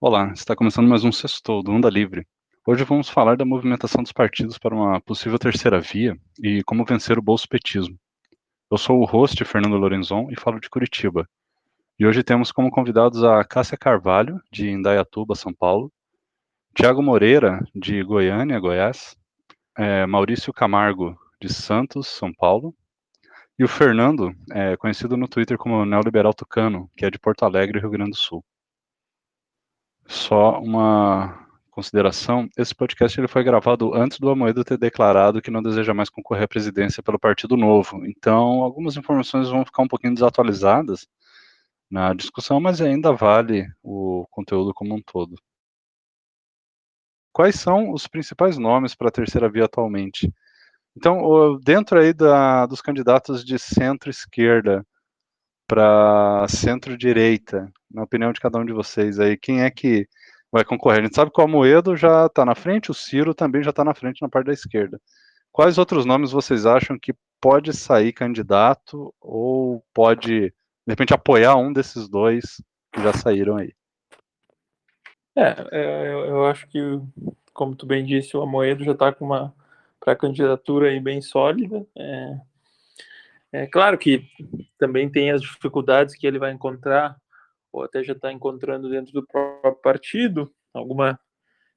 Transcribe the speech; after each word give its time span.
Olá, 0.00 0.30
está 0.32 0.54
começando 0.54 0.86
mais 0.86 1.02
um 1.02 1.10
Sextou 1.10 1.60
do 1.60 1.72
Onda 1.72 1.90
Livre. 1.90 2.24
Hoje 2.64 2.84
vamos 2.84 3.08
falar 3.08 3.36
da 3.36 3.44
movimentação 3.44 4.00
dos 4.00 4.12
partidos 4.12 4.56
para 4.56 4.72
uma 4.72 5.00
possível 5.00 5.36
terceira 5.40 5.80
via 5.80 6.16
e 6.40 6.62
como 6.62 6.84
vencer 6.84 7.18
o 7.18 7.22
bolsopetismo. 7.22 7.98
Eu 8.70 8.78
sou 8.78 9.00
o 9.00 9.04
host 9.04 9.44
Fernando 9.44 9.76
Lorenzon 9.76 10.28
e 10.30 10.38
falo 10.38 10.60
de 10.60 10.70
Curitiba. 10.70 11.28
E 11.98 12.06
hoje 12.06 12.22
temos 12.22 12.52
como 12.52 12.70
convidados 12.70 13.24
a 13.24 13.42
Cássia 13.42 13.76
Carvalho, 13.76 14.40
de 14.52 14.70
Indaiatuba, 14.70 15.34
São 15.34 15.52
Paulo, 15.52 15.92
Tiago 16.76 17.02
Moreira, 17.02 17.58
de 17.74 18.00
Goiânia, 18.04 18.60
Goiás, 18.60 19.16
é, 19.76 20.06
Maurício 20.06 20.52
Camargo, 20.52 21.18
de 21.42 21.52
Santos, 21.52 22.06
São 22.06 22.32
Paulo, 22.32 22.72
e 23.58 23.64
o 23.64 23.68
Fernando, 23.68 24.32
é, 24.52 24.76
conhecido 24.76 25.16
no 25.16 25.26
Twitter 25.26 25.58
como 25.58 25.84
Neoliberal 25.84 26.32
Tucano, 26.32 26.88
que 26.96 27.04
é 27.04 27.10
de 27.10 27.18
Porto 27.18 27.44
Alegre, 27.44 27.80
Rio 27.80 27.90
Grande 27.90 28.10
do 28.10 28.16
Sul. 28.16 28.44
Só 30.08 30.58
uma 30.58 31.46
consideração, 31.70 32.48
esse 32.56 32.74
podcast 32.74 33.20
ele 33.20 33.28
foi 33.28 33.44
gravado 33.44 33.94
antes 33.94 34.18
do 34.18 34.30
Amoedo 34.30 34.64
ter 34.64 34.78
declarado 34.78 35.42
que 35.42 35.50
não 35.50 35.62
deseja 35.62 35.92
mais 35.92 36.08
concorrer 36.08 36.44
à 36.44 36.48
presidência 36.48 37.02
pelo 37.02 37.18
Partido 37.18 37.58
Novo. 37.58 38.04
Então, 38.06 38.62
algumas 38.62 38.96
informações 38.96 39.50
vão 39.50 39.66
ficar 39.66 39.82
um 39.82 39.86
pouquinho 39.86 40.14
desatualizadas 40.14 41.06
na 41.90 42.14
discussão, 42.14 42.58
mas 42.58 42.80
ainda 42.80 43.12
vale 43.12 43.70
o 43.82 44.26
conteúdo 44.30 44.72
como 44.72 44.94
um 44.94 45.02
todo. 45.02 45.36
Quais 47.30 47.56
são 47.56 47.92
os 47.92 48.08
principais 48.08 48.56
nomes 48.56 48.94
para 48.94 49.08
a 49.08 49.12
terceira 49.12 49.48
via 49.48 49.66
atualmente? 49.66 50.32
Então, 50.96 51.60
dentro 51.62 52.00
aí 52.00 52.14
da, 52.14 52.64
dos 52.64 52.80
candidatos 52.80 53.44
de 53.44 53.58
centro-esquerda 53.58 54.84
para 55.68 56.46
centro-direita, 56.48 57.70
na 57.90 58.02
opinião 58.02 58.32
de 58.32 58.40
cada 58.40 58.58
um 58.58 58.64
de 58.64 58.72
vocês 58.72 59.20
aí, 59.20 59.36
quem 59.36 59.60
é 59.62 59.70
que 59.70 60.08
vai 60.50 60.64
concorrer? 60.64 61.00
A 61.00 61.02
gente 61.02 61.14
sabe 61.14 61.30
que 61.30 61.38
o 61.38 61.44
Amoedo 61.44 61.94
já 61.94 62.24
está 62.24 62.42
na 62.44 62.54
frente, 62.54 62.90
o 62.90 62.94
Ciro 62.94 63.34
também 63.34 63.62
já 63.62 63.68
está 63.68 63.84
na 63.84 63.94
frente 63.94 64.22
na 64.22 64.30
parte 64.30 64.46
da 64.46 64.52
esquerda. 64.54 64.98
Quais 65.52 65.76
outros 65.76 66.06
nomes 66.06 66.32
vocês 66.32 66.64
acham 66.64 66.98
que 66.98 67.12
pode 67.38 67.76
sair 67.76 68.14
candidato 68.14 69.14
ou 69.20 69.84
pode, 69.92 70.40
de 70.40 70.52
repente, 70.88 71.12
apoiar 71.12 71.56
um 71.56 71.70
desses 71.70 72.08
dois 72.08 72.62
que 72.90 73.02
já 73.02 73.12
saíram 73.12 73.58
aí? 73.58 73.74
É, 75.36 75.54
é 75.70 76.08
eu, 76.08 76.24
eu 76.24 76.46
acho 76.46 76.66
que, 76.68 76.80
como 77.52 77.76
tu 77.76 77.84
bem 77.84 78.06
disse, 78.06 78.34
o 78.36 78.42
Amoedo 78.42 78.84
já 78.84 78.92
está 78.92 79.12
com 79.12 79.26
uma 79.26 79.54
pré-candidatura 80.00 80.88
aí 80.88 80.98
bem 80.98 81.20
sólida. 81.20 81.86
É, 81.94 82.40
é 83.52 83.66
claro 83.66 83.96
que 83.96 84.24
também 84.78 85.10
tem 85.10 85.30
as 85.30 85.40
dificuldades 85.40 86.14
que 86.14 86.26
ele 86.26 86.38
vai 86.38 86.52
encontrar 86.52 87.16
ou 87.72 87.82
até 87.82 88.02
já 88.02 88.12
está 88.12 88.32
encontrando 88.32 88.88
dentro 88.88 89.12
do 89.12 89.26
próprio 89.26 89.74
partido, 89.76 90.52
alguma 90.72 91.18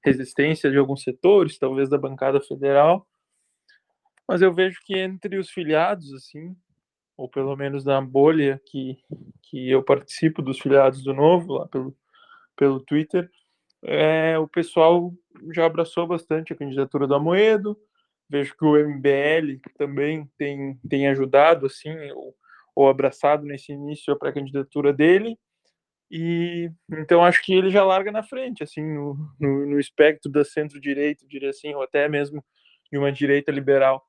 resistência 0.03 0.69
de 0.72 0.78
alguns 0.78 1.03
setores, 1.03 1.58
talvez 1.58 1.89
da 1.89 1.97
bancada 1.97 2.41
federal. 2.41 3.08
Mas 4.28 4.41
eu 4.41 4.53
vejo 4.53 4.80
que 4.83 4.97
entre 4.97 5.38
os 5.38 5.50
filiados, 5.50 6.13
assim, 6.13 6.55
ou 7.17 7.30
pelo 7.30 7.55
menos 7.55 7.83
na 7.83 8.02
bolha 8.02 8.61
que, 8.66 8.97
que 9.44 9.69
eu 9.69 9.83
participo 9.83 10.41
dos 10.41 10.59
filiados 10.59 11.03
do 11.03 11.13
Novo, 11.13 11.53
lá 11.53 11.67
pelo, 11.67 11.95
pelo 12.56 12.80
Twitter, 12.80 13.30
é, 13.83 14.38
o 14.38 14.47
pessoal 14.47 15.13
já 15.53 15.66
abraçou 15.66 16.08
bastante 16.08 16.53
a 16.53 16.56
candidatura 16.56 17.08
do 17.08 17.16
Amoedo. 17.16 17.78
Vejo 18.31 18.55
que 18.55 18.63
o 18.63 18.77
MBL 18.77 19.59
também 19.77 20.25
tem, 20.37 20.79
tem 20.89 21.09
ajudado, 21.09 21.65
assim, 21.65 21.93
ou, 22.11 22.33
ou 22.73 22.88
abraçado 22.88 23.45
nesse 23.45 23.73
início 23.73 24.13
a 24.13 24.17
pré-candidatura 24.17 24.93
dele. 24.93 25.38
E 26.09 26.71
então 26.89 27.23
acho 27.25 27.44
que 27.44 27.53
ele 27.53 27.69
já 27.69 27.83
larga 27.83 28.09
na 28.09 28.23
frente, 28.23 28.63
assim, 28.63 28.81
no, 28.81 29.17
no, 29.38 29.66
no 29.66 29.79
espectro 29.79 30.31
da 30.31 30.45
centro-direita, 30.45 31.28
diria 31.28 31.50
assim, 31.50 31.73
ou 31.73 31.83
até 31.83 32.07
mesmo 32.07 32.41
de 32.89 32.97
uma 32.97 33.11
direita 33.11 33.51
liberal. 33.51 34.01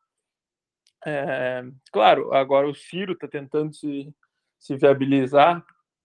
É, 1.04 1.64
claro, 1.92 2.32
agora 2.32 2.68
o 2.68 2.74
Ciro 2.74 3.14
está 3.14 3.26
tentando 3.26 3.74
se, 3.74 4.08
se 4.56 4.76
viabilizar 4.76 5.64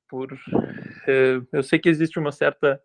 por. 0.09 0.34
É, 1.08 1.40
eu 1.52 1.62
sei 1.62 1.78
que 1.78 1.90
existe 1.90 2.18
uma 2.18 2.31
certa 2.31 2.81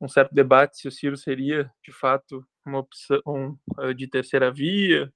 um 0.00 0.08
certo 0.08 0.34
debate 0.34 0.78
se 0.78 0.88
o 0.88 0.92
Ciro 0.92 1.16
seria 1.16 1.70
de 1.84 1.92
fato 1.92 2.44
uma 2.68 2.80
opção 2.80 3.20
um, 3.26 3.56
de 3.94 4.06
terceira 4.06 4.50
via, 4.50 5.12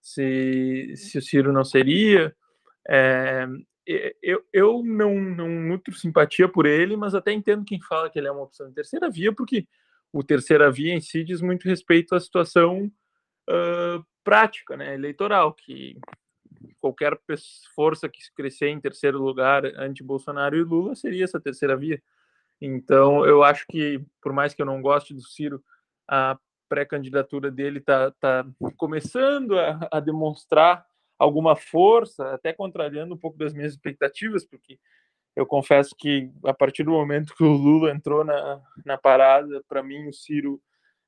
se, 0.00 0.94
se 0.96 1.18
o 1.18 1.22
Ciro 1.22 1.52
não 1.52 1.64
seria. 1.64 2.34
É, 2.88 3.46
eu, 4.22 4.44
eu 4.52 4.82
não, 4.84 5.14
não 5.20 5.48
nutro 5.48 5.94
simpatia 5.94 6.48
por 6.48 6.66
ele, 6.66 6.96
mas 6.96 7.14
até 7.14 7.32
entendo 7.32 7.64
quem 7.64 7.80
fala 7.80 8.10
que 8.10 8.18
ele 8.18 8.28
é 8.28 8.32
uma 8.32 8.42
opção 8.42 8.68
de 8.68 8.74
terceira 8.74 9.10
via, 9.10 9.32
porque 9.32 9.66
o 10.12 10.22
terceira 10.22 10.70
via 10.70 10.94
em 10.94 11.00
si 11.00 11.24
diz 11.24 11.40
muito 11.40 11.68
respeito 11.68 12.14
à 12.14 12.20
situação 12.20 12.90
uh, 13.48 14.04
prática, 14.22 14.76
né, 14.76 14.94
eleitoral, 14.94 15.52
que 15.52 15.98
qualquer 16.80 17.18
força 17.74 18.08
que 18.08 18.20
crescer 18.34 18.68
em 18.68 18.80
terceiro 18.80 19.18
lugar 19.18 19.64
anti-Bolsonaro 19.64 20.56
e 20.56 20.62
Lula 20.62 20.94
seria 20.94 21.24
essa 21.24 21.40
terceira 21.40 21.76
via. 21.76 22.02
Então, 22.60 23.26
eu 23.26 23.42
acho 23.42 23.66
que, 23.68 24.02
por 24.22 24.32
mais 24.32 24.54
que 24.54 24.62
eu 24.62 24.66
não 24.66 24.80
goste 24.80 25.12
do 25.12 25.20
Ciro, 25.20 25.62
a 26.08 26.38
pré-candidatura 26.74 27.52
dele 27.52 27.78
está 27.78 28.10
tá 28.10 28.44
começando 28.76 29.56
a, 29.56 29.88
a 29.92 30.00
demonstrar 30.00 30.84
alguma 31.16 31.54
força, 31.54 32.34
até 32.34 32.52
contrariando 32.52 33.14
um 33.14 33.16
pouco 33.16 33.38
das 33.38 33.54
minhas 33.54 33.72
expectativas, 33.72 34.44
porque 34.44 34.76
eu 35.36 35.46
confesso 35.46 35.94
que 35.96 36.32
a 36.44 36.52
partir 36.52 36.82
do 36.82 36.90
momento 36.90 37.34
que 37.36 37.44
o 37.44 37.52
Lula 37.52 37.92
entrou 37.92 38.24
na, 38.24 38.60
na 38.84 38.98
parada, 38.98 39.62
para 39.68 39.84
mim 39.84 40.08
o 40.08 40.12
Ciro, 40.12 40.60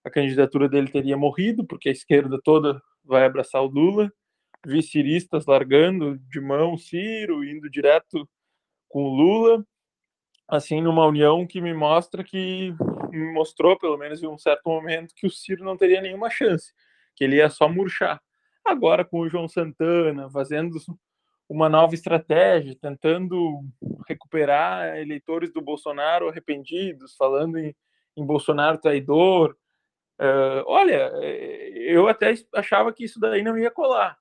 a 0.04 0.10
candidatura 0.10 0.68
dele 0.68 0.88
teria 0.88 1.16
morrido, 1.16 1.66
porque 1.66 1.88
a 1.88 1.92
esquerda 1.92 2.40
toda 2.40 2.80
vai 3.04 3.24
abraçar 3.24 3.60
o 3.60 3.66
Lula, 3.66 4.12
vi 4.64 4.80
ciristas 4.84 5.46
largando 5.46 6.16
de 6.30 6.40
mão 6.40 6.74
o 6.74 6.78
Ciro, 6.78 7.42
indo 7.42 7.68
direto 7.68 8.28
com 8.88 9.02
o 9.02 9.16
Lula, 9.16 9.66
assim, 10.48 10.80
numa 10.80 11.06
união 11.06 11.46
que 11.46 11.60
me 11.60 11.74
mostra 11.74 12.22
que, 12.22 12.74
me 13.10 13.32
mostrou, 13.32 13.78
pelo 13.78 13.96
menos 13.96 14.22
em 14.22 14.26
um 14.26 14.38
certo 14.38 14.68
momento, 14.68 15.14
que 15.14 15.26
o 15.26 15.30
Ciro 15.30 15.64
não 15.64 15.76
teria 15.76 16.00
nenhuma 16.00 16.30
chance, 16.30 16.72
que 17.14 17.24
ele 17.24 17.36
ia 17.36 17.50
só 17.50 17.68
murchar 17.68 18.20
agora 18.64 19.04
com 19.04 19.20
o 19.20 19.28
João 19.28 19.48
Santana, 19.48 20.28
fazendo 20.30 20.76
uma 21.48 21.68
nova 21.68 21.94
estratégia, 21.94 22.76
tentando 22.80 23.62
recuperar 24.08 24.96
eleitores 24.98 25.52
do 25.52 25.60
Bolsonaro 25.60 26.28
arrependidos, 26.28 27.14
falando 27.16 27.58
em, 27.58 27.74
em 28.16 28.26
Bolsonaro 28.26 28.78
traidor. 28.78 29.56
Uh, 30.20 30.64
olha, 30.66 31.12
eu 31.74 32.08
até 32.08 32.34
achava 32.54 32.92
que 32.92 33.04
isso 33.04 33.20
daí 33.20 33.42
não 33.42 33.56
ia 33.56 33.70
colar, 33.70 34.18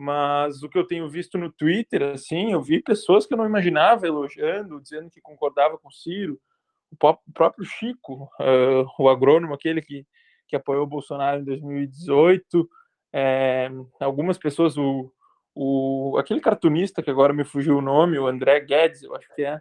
mas 0.00 0.62
o 0.62 0.68
que 0.68 0.78
eu 0.78 0.86
tenho 0.86 1.08
visto 1.08 1.36
no 1.36 1.50
Twitter, 1.50 2.04
assim, 2.04 2.52
eu 2.52 2.62
vi 2.62 2.80
pessoas 2.80 3.26
que 3.26 3.34
eu 3.34 3.38
não 3.38 3.44
imaginava 3.44 4.06
elogiando, 4.06 4.80
dizendo 4.80 5.10
que 5.10 5.20
concordava 5.20 5.76
com 5.76 5.88
o 5.88 5.92
Ciro, 5.92 6.40
o 6.88 6.96
próprio 7.34 7.64
Chico, 7.64 8.30
uh, 8.40 8.86
o 8.96 9.08
agrônomo, 9.08 9.54
aquele 9.54 9.82
que, 9.82 10.06
que 10.46 10.54
apoiou 10.54 10.84
o 10.84 10.86
Bolsonaro 10.86 11.40
em 11.40 11.44
2018, 11.44 12.70
é, 13.12 13.68
algumas 13.98 14.38
pessoas, 14.38 14.78
o, 14.78 15.12
o, 15.52 16.16
aquele 16.16 16.40
cartunista 16.40 17.02
que 17.02 17.10
agora 17.10 17.32
me 17.32 17.42
fugiu 17.42 17.78
o 17.78 17.82
nome, 17.82 18.20
o 18.20 18.28
André 18.28 18.60
Guedes, 18.60 19.02
eu 19.02 19.16
acho 19.16 19.28
que 19.34 19.42
é, 19.42 19.60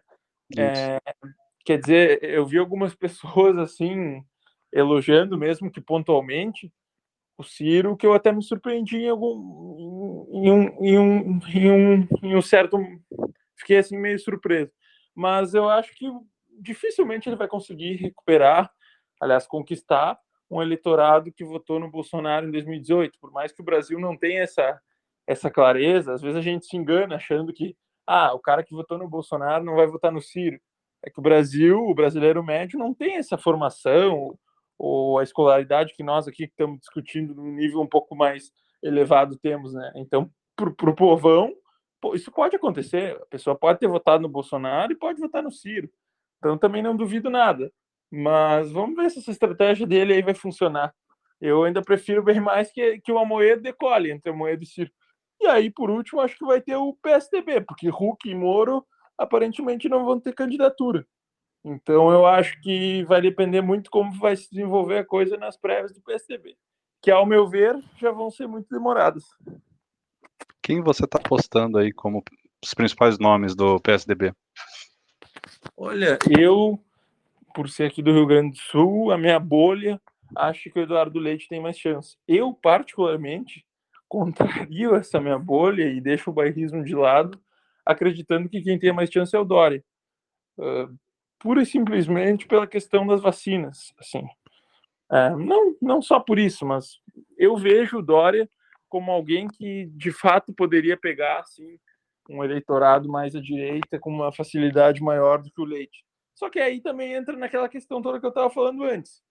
é 0.55 0.99
quer 1.65 1.79
dizer, 1.79 2.23
eu 2.23 2.45
vi 2.45 2.59
algumas 2.59 2.93
pessoas 2.95 3.57
assim 3.57 4.23
elogiando 4.71 5.35
mesmo 5.35 5.71
que 5.71 5.81
pontualmente 5.81 6.71
o 7.37 7.43
Ciro, 7.43 7.95
que 7.95 8.05
eu 8.05 8.13
até 8.13 8.31
me 8.31 8.41
surpreendi 8.41 8.97
em 8.97 9.09
algum 9.09 10.28
em 10.31 10.51
um, 10.51 10.84
em 10.84 10.99
um, 10.99 11.39
em 11.47 11.72
um, 11.72 12.07
em 12.23 12.35
um 12.35 12.41
certo 12.41 12.78
fiquei 13.55 13.78
assim 13.78 13.97
meio 13.97 14.17
surpreso, 14.19 14.72
mas 15.16 15.53
eu 15.53 15.69
acho 15.69 15.93
que 15.95 16.09
dificilmente 16.59 17.29
ele 17.29 17.35
vai 17.35 17.47
conseguir 17.47 17.95
recuperar, 17.95 18.72
aliás, 19.19 19.45
conquistar 19.45 20.17
um 20.49 20.61
eleitorado 20.61 21.31
que 21.31 21.43
votou 21.43 21.79
no 21.79 21.91
Bolsonaro 21.91 22.47
em 22.47 22.51
2018. 22.51 23.19
Por 23.19 23.31
mais 23.31 23.51
que 23.51 23.61
o 23.61 23.66
Brasil 23.66 23.99
não 23.99 24.16
tenha 24.16 24.43
essa, 24.43 24.79
essa 25.25 25.51
clareza, 25.51 26.13
às 26.13 26.22
vezes 26.22 26.37
a 26.37 26.41
gente 26.41 26.66
se 26.66 26.78
engana 26.78 27.16
achando 27.16 27.51
que 27.53 27.75
ah, 28.05 28.33
o 28.33 28.40
cara 28.40 28.63
que 28.63 28.73
votou 28.73 28.97
no 28.97 29.09
Bolsonaro 29.09 29.63
não 29.63 29.75
vai 29.75 29.85
votar 29.85 30.11
no 30.11 30.22
Ciro. 30.22 30.59
É 31.03 31.09
que 31.09 31.19
o 31.19 31.22
Brasil, 31.22 31.78
o 31.78 31.93
brasileiro 31.93 32.43
médio, 32.43 32.79
não 32.79 32.93
tem 32.93 33.17
essa 33.17 33.37
formação 33.37 34.37
ou 34.78 35.20
a 35.20 35.24
escolaridade 35.24 35.94
que 35.96 36.03
nós 36.03 36.28
aqui 36.28 36.46
estamos 36.46 36.79
discutindo 36.79 37.34
num 37.34 37.52
nível 37.52 37.82
um 37.82 37.88
pouco 37.88 38.16
mais 38.16 38.52
elevado 38.84 39.38
temos, 39.38 39.74
né? 39.74 39.91
Então, 39.96 40.29
para 40.56 40.90
o 40.90 40.96
povão, 40.96 41.53
isso 42.14 42.32
pode 42.32 42.56
acontecer. 42.56 43.16
A 43.22 43.26
pessoa 43.26 43.56
pode 43.56 43.79
ter 43.79 43.88
votado 43.88 44.22
no 44.22 44.29
Bolsonaro 44.29 44.91
e 44.91 44.96
pode 44.96 45.20
votar 45.20 45.41
no 45.41 45.52
Ciro. 45.52 45.90
Então, 46.38 46.58
também 46.58 46.82
não 46.82 46.96
duvido 46.96 47.29
nada. 47.29 47.72
Mas 48.12 48.72
vamos 48.72 48.96
ver 48.96 49.09
se 49.09 49.20
essa 49.20 49.32
estratégia 49.32 49.85
dele 49.85 50.14
aí 50.14 50.22
vai 50.22 50.34
funcionar. 50.34 50.94
Eu 51.41 51.64
ainda 51.64 51.82
prefiro 51.82 52.24
bem 52.24 52.40
mais 52.40 52.72
que, 52.72 53.00
que 53.02 53.12
o 53.12 53.20
Amoedo 53.20 53.62
decole 53.62 54.12
entre 54.12 54.32
Amoedo 54.32 54.64
e 54.64 54.68
Ciro. 54.68 54.91
E 55.40 55.47
aí, 55.47 55.70
por 55.70 55.90
último, 55.90 56.22
acho 56.22 56.38
que 56.38 56.46
vai 56.46 56.62
ter 56.62 56.76
o 56.76 56.96
PSDB, 57.02 57.62
porque 57.62 57.90
Huck 57.90 58.28
e 58.28 58.34
Moro 58.34 58.85
aparentemente 59.18 59.90
não 59.90 60.06
vão 60.06 60.20
ter 60.20 60.34
candidatura. 60.34 61.06
Então 61.67 62.09
eu 62.11 62.25
acho 62.25 62.59
que 62.61 63.03
vai 63.03 63.22
depender 63.22 63.61
muito 63.61 63.91
como 63.91 64.17
vai 64.17 64.37
se 64.37 64.49
desenvolver 64.49 64.99
a 64.99 65.05
coisa 65.05 65.35
nas 65.35 65.58
prévias 65.58 65.93
do 65.93 66.02
PSDB, 66.02 66.55
que 67.02 67.11
ao 67.11 67.25
meu 67.25 67.46
ver 67.46 67.78
já 67.97 68.09
vão 68.09 68.31
ser 68.31 68.47
muito 68.47 68.69
demoradas. 68.72 69.25
Quem 70.64 70.81
você 70.81 71.03
está 71.03 71.19
postando 71.19 71.78
aí 71.78 71.91
como 71.91 72.23
os 72.64 72.73
principais 72.73 73.19
nomes 73.19 73.53
do 73.53 73.81
PSDB? 73.81 74.34
Olha, 75.75 76.17
eu, 76.40 76.79
por 77.53 77.69
ser 77.69 77.84
aqui 77.84 78.02
do 78.02 78.14
Rio 78.14 78.25
Grande 78.25 78.52
do 78.52 78.58
Sul, 78.58 79.11
a 79.11 79.17
minha 79.17 79.37
bolha, 79.37 79.99
acho 80.37 80.69
que 80.69 80.79
o 80.79 80.84
Eduardo 80.84 81.19
Leite 81.19 81.49
tem 81.49 81.59
mais 81.59 81.78
chance. 81.78 82.17
Eu, 82.25 82.53
particularmente, 82.53 83.66
contrario 84.08 84.96
essa 84.96 85.19
minha 85.19 85.37
bolha 85.37 85.84
e 85.84 85.99
deixo 85.99 86.29
o 86.29 86.34
bairrismo 86.34 86.81
de 86.85 86.96
lado, 86.96 87.37
acreditando 87.85 88.47
que 88.47 88.61
quem 88.61 88.79
tem 88.79 88.93
mais 88.93 89.09
chance 89.11 89.35
é 89.35 89.40
o 89.40 89.46
Dória. 89.46 89.84
Uh, 90.58 90.97
pura 91.39 91.61
e 91.61 91.66
simplesmente 91.66 92.47
pela 92.47 92.67
questão 92.67 93.05
das 93.05 93.22
vacinas, 93.22 93.93
assim. 93.99 94.23
Uh, 95.09 95.37
não, 95.37 95.75
não 95.81 96.01
só 96.01 96.19
por 96.19 96.37
isso, 96.37 96.66
mas 96.66 96.99
eu 97.37 97.55
vejo 97.55 97.99
o 97.99 98.01
Dória 98.01 98.49
como 98.89 99.11
alguém 99.11 99.47
que, 99.47 99.85
de 99.93 100.11
fato, 100.11 100.53
poderia 100.53 100.97
pegar, 100.97 101.39
assim, 101.39 101.79
um 102.29 102.43
eleitorado 102.43 103.09
mais 103.09 103.35
à 103.35 103.41
direita 103.41 103.99
com 103.99 104.09
uma 104.09 104.31
facilidade 104.31 105.01
maior 105.01 105.41
do 105.41 105.51
que 105.51 105.61
o 105.61 105.66
Leite. 105.66 106.05
Só 106.35 106.49
que 106.49 106.59
aí 106.59 106.81
também 106.81 107.13
entra 107.13 107.35
naquela 107.35 107.69
questão 107.69 108.01
toda 108.01 108.19
que 108.19 108.25
eu 108.25 108.29
estava 108.29 108.49
falando 108.49 108.83
antes. 108.83 109.23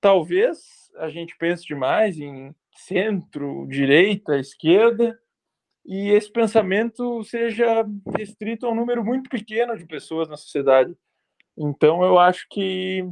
Talvez 0.00 0.90
a 0.96 1.08
gente 1.08 1.36
pense 1.36 1.64
demais 1.66 2.18
em 2.18 2.54
centro, 2.74 3.66
direita, 3.68 4.38
esquerda, 4.38 5.18
e 5.84 6.10
esse 6.10 6.30
pensamento 6.30 7.22
seja 7.24 7.84
restrito 8.16 8.66
a 8.66 8.70
um 8.70 8.74
número 8.74 9.04
muito 9.04 9.28
pequeno 9.28 9.76
de 9.76 9.86
pessoas 9.86 10.28
na 10.28 10.36
sociedade. 10.36 10.96
Então, 11.62 12.02
eu 12.02 12.18
acho 12.18 12.46
que, 12.50 13.04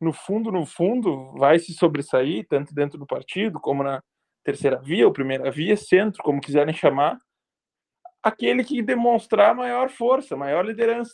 no 0.00 0.12
fundo, 0.12 0.52
no 0.52 0.64
fundo, 0.64 1.32
vai 1.32 1.58
se 1.58 1.74
sobressair, 1.74 2.46
tanto 2.48 2.72
dentro 2.72 2.96
do 2.96 3.04
partido, 3.04 3.58
como 3.58 3.82
na 3.82 4.00
terceira 4.44 4.80
via, 4.80 5.04
ou 5.04 5.12
primeira 5.12 5.50
via, 5.50 5.76
centro, 5.76 6.22
como 6.22 6.40
quiserem 6.40 6.72
chamar, 6.72 7.18
aquele 8.22 8.62
que 8.62 8.80
demonstrar 8.82 9.52
maior 9.52 9.90
força, 9.90 10.36
maior 10.36 10.64
liderança. 10.64 11.12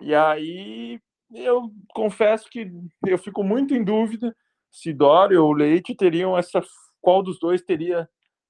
E 0.00 0.12
aí 0.12 1.00
eu 1.32 1.70
confesso 1.94 2.50
que 2.50 2.68
eu 3.06 3.16
fico 3.16 3.44
muito 3.44 3.72
em 3.72 3.84
dúvida 3.84 4.34
se 4.72 4.92
Dória 4.92 5.40
ou 5.40 5.52
Leite 5.52 5.94
teriam 5.94 6.36
essa 6.36 6.60
qual 7.00 7.22
dos 7.22 7.38
dois 7.38 7.62
teria 7.62 8.08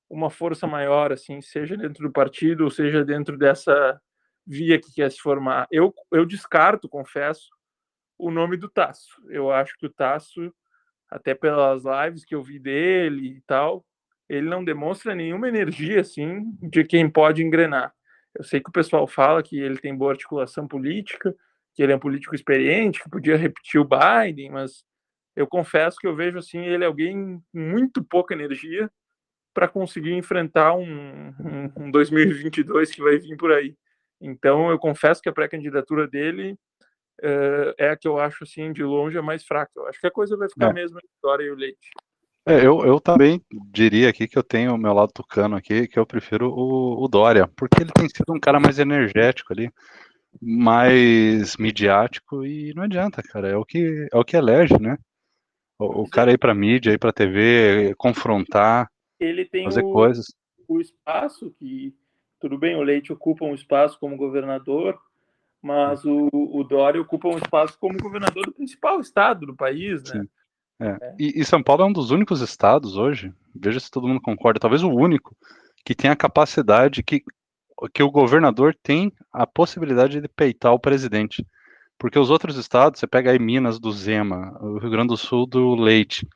uma 0.09 0.31
força 0.31 0.67
maior 0.67 1.13
assim, 1.13 1.41
seja 1.43 1.77
dentro 1.77 2.07
do 2.07 2.13
partido 2.13 2.65
ou 2.65 2.71
seja 2.71 3.05
dentro 3.05 3.37
dessa 3.37 4.01
via 4.47 4.81
que 4.81 4.93
quer 4.93 5.11
se 5.11 5.19
formar. 5.19 5.67
Eu 5.71 5.95
eu 6.11 6.27
descarto, 6.27 6.89
confesso, 6.89 7.49
o 8.19 8.31
nome 8.31 8.57
do 8.57 8.69
Tasso. 8.69 9.11
Eu 9.29 9.51
acho 9.51 9.77
que 9.79 9.87
o 9.87 9.91
Tasso 9.91 10.53
até 11.13 11.35
pelas 11.35 11.83
lives 11.85 12.25
que 12.25 12.35
eu 12.35 12.43
vi 12.43 12.59
dele 12.59 13.37
e 13.37 13.41
tal, 13.43 13.85
ele 14.29 14.49
não 14.49 14.65
demonstra 14.65 15.15
nenhuma 15.15 15.47
energia 15.47 16.01
assim 16.01 16.57
de 16.63 16.85
quem 16.85 17.09
pode 17.09 17.43
engrenar. 17.43 17.93
Eu 18.35 18.43
sei 18.43 18.61
que 18.61 18.71
o 18.71 18.73
pessoal 18.73 19.07
fala 19.07 19.43
que 19.43 19.59
ele 19.59 19.77
tem 19.77 19.95
boa 19.95 20.13
articulação 20.13 20.67
política, 20.67 21.35
que 21.75 21.83
ele 21.83 21.93
é 21.93 21.97
um 21.97 22.01
político 22.01 22.35
experiente, 22.35 23.03
que 23.03 23.11
podia 23.11 23.37
repetir 23.37 23.79
o 23.79 23.87
Biden, 23.87 24.53
mas 24.53 24.85
eu 25.37 25.47
confesso 25.47 25.99
que 25.99 26.07
eu 26.07 26.17
vejo 26.17 26.39
assim 26.39 26.61
ele 26.61 26.85
é 26.85 26.87
alguém 26.87 27.43
com 27.53 27.61
muito 27.61 28.03
pouca 28.03 28.33
energia 28.33 28.91
para 29.53 29.69
conseguir 29.69 30.15
enfrentar 30.15 30.75
um, 30.75 31.29
um, 31.29 31.73
um 31.77 31.91
2022 31.91 32.91
que 32.91 33.03
vai 33.03 33.19
vir 33.19 33.37
por 33.37 33.53
aí. 33.53 33.77
Então 34.23 34.71
eu 34.71 34.79
confesso 34.79 35.21
que 35.21 35.29
a 35.29 35.33
pré-candidatura 35.33 36.07
dele 36.07 36.53
uh, 37.21 37.75
é 37.77 37.91
a 37.91 37.97
que 37.97 38.07
eu 38.07 38.19
acho 38.19 38.45
assim 38.45 38.73
de 38.73 38.85
longe 38.85 39.19
a 39.19 39.23
mais 39.23 39.45
fraca. 39.45 39.73
Eu 39.77 39.89
acho 39.89 40.01
que 40.01 40.07
a 40.07 40.13
coisa 40.13 40.37
vai 40.37 40.49
ficar 40.49 40.71
é. 40.71 40.73
mesmo 40.73 40.99
a 40.99 41.01
Vitória 41.01 41.45
e 41.45 41.51
o 41.51 41.57
Leite. 41.57 41.91
É, 42.47 42.67
eu, 42.67 42.81
eu 42.81 43.01
também 43.01 43.41
diria 43.73 44.09
aqui 44.09 44.27
que 44.27 44.37
eu 44.37 44.43
tenho 44.43 44.75
o 44.75 44.79
meu 44.79 44.93
lado 44.93 45.13
tucano 45.13 45.55
aqui, 45.55 45.87
que 45.87 45.99
eu 45.99 46.07
prefiro 46.07 46.51
o, 46.51 47.05
o 47.05 47.09
Dória, 47.09 47.49
porque 47.57 47.83
ele 47.83 47.93
tem 47.93 48.09
sido 48.09 48.33
um 48.33 48.41
cara 48.41 48.59
mais 48.59 48.81
energético 48.81 49.53
ali, 49.53 49.71
mais 50.41 51.57
midiático 51.57 52.45
e 52.45 52.73
não 52.75 52.83
adianta, 52.83 53.23
cara, 53.23 53.49
é 53.49 53.57
o 53.57 53.65
que 53.65 54.09
é 54.13 54.17
o 54.17 54.25
que 54.25 54.37
elege, 54.37 54.77
né? 54.81 54.99
O, 55.79 56.03
o 56.03 56.11
cara 56.11 56.33
ir 56.33 56.39
para 56.39 56.55
mídia, 56.55 56.93
ir 56.93 56.99
para 56.99 57.13
TV, 57.13 57.95
confrontar, 57.97 58.89
ele 59.21 59.45
tem 59.45 59.65
fazer 59.65 59.85
o, 59.85 59.93
coisas. 59.93 60.27
O 60.67 60.81
espaço 60.81 61.55
que 61.59 61.95
tudo 62.43 62.59
bem, 62.59 62.75
o 62.75 62.83
Leite 62.83 63.13
ocupa 63.13 63.45
um 63.45 63.55
espaço 63.55 63.97
como 64.01 64.17
governador, 64.17 64.99
mas 65.63 66.05
o, 66.05 66.29
o 66.33 66.65
Dória 66.65 67.01
ocupa 67.01 67.29
um 67.29 67.39
espaço 67.39 67.79
como 67.79 67.97
governador 68.03 68.47
do 68.47 68.53
principal 68.53 69.01
estado 69.01 69.47
do 69.47 69.55
país, 69.55 70.03
né? 70.13 70.27
É. 70.81 70.87
é. 70.87 71.17
E, 71.21 71.41
e, 71.41 71.45
São 71.45 71.63
Paulo 71.63 71.85
é 71.85 71.87
um 71.87 71.93
dos 71.93 72.11
únicos 72.11 72.41
estados 72.41 72.97
hoje, 72.97 73.33
veja 73.55 73.79
se 73.79 73.89
todo 73.89 74.09
mundo 74.09 74.21
concorda, 74.21 74.59
talvez 74.59 74.83
o 74.83 74.91
único, 74.91 75.37
que 75.85 75.95
tem 75.95 76.11
a 76.11 76.17
capacidade 76.17 77.01
que, 77.05 77.23
que 77.95 78.03
o 78.03 78.11
governador 78.11 78.75
tem 78.83 79.13
a 79.33 79.47
possibilidade 79.47 80.21
de 80.21 80.27
peitar 80.27 80.73
o 80.73 80.81
presidente. 80.81 81.47
Porque 81.97 82.19
os 82.19 82.29
outros 82.29 82.57
estados, 82.57 82.99
você 82.99 83.07
pega 83.07 83.31
aí 83.31 83.39
Minas 83.39 83.79
do 83.79 83.93
Zema, 83.93 84.59
o 84.61 84.79
Rio 84.79 84.91
Grande 84.91 85.09
do 85.09 85.17
Sul 85.17 85.47
do 85.47 85.77
Leite. 85.77 86.27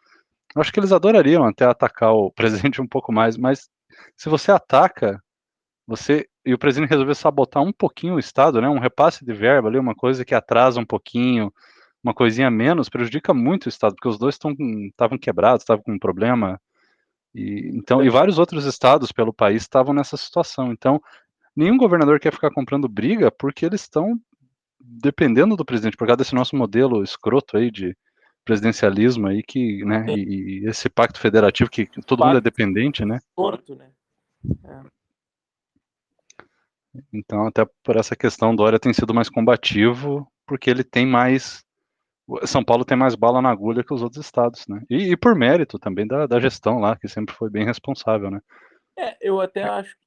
Eu 0.54 0.62
acho 0.62 0.72
que 0.72 0.78
eles 0.78 0.92
adorariam 0.92 1.44
até 1.44 1.64
atacar 1.64 2.12
o 2.12 2.30
presidente 2.70 2.80
um 2.80 2.86
pouco 2.86 3.12
mais, 3.12 3.36
mas 3.36 3.68
se 4.16 4.28
você 4.28 4.52
ataca, 4.52 5.20
você 5.86 6.26
e 6.44 6.52
o 6.52 6.58
presidente 6.58 6.90
resolveu 6.90 7.14
sabotar 7.14 7.62
um 7.62 7.72
pouquinho 7.72 8.14
o 8.14 8.18
estado, 8.18 8.60
né? 8.60 8.68
Um 8.68 8.78
repasse 8.78 9.24
de 9.24 9.32
verba 9.32 9.68
ali, 9.68 9.78
uma 9.78 9.94
coisa 9.94 10.24
que 10.24 10.34
atrasa 10.34 10.80
um 10.80 10.84
pouquinho, 10.84 11.52
uma 12.02 12.14
coisinha 12.14 12.50
menos 12.50 12.88
prejudica 12.88 13.32
muito 13.32 13.66
o 13.66 13.68
estado, 13.68 13.94
porque 13.94 14.08
os 14.08 14.18
dois 14.18 14.38
estavam 14.86 15.18
quebrados, 15.18 15.62
estavam 15.62 15.82
com 15.82 15.92
um 15.92 15.98
problema. 15.98 16.60
E, 17.34 17.70
então, 17.74 18.02
e 18.02 18.08
vários 18.08 18.38
outros 18.38 18.64
estados 18.64 19.12
pelo 19.12 19.32
país 19.32 19.62
estavam 19.62 19.94
nessa 19.94 20.16
situação. 20.16 20.72
Então, 20.72 21.00
nenhum 21.54 21.76
governador 21.76 22.18
quer 22.18 22.32
ficar 22.32 22.50
comprando 22.50 22.88
briga 22.88 23.30
porque 23.30 23.66
eles 23.66 23.82
estão 23.82 24.18
dependendo 24.80 25.56
do 25.56 25.64
presidente, 25.64 25.96
por 25.96 26.06
causa 26.06 26.18
desse 26.18 26.34
nosso 26.34 26.56
modelo 26.56 27.02
escroto 27.02 27.56
aí 27.56 27.70
de 27.70 27.96
presidencialismo 28.44 29.26
aí 29.26 29.42
que, 29.42 29.84
né, 29.84 30.06
e, 30.08 30.62
e 30.62 30.68
esse 30.68 30.88
pacto 30.88 31.18
federativo 31.18 31.68
que 31.68 31.86
todo 31.86 32.20
pacto 32.20 32.26
mundo 32.26 32.38
é 32.38 32.40
dependente, 32.40 33.04
né? 33.04 33.18
Porto, 33.34 33.74
né? 33.74 33.90
É. 34.64 34.95
Então, 37.12 37.46
até 37.46 37.66
por 37.82 37.96
essa 37.96 38.16
questão, 38.16 38.54
Dória 38.54 38.78
tem 38.78 38.92
sido 38.92 39.14
mais 39.14 39.28
combativo, 39.28 40.26
porque 40.46 40.70
ele 40.70 40.84
tem 40.84 41.06
mais 41.06 41.64
são 42.44 42.64
Paulo 42.64 42.84
tem 42.84 42.96
mais 42.96 43.14
bala 43.14 43.40
na 43.40 43.50
agulha 43.50 43.84
que 43.84 43.94
os 43.94 44.02
outros 44.02 44.24
estados, 44.24 44.66
né? 44.66 44.82
E, 44.90 45.12
e 45.12 45.16
por 45.16 45.36
mérito 45.36 45.78
também 45.78 46.06
da, 46.06 46.26
da, 46.26 46.40
gestão 46.40 46.80
lá, 46.80 46.96
que 46.96 47.08
sempre 47.08 47.34
foi 47.34 47.48
bem 47.48 47.64
responsável, 47.64 48.30
né? 48.30 48.40
É, 48.98 49.16
eu 49.20 49.40
até 49.40 49.62
acho 49.62 49.94
que 49.94 50.06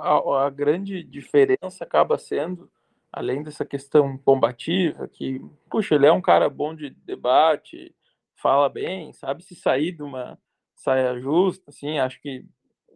a, 0.00 0.46
a, 0.46 0.50
grande 0.50 1.02
diferença 1.02 1.82
acaba 1.82 2.18
sendo, 2.18 2.70
além 3.12 3.42
dessa 3.42 3.64
questão 3.64 4.16
combativa, 4.18 5.08
que, 5.08 5.40
puxa, 5.68 5.96
ele 5.96 6.06
é 6.06 6.12
um 6.12 6.20
cara 6.20 6.48
bom 6.48 6.74
de 6.74 6.90
debate, 6.90 7.92
fala 8.36 8.68
bem, 8.68 9.12
sabe 9.12 9.42
se 9.42 9.56
sair 9.56 9.92
de 9.92 10.02
uma 10.02 10.38
saia 10.76 11.18
justa, 11.18 11.64
assim, 11.68 11.98
acho 11.98 12.20
que 12.20 12.44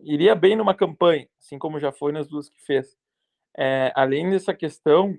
iria 0.02 0.34
bem 0.34 0.54
numa 0.54 0.74
campanha, 0.74 1.26
assim 1.40 1.58
como 1.58 1.80
já 1.80 1.90
foi 1.90 2.12
nas 2.12 2.28
duas 2.28 2.48
que 2.48 2.60
fez. 2.64 2.96
É, 3.56 3.92
além 3.94 4.30
dessa 4.30 4.54
questão 4.54 5.18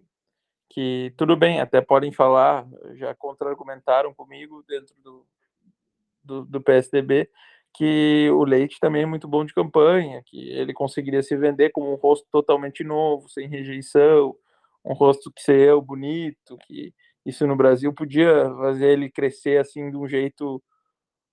que 0.69 1.13
tudo 1.17 1.35
bem, 1.35 1.59
até 1.59 1.81
podem 1.81 2.13
falar, 2.13 2.65
já 2.93 3.13
contra-argumentaram 3.13 4.13
comigo 4.13 4.63
dentro 4.67 4.95
do, 5.03 5.27
do, 6.23 6.45
do, 6.45 6.61
PSDB, 6.61 7.29
que 7.73 8.29
o 8.31 8.45
Leite 8.45 8.79
também 8.79 9.03
é 9.03 9.05
muito 9.05 9.27
bom 9.27 9.43
de 9.43 9.53
campanha, 9.53 10.23
que 10.25 10.50
ele 10.50 10.73
conseguiria 10.73 11.21
se 11.21 11.35
vender 11.35 11.71
como 11.71 11.91
um 11.91 11.95
rosto 11.95 12.25
totalmente 12.31 12.85
novo, 12.85 13.27
sem 13.27 13.50
rejeição, 13.50 14.33
um 14.83 14.93
rosto 14.93 15.31
que 15.31 15.41
seria 15.41 15.75
bonito, 15.75 16.57
que 16.65 16.93
isso 17.25 17.45
no 17.45 17.55
Brasil 17.55 17.93
podia 17.93 18.50
fazer 18.55 18.91
ele 18.91 19.09
crescer 19.09 19.59
assim 19.59 19.91
de 19.91 19.97
um 19.97 20.07
jeito 20.07 20.63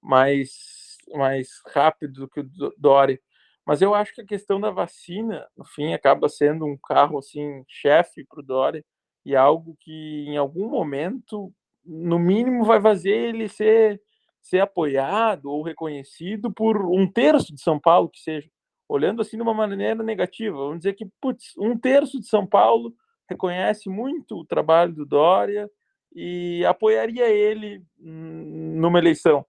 mais, 0.02 0.96
mais 1.14 1.48
rápido 1.72 2.22
do 2.22 2.28
que 2.28 2.40
o 2.40 2.74
Dória. 2.76 3.20
Mas 3.68 3.82
eu 3.82 3.94
acho 3.94 4.14
que 4.14 4.22
a 4.22 4.26
questão 4.26 4.58
da 4.58 4.70
vacina, 4.70 5.46
no 5.54 5.62
fim, 5.62 5.92
acaba 5.92 6.26
sendo 6.26 6.64
um 6.64 6.74
carro 6.82 7.18
assim 7.18 7.62
chefe 7.68 8.24
para 8.24 8.40
o 8.40 8.42
Dória, 8.42 8.82
e 9.26 9.36
algo 9.36 9.76
que 9.78 10.24
em 10.26 10.38
algum 10.38 10.70
momento, 10.70 11.52
no 11.84 12.18
mínimo, 12.18 12.64
vai 12.64 12.80
fazer 12.80 13.10
ele 13.10 13.46
ser, 13.46 14.00
ser 14.40 14.60
apoiado 14.60 15.50
ou 15.50 15.62
reconhecido 15.62 16.50
por 16.50 16.80
um 16.90 17.06
terço 17.06 17.54
de 17.54 17.60
São 17.60 17.78
Paulo, 17.78 18.08
que 18.08 18.20
seja. 18.20 18.48
Olhando 18.88 19.20
assim 19.20 19.36
de 19.36 19.42
uma 19.42 19.52
maneira 19.52 20.02
negativa, 20.02 20.56
vamos 20.56 20.78
dizer 20.78 20.94
que 20.94 21.06
putz, 21.20 21.52
um 21.58 21.78
terço 21.78 22.18
de 22.18 22.26
São 22.26 22.46
Paulo 22.46 22.94
reconhece 23.28 23.90
muito 23.90 24.38
o 24.38 24.46
trabalho 24.46 24.94
do 24.94 25.04
Dória 25.04 25.68
e 26.14 26.64
apoiaria 26.64 27.28
ele 27.28 27.84
numa 27.98 28.98
eleição. 28.98 29.44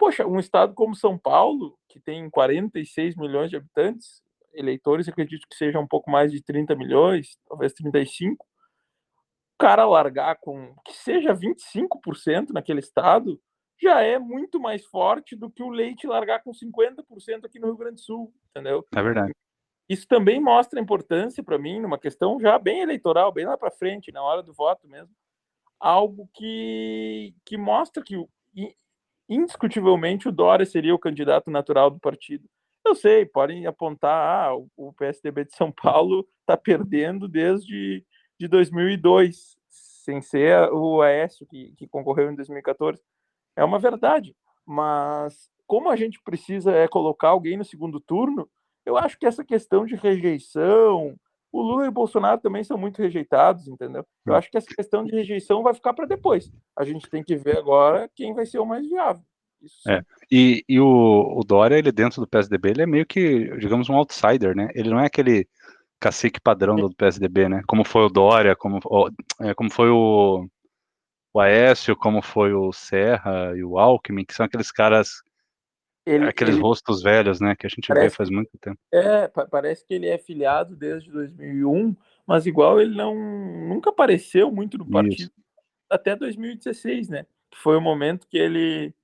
Poxa, 0.00 0.26
um 0.26 0.40
estado 0.40 0.72
como 0.72 0.96
São 0.96 1.18
Paulo, 1.18 1.78
que 1.86 2.00
tem 2.00 2.30
46 2.30 3.16
milhões 3.16 3.50
de 3.50 3.56
habitantes, 3.56 4.22
eleitores, 4.54 5.06
acredito 5.06 5.46
que 5.46 5.54
seja 5.54 5.78
um 5.78 5.86
pouco 5.86 6.10
mais 6.10 6.32
de 6.32 6.42
30 6.42 6.74
milhões, 6.74 7.36
talvez 7.46 7.74
35, 7.74 8.46
cara 9.58 9.84
largar 9.84 10.36
com 10.36 10.74
que 10.86 10.94
seja 10.94 11.34
25% 11.34 12.48
naquele 12.50 12.80
estado 12.80 13.38
já 13.78 14.00
é 14.00 14.18
muito 14.18 14.58
mais 14.58 14.86
forte 14.86 15.36
do 15.36 15.50
que 15.50 15.62
o 15.62 15.68
Leite 15.68 16.06
largar 16.06 16.42
com 16.42 16.50
50% 16.50 17.44
aqui 17.44 17.58
no 17.58 17.66
Rio 17.66 17.76
Grande 17.76 17.96
do 17.96 18.00
Sul, 18.00 18.32
entendeu? 18.48 18.86
É 18.96 19.02
verdade. 19.02 19.34
Isso 19.86 20.08
também 20.08 20.40
mostra 20.40 20.80
a 20.80 20.82
importância 20.82 21.44
para 21.44 21.58
mim 21.58 21.78
numa 21.78 21.98
questão 21.98 22.40
já 22.40 22.58
bem 22.58 22.80
eleitoral, 22.80 23.30
bem 23.32 23.44
lá 23.44 23.58
para 23.58 23.70
frente, 23.70 24.10
na 24.10 24.22
hora 24.22 24.42
do 24.42 24.54
voto 24.54 24.88
mesmo. 24.88 25.14
Algo 25.78 26.26
que, 26.32 27.34
que 27.44 27.58
mostra 27.58 28.02
que 28.02 28.16
indiscutivelmente 29.30 30.28
o 30.28 30.32
Dória 30.32 30.66
seria 30.66 30.94
o 30.94 30.98
candidato 30.98 31.50
natural 31.50 31.90
do 31.90 32.00
partido. 32.00 32.48
Eu 32.84 32.94
sei, 32.94 33.24
podem 33.24 33.66
apontar, 33.66 34.48
ah, 34.48 34.56
o 34.76 34.92
PSDB 34.92 35.44
de 35.44 35.54
São 35.54 35.70
Paulo 35.70 36.26
está 36.40 36.56
perdendo 36.56 37.28
desde 37.28 38.04
de 38.38 38.48
2002, 38.48 39.56
sem 39.68 40.20
ser 40.20 40.72
o 40.72 41.00
Aécio 41.00 41.46
que, 41.46 41.72
que 41.76 41.86
concorreu 41.86 42.30
em 42.30 42.34
2014. 42.34 43.00
É 43.54 43.62
uma 43.62 43.78
verdade, 43.78 44.34
mas 44.66 45.50
como 45.66 45.88
a 45.90 45.94
gente 45.94 46.20
precisa 46.22 46.72
é 46.72 46.88
colocar 46.88 47.28
alguém 47.28 47.56
no 47.56 47.64
segundo 47.64 48.00
turno, 48.00 48.50
eu 48.84 48.96
acho 48.96 49.18
que 49.18 49.26
essa 49.26 49.44
questão 49.44 49.84
de 49.84 49.94
rejeição, 49.94 51.14
o 51.52 51.62
Lula 51.62 51.86
e 51.86 51.88
o 51.88 51.92
Bolsonaro 51.92 52.40
também 52.40 52.62
são 52.62 52.78
muito 52.78 53.02
rejeitados, 53.02 53.66
entendeu? 53.66 54.06
Eu 54.26 54.34
acho 54.34 54.50
que 54.50 54.56
essa 54.56 54.74
questão 54.74 55.04
de 55.04 55.10
rejeição 55.10 55.62
vai 55.62 55.74
ficar 55.74 55.92
para 55.92 56.06
depois. 56.06 56.50
A 56.76 56.84
gente 56.84 57.08
tem 57.10 57.22
que 57.22 57.36
ver 57.36 57.58
agora 57.58 58.08
quem 58.14 58.34
vai 58.34 58.46
ser 58.46 58.58
o 58.58 58.66
mais 58.66 58.86
viável. 58.88 59.22
Isso. 59.60 59.90
É. 59.90 60.02
E, 60.30 60.64
e 60.68 60.80
o, 60.80 61.38
o 61.38 61.44
Dória, 61.44 61.76
ele 61.76 61.92
dentro 61.92 62.20
do 62.20 62.28
PSDB, 62.28 62.70
ele 62.70 62.82
é 62.82 62.86
meio 62.86 63.04
que, 63.04 63.56
digamos, 63.58 63.88
um 63.88 63.96
outsider, 63.96 64.56
né? 64.56 64.70
Ele 64.74 64.90
não 64.90 65.00
é 65.00 65.06
aquele 65.06 65.46
cacique 65.98 66.40
padrão 66.40 66.76
do 66.76 66.94
PSDB, 66.94 67.48
né? 67.48 67.62
Como 67.66 67.84
foi 67.84 68.02
o 68.02 68.08
Dória, 68.08 68.56
como, 68.56 68.80
é, 69.40 69.52
como 69.52 69.70
foi 69.70 69.90
o, 69.90 70.46
o 71.34 71.40
Aécio, 71.40 71.94
como 71.94 72.22
foi 72.22 72.54
o 72.54 72.72
Serra 72.72 73.54
e 73.54 73.62
o 73.62 73.78
Alckmin, 73.78 74.24
que 74.24 74.34
são 74.34 74.46
aqueles 74.46 74.72
caras 74.72 75.22
ele, 76.10 76.28
Aqueles 76.28 76.54
ele, 76.54 76.62
rostos 76.62 77.02
velhos, 77.02 77.40
né, 77.40 77.54
que 77.54 77.66
a 77.66 77.70
gente 77.70 77.88
parece, 77.88 78.08
vê 78.08 78.14
faz 78.14 78.30
muito 78.30 78.50
tempo. 78.60 78.78
É, 78.92 79.28
parece 79.28 79.86
que 79.86 79.94
ele 79.94 80.06
é 80.06 80.18
filiado 80.18 80.76
desde 80.76 81.10
2001, 81.10 81.96
mas 82.26 82.46
igual 82.46 82.80
ele 82.80 82.94
não 82.94 83.14
nunca 83.68 83.90
apareceu 83.90 84.50
muito 84.50 84.78
no 84.78 84.88
partido 84.88 85.22
Isso. 85.22 85.32
até 85.88 86.16
2016, 86.16 87.08
né? 87.08 87.26
Que 87.50 87.58
foi 87.58 87.76
o 87.76 87.80
momento 87.80 88.26
que 88.28 88.38
ele 88.38 88.94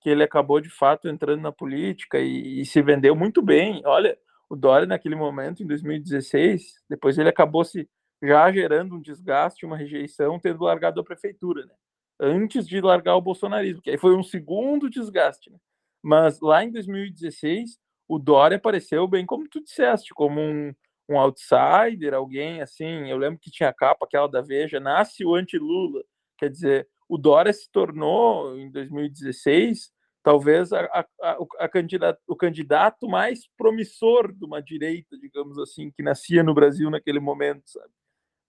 que 0.00 0.10
ele 0.10 0.22
acabou 0.22 0.60
de 0.60 0.70
fato 0.70 1.08
entrando 1.08 1.40
na 1.40 1.50
política 1.50 2.20
e, 2.20 2.60
e 2.60 2.66
se 2.66 2.80
vendeu 2.80 3.16
muito 3.16 3.42
bem. 3.42 3.82
Olha, 3.84 4.16
o 4.48 4.54
Dória 4.54 4.86
naquele 4.86 5.16
momento 5.16 5.62
em 5.62 5.66
2016, 5.66 6.84
depois 6.88 7.18
ele 7.18 7.28
acabou 7.28 7.64
se 7.64 7.88
já 8.22 8.50
gerando 8.52 8.94
um 8.94 9.00
desgaste, 9.00 9.66
uma 9.66 9.76
rejeição, 9.76 10.38
tendo 10.38 10.62
largado 10.62 11.00
a 11.00 11.04
prefeitura, 11.04 11.66
né? 11.66 11.74
Antes 12.18 12.66
de 12.66 12.80
largar 12.80 13.16
o 13.16 13.20
bolsonarismo, 13.20 13.82
que 13.82 13.90
aí 13.90 13.98
foi 13.98 14.16
um 14.16 14.22
segundo 14.22 14.88
desgaste, 14.88 15.50
né? 15.50 15.58
Mas 16.06 16.38
lá 16.40 16.62
em 16.62 16.70
2016, 16.70 17.80
o 18.06 18.16
Dória 18.16 18.58
apareceu 18.58 19.08
bem 19.08 19.26
como 19.26 19.48
tu 19.48 19.60
disseste, 19.60 20.14
como 20.14 20.40
um, 20.40 20.72
um 21.08 21.18
outsider, 21.18 22.14
alguém 22.14 22.62
assim. 22.62 23.10
Eu 23.10 23.18
lembro 23.18 23.40
que 23.40 23.50
tinha 23.50 23.70
a 23.70 23.74
capa 23.74 24.06
aquela 24.06 24.28
da 24.28 24.40
Veja, 24.40 24.78
nasce 24.78 25.24
o 25.24 25.34
anti-Lula. 25.34 26.04
Quer 26.38 26.48
dizer, 26.48 26.88
o 27.08 27.18
Dória 27.18 27.52
se 27.52 27.68
tornou, 27.72 28.56
em 28.56 28.70
2016, 28.70 29.90
talvez 30.22 30.72
a, 30.72 30.84
a, 31.20 31.38
a, 31.58 31.68
candidato, 31.68 32.20
o 32.28 32.36
candidato 32.36 33.08
mais 33.08 33.40
promissor 33.58 34.32
de 34.32 34.44
uma 34.44 34.62
direita, 34.62 35.18
digamos 35.18 35.58
assim, 35.58 35.90
que 35.90 36.04
nascia 36.04 36.44
no 36.44 36.54
Brasil 36.54 36.88
naquele 36.88 37.18
momento, 37.18 37.68
sabe? 37.68 37.90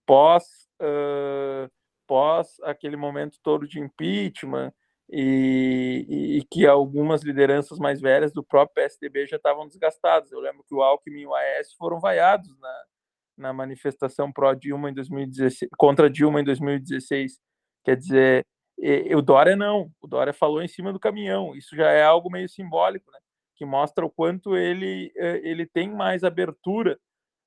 Pós, 0.06 0.44
uh, 0.80 1.68
pós 2.06 2.60
aquele 2.62 2.96
momento 2.96 3.40
todo 3.42 3.68
de 3.68 3.80
impeachment, 3.80 4.72
e, 5.10 6.38
e, 6.40 6.46
que 6.52 6.66
algumas 6.66 7.24
lideranças 7.24 7.80
mais 7.80 8.02
velhas 8.02 8.34
do 8.34 8.44
próprio 8.44 8.76
PSDB 8.76 9.26
já 9.26 9.38
estavam 9.38 9.68
desgastadas. 9.68 10.32
Eu 10.32 10.40
lembro 10.40 10.64
que 10.68 10.76
o 10.76 10.82
Alckmin 10.82 11.22
e 11.22 11.28
o 11.28 11.34
Aécio 11.34 11.78
foram 11.78 12.00
vaiados 12.00 12.50
na, 12.60 12.84
na 13.38 13.54
manifestação 13.54 14.32
pró 14.32 14.54
Dilma 14.54 14.90
em 14.90 14.94
2016, 14.94 15.70
contra 15.78 16.10
Dilma 16.10 16.42
em 16.42 16.44
2016. 16.44 17.40
Quer 17.86 17.96
dizer, 17.96 18.46
e, 18.78 19.16
o 19.16 19.22
Dória 19.22 19.56
não, 19.56 19.90
o 20.02 20.08
Dória 20.08 20.34
falou 20.34 20.62
em 20.62 20.68
cima 20.68 20.92
do 20.92 21.00
caminhão. 21.00 21.56
Isso 21.56 21.76
já 21.76 21.90
é 21.90 22.04
algo 22.04 22.30
meio 22.30 22.50
simbólico, 22.50 23.10
né? 23.12 23.20
Que 23.56 23.66
mostra 23.66 24.06
o 24.06 24.10
quanto 24.10 24.56
ele 24.58 25.12
eh, 25.16 25.42
ele 25.44 25.66
tem 25.66 25.90
mais 25.90 26.24
abertura. 26.24 27.00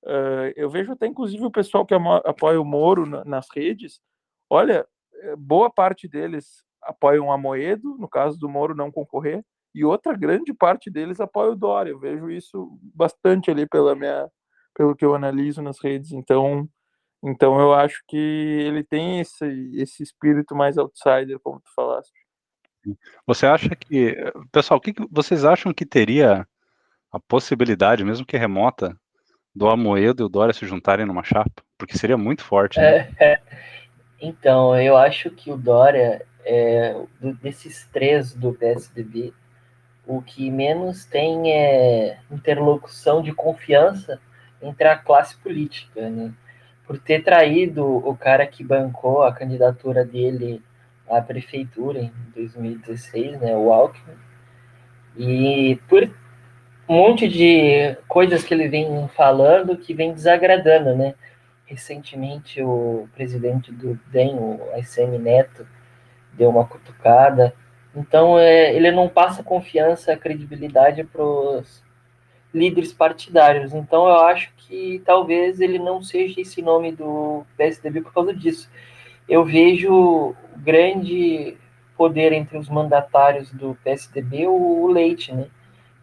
Uh, 0.03 0.51
eu 0.57 0.71
vejo 0.71 0.93
até 0.93 1.07
inclusive 1.07 1.45
o 1.45 1.51
pessoal 1.51 1.85
que 1.85 1.95
apoia 2.25 2.61
o 2.61 2.65
Moro 2.65 3.07
nas 3.25 3.47
redes. 3.55 4.01
Olha, 4.49 4.87
eh, 5.15 5.37
boa 5.37 5.71
parte 5.71 6.09
deles 6.09 6.65
apoiam 6.83 7.27
o 7.27 7.33
Amoedo, 7.33 7.97
no 7.99 8.09
caso 8.09 8.39
do 8.39 8.49
Moro 8.49 8.75
não 8.75 8.91
concorrer, 8.91 9.45
e 9.75 9.85
outra 9.85 10.17
grande 10.17 10.53
parte 10.53 10.91
deles 10.91 11.21
apoia 11.21 11.53
o 11.53 11.57
Dória. 11.57 11.91
Eu 11.91 11.99
vejo 11.99 12.31
isso 12.31 12.79
bastante 12.95 13.51
ali 13.51 13.67
pela 13.67 13.95
minha, 13.95 14.29
pelo 14.75 14.97
que 14.97 15.05
eu 15.05 15.15
analiso 15.15 15.63
nas 15.63 15.81
redes. 15.81 16.13
Então, 16.13 16.69
então 17.23 17.61
eu 17.61 17.73
acho 17.73 18.03
que 18.09 18.17
ele 18.17 18.83
tem 18.83 19.21
esse, 19.21 19.71
esse 19.75 20.03
espírito 20.03 20.55
mais 20.55 20.77
outsider, 20.77 21.39
como 21.41 21.61
tu 21.61 21.71
falaste. 21.75 22.19
Você 23.27 23.47
acha 23.47 23.69
que, 23.77 24.17
pessoal, 24.51 24.79
o 24.79 24.81
que 24.81 24.95
vocês 25.11 25.45
acham 25.45 25.73
que 25.73 25.85
teria 25.85 26.47
a 27.13 27.21
possibilidade, 27.21 28.05
mesmo 28.05 28.27
que 28.27 28.37
remota, 28.37 28.97
do 29.55 29.69
Amoedo 29.69 30.23
e 30.23 30.27
o 30.27 30.29
Dória 30.29 30.55
se 30.55 30.67
juntarem 30.67 31.05
numa 31.05 31.23
chapa? 31.23 31.63
Porque 31.77 31.99
seria 31.99 32.17
muito 32.17 32.43
forte. 32.43 32.79
Né? 32.79 33.13
É, 33.19 33.33
é. 33.33 33.43
Então, 34.21 34.81
eu 34.81 34.97
acho 34.97 35.31
que 35.31 35.51
o 35.51 35.57
Dória 35.57 36.27
é, 36.45 36.95
desses 37.43 37.87
três 37.93 38.35
do 38.35 38.53
PSDB, 38.53 39.33
o 40.07 40.21
que 40.21 40.51
menos 40.51 41.05
tem 41.05 41.53
é 41.53 42.19
interlocução 42.31 43.23
de 43.23 43.33
confiança 43.33 44.21
entre 44.61 44.89
a 44.89 44.97
classe 44.97 45.37
política, 45.37 46.09
né? 46.09 46.33
Por 46.87 46.99
ter 46.99 47.23
traído 47.23 47.85
o 47.87 48.17
cara 48.17 48.47
que 48.47 48.65
bancou 48.65 49.23
a 49.23 49.33
candidatura 49.33 50.05
dele 50.05 50.61
à 51.09 51.21
prefeitura 51.21 52.01
em 52.01 52.13
2016, 52.35 53.41
né, 53.41 53.57
o 53.57 53.73
Alckmin, 53.73 54.17
e 55.17 55.79
por 55.89 56.11
um 56.89 56.95
monte 56.95 57.29
de 57.29 57.97
coisas 58.09 58.43
que 58.43 58.53
ele 58.53 58.69
vem 58.69 59.09
falando 59.09 59.77
que 59.77 59.95
vem 59.95 60.13
desagradando, 60.13 60.97
né? 60.97 61.15
Recentemente 61.67 62.61
o 62.61 63.09
presidente 63.15 63.71
do 63.71 63.95
DEM, 64.09 64.35
o 64.35 64.61
ACM 64.75 65.17
Neto, 65.19 65.65
deu 66.33 66.51
uma 66.51 66.65
cutucada. 66.65 67.55
Então, 67.95 68.39
é, 68.39 68.75
ele 68.75 68.91
não 68.91 69.09
passa 69.09 69.43
confiança, 69.43 70.17
credibilidade 70.17 71.05
para 71.05 71.23
os 71.23 71.83
líderes 72.53 72.93
partidários. 72.93 73.73
Então, 73.75 74.07
eu 74.09 74.17
acho 74.21 74.53
que 74.57 75.03
talvez 75.05 75.61
ele 75.61 75.79
não 75.79 76.03
seja 76.03 76.41
esse 76.41 76.63
nome 76.63 76.93
do 76.93 77.45
PSDB 77.57 78.01
por 78.03 78.13
causa 78.13 78.35
disso. 78.35 78.71
Eu 79.29 79.45
vejo 79.45 80.35
grande 80.57 81.57
poder 81.97 82.33
entre 82.33 82.57
os 82.57 82.69
mandatários 82.69 83.53
do 83.53 83.77
PSDB, 83.85 84.47
o 84.47 84.87
Leite, 84.87 85.33
né? 85.35 85.47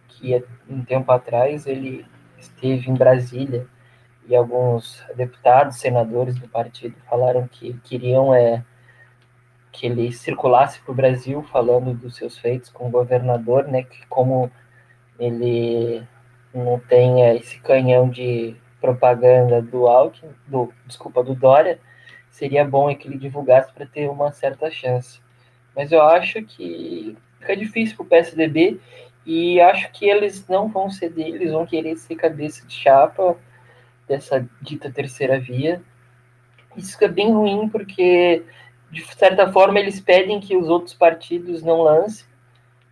Que 0.08 0.44
um 0.70 0.84
tempo 0.84 1.12
atrás 1.12 1.66
ele 1.66 2.06
esteve 2.38 2.90
em 2.90 2.94
Brasília 2.94 3.68
e 4.28 4.36
alguns 4.36 5.04
deputados, 5.16 5.78
senadores 5.78 6.38
do 6.38 6.48
partido 6.48 6.96
falaram 7.10 7.48
que 7.48 7.74
queriam 7.84 8.34
é, 8.34 8.64
que 9.78 9.86
ele 9.86 10.12
circulasse 10.12 10.80
para 10.82 10.92
o 10.92 10.96
Brasil 10.96 11.44
falando 11.44 11.94
dos 11.94 12.16
seus 12.16 12.36
feitos 12.36 12.72
como 12.72 12.90
governador, 12.90 13.68
né? 13.68 13.84
Que 13.84 14.06
como 14.08 14.52
ele 15.20 16.04
não 16.52 16.80
tem 16.80 17.22
esse 17.38 17.60
canhão 17.60 18.10
de 18.10 18.56
propaganda 18.82 19.62
do 19.62 19.88
Alckmin, 19.88 20.32
do, 20.48 20.74
desculpa, 20.88 21.24
do 21.24 21.36
Dória, 21.36 21.80
seria 22.32 22.66
bom 22.66 22.94
que 22.96 23.08
ele 23.08 23.20
divulgasse 23.20 23.72
para 23.72 23.86
ter 23.86 24.10
uma 24.10 24.32
certa 24.32 24.72
chance. 24.72 25.22
Mas 25.76 25.92
eu 25.92 26.02
acho 26.02 26.42
que 26.42 27.16
fica 27.40 27.56
difícil 27.56 27.96
para 27.98 28.04
o 28.04 28.08
PSDB 28.08 28.80
e 29.28 29.62
acho 29.62 29.92
que 29.92 30.10
eles 30.10 30.48
não 30.48 30.70
vão 30.70 30.90
ceder, 30.90 31.28
eles 31.28 31.52
vão 31.52 31.68
querer 31.68 31.96
ser 31.98 32.16
cabeça 32.16 32.66
de 32.66 32.74
chapa 32.74 33.38
dessa 34.08 34.48
dita 34.60 34.90
terceira 34.90 35.40
via. 35.40 35.82
Isso 36.76 36.98
é 37.04 37.08
bem 37.08 37.32
ruim 37.32 37.70
porque 37.70 38.44
de 38.92 39.04
certa 39.16 39.52
forma, 39.52 39.80
eles 39.80 40.00
pedem 40.00 40.40
que 40.40 40.56
os 40.56 40.70
outros 40.70 40.94
partidos 40.94 41.62
não 41.62 41.82
lancem, 41.82 42.26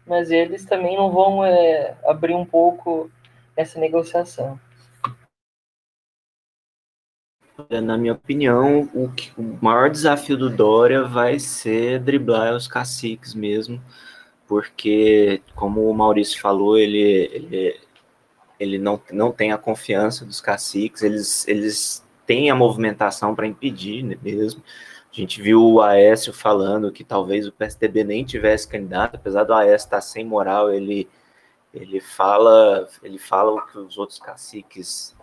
mas 0.06 0.30
eles 0.30 0.66
também 0.66 0.96
não 0.96 1.12
vão 1.12 1.44
é, 1.44 1.96
abrir 2.06 2.36
um 2.36 2.46
pouco 2.46 3.10
essa 3.56 3.80
negociação. 3.80 4.60
Na 7.70 7.98
minha 7.98 8.14
opinião, 8.14 8.90
o, 8.94 9.10
que, 9.10 9.32
o 9.38 9.58
maior 9.62 9.90
desafio 9.90 10.36
do 10.36 10.50
Dória 10.50 11.04
vai 11.04 11.40
ser 11.40 12.00
driblar 12.00 12.54
os 12.54 12.68
caciques 12.68 13.34
mesmo, 13.34 13.82
porque, 14.46 15.42
como 15.56 15.90
o 15.90 15.94
Maurício 15.94 16.40
falou, 16.42 16.78
ele, 16.78 17.00
ele, 17.00 17.80
ele 18.60 18.78
não, 18.78 19.02
não 19.10 19.32
tem 19.32 19.54
a 19.54 19.58
confiança 19.58 20.26
dos 20.26 20.42
caciques, 20.42 21.02
eles, 21.02 21.48
eles 21.48 22.06
têm 22.26 22.52
a 22.52 22.56
movimentação 22.56 23.34
para 23.34 23.48
impedir 23.48 24.04
mesmo 24.22 24.62
A 25.16 25.22
gente 25.22 25.42
viu 25.42 25.64
o 25.64 25.82
Aécio 25.82 26.34
falando 26.34 26.92
que 26.92 27.02
talvez 27.02 27.48
o 27.48 27.52
PSDB 27.52 28.04
nem 28.04 28.26
tivesse 28.26 28.68
candidato, 28.68 29.16
apesar 29.16 29.46
do 29.46 29.54
Aécio 29.54 29.86
estar 29.86 30.02
sem 30.02 30.26
moral, 30.26 30.74
ele, 30.74 31.08
ele 31.74 32.02
fala 32.02 32.86
ele 33.02 33.18
fala 33.18 33.54
o 33.54 33.66
que 33.66 33.78
os 33.78 33.98
outros 33.98 34.20
caciques 34.20 35.16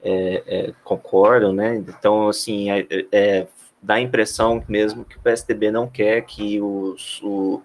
é, 0.00 0.42
é, 0.46 0.74
concordam, 0.84 1.52
né? 1.52 1.74
Então, 1.74 2.28
assim, 2.28 2.70
é, 2.70 2.86
é, 3.10 3.48
dá 3.82 3.94
a 3.94 4.00
impressão 4.00 4.64
mesmo 4.68 5.04
que 5.04 5.16
o 5.16 5.20
PSDB 5.20 5.72
não 5.72 5.88
quer 5.88 6.20
que 6.22 6.60
os, 6.60 7.20
o, 7.24 7.60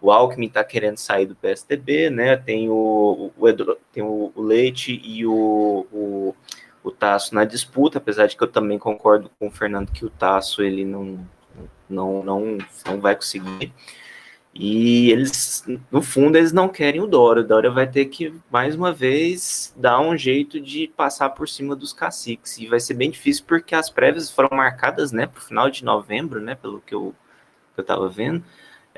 o 0.00 0.10
Alckmin 0.10 0.48
está 0.48 0.64
querendo 0.64 0.96
sair 0.96 1.26
do 1.26 1.36
PSDB, 1.36 2.10
né? 2.10 2.36
Tem 2.36 2.68
o, 2.68 3.30
o, 3.38 3.52
tem 3.92 4.02
o, 4.02 4.32
o 4.34 4.42
Leite 4.42 5.00
e 5.04 5.24
o, 5.24 5.86
o 5.92 6.34
o 6.86 6.92
Tasso 6.92 7.34
na 7.34 7.44
disputa, 7.44 7.98
apesar 7.98 8.28
de 8.28 8.36
que 8.36 8.44
eu 8.44 8.48
também 8.48 8.78
concordo 8.78 9.28
com 9.40 9.48
o 9.48 9.50
Fernando 9.50 9.90
que 9.90 10.04
o 10.04 10.10
Tasso 10.10 10.62
ele 10.62 10.84
não, 10.84 11.26
não, 11.90 12.22
não, 12.22 12.58
não 12.86 13.00
vai 13.00 13.16
conseguir. 13.16 13.72
E 14.54 15.10
eles, 15.10 15.64
no 15.90 16.00
fundo, 16.00 16.38
eles 16.38 16.52
não 16.52 16.68
querem 16.68 17.00
o 17.00 17.06
Dória. 17.08 17.42
O 17.42 17.46
Dória 17.46 17.70
vai 17.72 17.88
ter 17.88 18.06
que, 18.06 18.32
mais 18.50 18.76
uma 18.76 18.92
vez, 18.92 19.74
dar 19.76 20.00
um 20.00 20.16
jeito 20.16 20.60
de 20.60 20.86
passar 20.96 21.30
por 21.30 21.48
cima 21.48 21.74
dos 21.74 21.92
caciques. 21.92 22.56
E 22.56 22.68
vai 22.68 22.78
ser 22.78 22.94
bem 22.94 23.10
difícil 23.10 23.44
porque 23.46 23.74
as 23.74 23.90
prévias 23.90 24.30
foram 24.30 24.56
marcadas, 24.56 25.10
né, 25.10 25.26
para 25.26 25.40
o 25.40 25.44
final 25.44 25.68
de 25.68 25.84
novembro, 25.84 26.40
né, 26.40 26.54
pelo 26.54 26.80
que 26.80 26.94
eu, 26.94 27.12
que 27.74 27.80
eu 27.80 27.84
tava 27.84 28.08
vendo. 28.08 28.42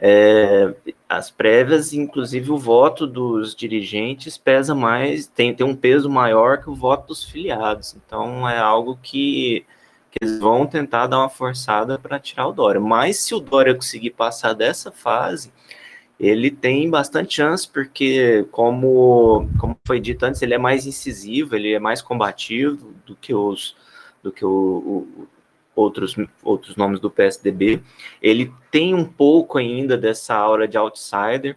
É, 0.00 0.74
as 1.08 1.30
prévias, 1.30 1.92
inclusive 1.92 2.50
o 2.50 2.58
voto 2.58 3.06
dos 3.06 3.54
dirigentes 3.54 4.38
pesa 4.38 4.74
mais, 4.74 5.26
tem, 5.26 5.54
tem 5.54 5.66
um 5.66 5.74
peso 5.74 6.08
maior 6.08 6.58
que 6.58 6.70
o 6.70 6.74
voto 6.74 7.08
dos 7.08 7.24
filiados. 7.24 7.96
Então 7.96 8.48
é 8.48 8.58
algo 8.58 8.98
que, 9.02 9.64
que 10.10 10.18
eles 10.22 10.38
vão 10.38 10.66
tentar 10.66 11.06
dar 11.06 11.18
uma 11.18 11.28
forçada 11.28 11.98
para 11.98 12.20
tirar 12.20 12.48
o 12.48 12.52
Dória. 12.52 12.80
Mas 12.80 13.18
se 13.18 13.34
o 13.34 13.40
Dória 13.40 13.74
conseguir 13.74 14.10
passar 14.10 14.52
dessa 14.54 14.92
fase, 14.92 15.52
ele 16.18 16.50
tem 16.50 16.90
bastante 16.90 17.36
chance, 17.36 17.66
porque, 17.68 18.46
como, 18.50 19.48
como 19.58 19.78
foi 19.86 20.00
dito 20.00 20.24
antes, 20.24 20.42
ele 20.42 20.54
é 20.54 20.58
mais 20.58 20.86
incisivo, 20.86 21.54
ele 21.54 21.72
é 21.72 21.78
mais 21.78 22.02
combativo 22.02 22.92
do 23.06 23.14
que 23.16 23.34
os 23.34 23.76
do 24.20 24.32
que 24.32 24.44
o, 24.44 24.48
o 24.48 25.28
outros, 25.78 26.16
outros 26.42 26.76
nomes 26.76 26.98
do 26.98 27.10
PSDB. 27.10 27.80
Ele 28.20 28.52
tem 28.70 28.94
um 28.94 29.04
pouco 29.04 29.58
ainda 29.58 29.96
dessa 29.96 30.34
aura 30.34 30.66
de 30.66 30.76
outsider. 30.76 31.56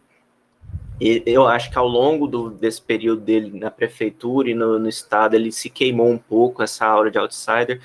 E 0.99 1.23
eu 1.25 1.47
acho 1.47 1.71
que 1.71 1.77
ao 1.77 1.87
longo 1.87 2.27
do, 2.27 2.51
desse 2.51 2.79
período 2.79 3.21
dele 3.21 3.57
na 3.59 3.71
prefeitura 3.71 4.51
e 4.51 4.53
no, 4.53 4.77
no, 4.77 4.87
estado, 4.87 5.35
ele 5.35 5.51
se 5.51 5.69
queimou 5.69 6.07
um 6.07 6.17
pouco 6.17 6.61
essa 6.61 6.85
aura 6.85 7.09
de 7.09 7.17
outsider. 7.17 7.81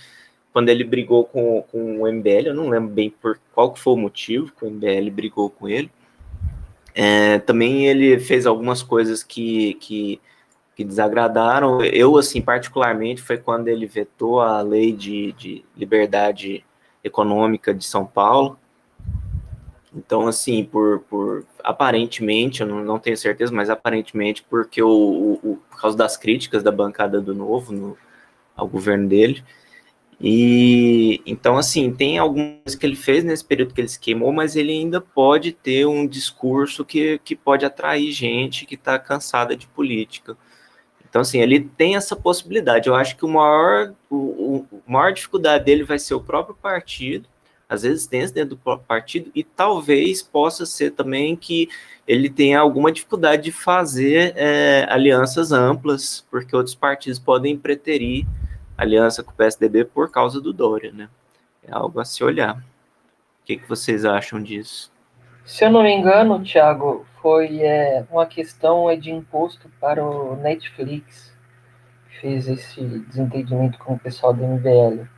Quando 0.53 0.69
ele 0.69 0.85
brigou 0.85 1.25
com, 1.25 1.63
com 1.71 2.03
o 2.03 2.13
MBL, 2.13 2.49
eu 2.49 2.55
não 2.55 2.69
lembro 2.69 2.91
bem 2.91 3.11
por 3.11 3.39
qual 3.55 3.73
que 3.73 3.81
foi 3.81 3.95
o 3.95 3.97
motivo 3.97 4.53
que 4.53 4.65
o 4.65 4.71
MBL 4.71 5.11
brigou 5.11 5.49
com 5.49 5.67
ele. 5.69 5.91
É, 6.95 7.39
também 7.41 7.87
ele 7.87 8.19
fez 8.19 8.47
algumas 8.47 8.83
coisas 8.83 9.23
que, 9.23 9.75
que 9.75 10.21
que 10.77 10.85
desagradaram. 10.85 11.83
Eu, 11.83 12.19
assim, 12.19 12.43
particularmente, 12.43 13.23
foi 13.23 13.39
quando 13.39 13.69
ele 13.69 13.87
vetou 13.87 14.43
a 14.43 14.61
lei 14.61 14.93
de, 14.93 15.33
de 15.33 15.65
liberdade 15.75 16.63
econômica 17.03 17.73
de 17.73 17.85
São 17.85 18.05
Paulo. 18.05 18.59
Então, 19.95 20.29
assim, 20.29 20.63
por, 20.63 21.01
por 21.09 21.47
aparentemente, 21.65 22.61
eu 22.61 22.67
não, 22.67 22.85
não 22.85 22.99
tenho 22.99 23.17
certeza, 23.17 23.51
mas 23.51 23.71
aparentemente, 23.71 24.45
porque 24.49 24.83
o, 24.83 25.41
o, 25.43 25.59
por 25.71 25.81
causa 25.81 25.97
das 25.97 26.19
críticas 26.19 26.63
da 26.63 26.71
bancada 26.71 27.23
do 27.23 27.35
Novo 27.35 27.73
no, 27.73 27.97
ao 28.55 28.69
governo 28.69 29.09
dele. 29.09 29.43
E 30.21 31.23
então, 31.25 31.57
assim, 31.57 31.91
tem 31.91 32.19
algumas 32.19 32.75
que 32.75 32.85
ele 32.85 32.97
fez 32.97 33.25
nesse 33.25 33.45
período 33.45 33.73
que 33.73 33.81
ele 33.81 33.89
se 33.89 33.99
queimou, 33.99 34.33
mas 34.33 34.57
ele 34.57 34.73
ainda 34.73 35.01
pode 35.01 35.53
ter 35.53 35.87
um 35.87 36.07
discurso 36.07 36.85
que, 36.85 37.19
que 37.25 37.35
pode 37.35 37.65
atrair 37.65 38.13
gente 38.13 38.67
que 38.67 38.75
está 38.75 38.99
cansada 38.99 39.57
de 39.57 39.67
política. 39.67 40.37
Então, 41.17 41.23
assim, 41.23 41.41
ele 41.41 41.61
tem 41.61 41.97
essa 41.97 42.15
possibilidade. 42.15 42.89
Eu 42.89 42.95
acho 42.95 43.17
que 43.17 43.25
o 43.25 43.29
maior, 43.29 43.95
o, 44.11 44.67
o 44.71 44.83
maior 44.87 45.15
dificuldade 45.15 45.65
dele 45.65 45.83
vai 45.83 45.99
ser 45.99 46.13
o 46.13 46.21
próprio 46.21 46.55
partido, 46.55 47.27
vezes 47.71 48.07
tem 48.07 48.21
dentro 48.31 48.51
do 48.51 48.57
próprio 48.59 48.87
partido, 48.87 49.31
e 49.35 49.43
talvez 49.43 50.23
possa 50.23 50.67
ser 50.67 50.91
também 50.91 51.35
que 51.35 51.71
ele 52.07 52.29
tenha 52.29 52.61
alguma 52.61 52.93
dificuldade 52.93 53.45
de 53.45 53.51
fazer 53.51 54.35
é, 54.37 54.87
alianças 54.91 55.53
amplas, 55.53 56.27
porque 56.31 56.55
outros 56.55 56.75
partidos 56.75 57.19
podem 57.19 57.57
preterir 57.57 58.27
aliança 58.77 59.23
com 59.23 59.31
o 59.31 59.35
PSDB 59.35 59.87
por 59.87 60.11
causa 60.11 60.39
do 60.39 60.53
Dória, 60.53 60.93
né? 60.93 61.09
É 61.67 61.73
algo 61.73 61.99
a 61.99 62.05
se 62.05 62.23
olhar. 62.23 62.59
O 62.59 63.47
que, 63.47 63.57
que 63.57 63.67
vocês 63.67 64.05
acham 64.05 64.43
disso? 64.43 64.93
Se 65.47 65.65
eu 65.65 65.71
não 65.71 65.83
me 65.83 65.95
engano, 65.95 66.45
Thiago, 66.45 67.06
foi 67.27 67.61
é, 67.61 68.07
uma 68.09 68.25
questão 68.25 68.89
é, 68.89 68.95
de 68.95 69.11
imposto 69.11 69.69
para 69.81 70.01
o 70.01 70.37
Netflix. 70.37 71.37
Fez 72.21 72.47
esse 72.47 72.81
desentendimento 72.81 73.77
com 73.79 73.95
o 73.95 73.99
pessoal 73.99 74.33
do 74.33 74.45
MBL. 74.45 75.09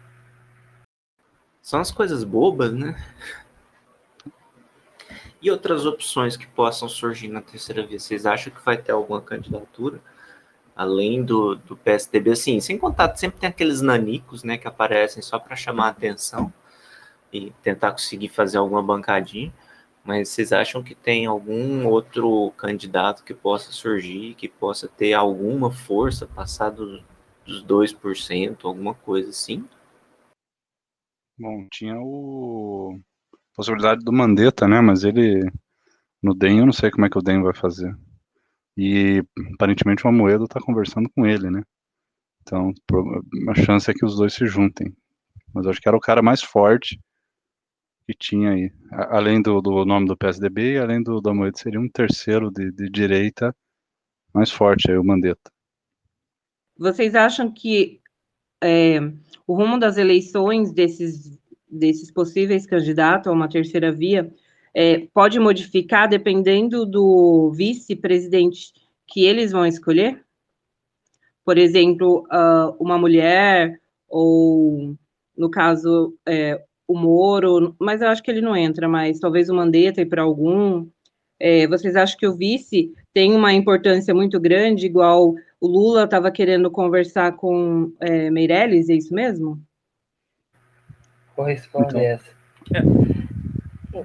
São 1.60 1.78
as 1.78 1.90
coisas 1.90 2.24
bobas, 2.24 2.72
né? 2.72 2.96
E 5.42 5.50
outras 5.50 5.84
opções 5.84 6.34
que 6.34 6.46
possam 6.46 6.88
surgir 6.88 7.28
na 7.28 7.42
terceira 7.42 7.86
via? 7.86 8.00
Vocês 8.00 8.24
acham 8.24 8.50
que 8.54 8.64
vai 8.64 8.78
ter 8.78 8.92
alguma 8.92 9.20
candidatura? 9.20 10.00
Além 10.74 11.22
do, 11.22 11.56
do 11.56 11.76
PSDB, 11.76 12.30
assim, 12.30 12.58
sem 12.58 12.78
contar, 12.78 13.14
sempre 13.16 13.38
tem 13.38 13.50
aqueles 13.50 13.82
nanicos, 13.82 14.42
né, 14.42 14.56
que 14.56 14.66
aparecem 14.66 15.22
só 15.22 15.38
para 15.38 15.54
chamar 15.54 15.88
a 15.88 15.90
atenção 15.90 16.50
e 17.30 17.52
tentar 17.62 17.90
conseguir 17.90 18.30
fazer 18.30 18.56
alguma 18.56 18.82
bancadinha. 18.82 19.52
Mas 20.08 20.30
vocês 20.30 20.52
acham 20.52 20.82
que 20.82 20.94
tem 20.94 21.26
algum 21.26 21.86
outro 21.86 22.50
candidato 22.52 23.22
que 23.22 23.34
possa 23.34 23.70
surgir, 23.72 24.34
que 24.36 24.48
possa 24.48 24.88
ter 24.88 25.12
alguma 25.12 25.70
força, 25.70 26.26
passar 26.26 26.70
dos, 26.70 27.04
dos 27.44 27.62
2%, 27.62 28.64
alguma 28.64 28.94
coisa 28.94 29.28
assim? 29.28 29.68
Bom, 31.38 31.68
tinha 31.70 31.94
o 32.00 32.98
possibilidade 33.54 34.02
do 34.02 34.10
Mandetta, 34.10 34.66
né? 34.66 34.80
Mas 34.80 35.04
ele 35.04 35.42
no 36.22 36.32
DEM 36.32 36.60
eu 36.60 36.64
não 36.64 36.72
sei 36.72 36.90
como 36.90 37.04
é 37.04 37.10
que 37.10 37.18
o 37.18 37.22
DEM 37.22 37.42
vai 37.42 37.54
fazer. 37.54 37.94
E 38.78 39.22
aparentemente 39.52 40.06
o 40.06 40.08
Amoedo 40.08 40.44
está 40.44 40.58
conversando 40.58 41.10
com 41.10 41.26
ele, 41.26 41.50
né? 41.50 41.62
Então, 42.40 42.72
a 43.50 43.54
chance 43.54 43.90
é 43.90 43.92
que 43.92 44.06
os 44.06 44.16
dois 44.16 44.32
se 44.32 44.46
juntem. 44.46 44.90
Mas 45.52 45.66
acho 45.66 45.82
que 45.82 45.86
era 45.86 45.98
o 45.98 46.00
cara 46.00 46.22
mais 46.22 46.42
forte 46.42 46.98
que 48.08 48.14
tinha 48.14 48.52
aí. 48.52 48.72
Além 48.90 49.42
do, 49.42 49.60
do 49.60 49.84
nome 49.84 50.06
do 50.06 50.16
PSDB 50.16 50.78
além 50.78 51.02
do, 51.02 51.20
do 51.20 51.28
Amoedo, 51.28 51.58
seria 51.58 51.78
um 51.78 51.90
terceiro 51.90 52.50
de, 52.50 52.72
de 52.72 52.88
direita 52.88 53.54
mais 54.32 54.50
forte, 54.50 54.90
aí 54.90 54.96
o 54.96 55.04
Mandetta. 55.04 55.50
Vocês 56.78 57.14
acham 57.14 57.52
que 57.52 58.00
é, 58.64 58.98
o 59.46 59.54
rumo 59.54 59.78
das 59.78 59.98
eleições 59.98 60.72
desses, 60.72 61.38
desses 61.70 62.10
possíveis 62.10 62.64
candidatos 62.64 63.28
a 63.28 63.32
uma 63.32 63.48
terceira 63.48 63.92
via 63.92 64.32
é, 64.72 65.06
pode 65.12 65.38
modificar 65.38 66.08
dependendo 66.08 66.86
do 66.86 67.52
vice-presidente 67.54 68.72
que 69.06 69.26
eles 69.26 69.52
vão 69.52 69.66
escolher? 69.66 70.24
Por 71.44 71.58
exemplo, 71.58 72.26
uh, 72.32 72.74
uma 72.78 72.96
mulher, 72.96 73.80
ou, 74.08 74.94
no 75.36 75.50
caso, 75.50 76.14
é, 76.26 76.62
o 76.88 76.98
Moro, 76.98 77.76
mas 77.78 78.00
eu 78.00 78.08
acho 78.08 78.22
que 78.22 78.30
ele 78.30 78.40
não 78.40 78.56
entra 78.56 78.88
mais, 78.88 79.20
talvez 79.20 79.50
o 79.50 79.54
Mandetta 79.54 80.00
e 80.00 80.06
para 80.06 80.22
algum. 80.22 80.88
É, 81.38 81.68
vocês 81.68 81.94
acham 81.94 82.16
que 82.18 82.26
o 82.26 82.34
vice 82.34 82.92
tem 83.12 83.34
uma 83.34 83.52
importância 83.52 84.14
muito 84.14 84.40
grande, 84.40 84.86
igual 84.86 85.34
o 85.60 85.66
Lula 85.66 86.04
estava 86.04 86.30
querendo 86.30 86.70
conversar 86.70 87.32
com 87.32 87.92
é, 88.00 88.30
Meirelles, 88.30 88.88
é 88.88 88.94
isso 88.94 89.14
mesmo? 89.14 89.60
Vou 91.36 91.46
responder 91.46 91.88
então. 91.88 92.00
essa. 92.00 92.30
É. 92.74 93.08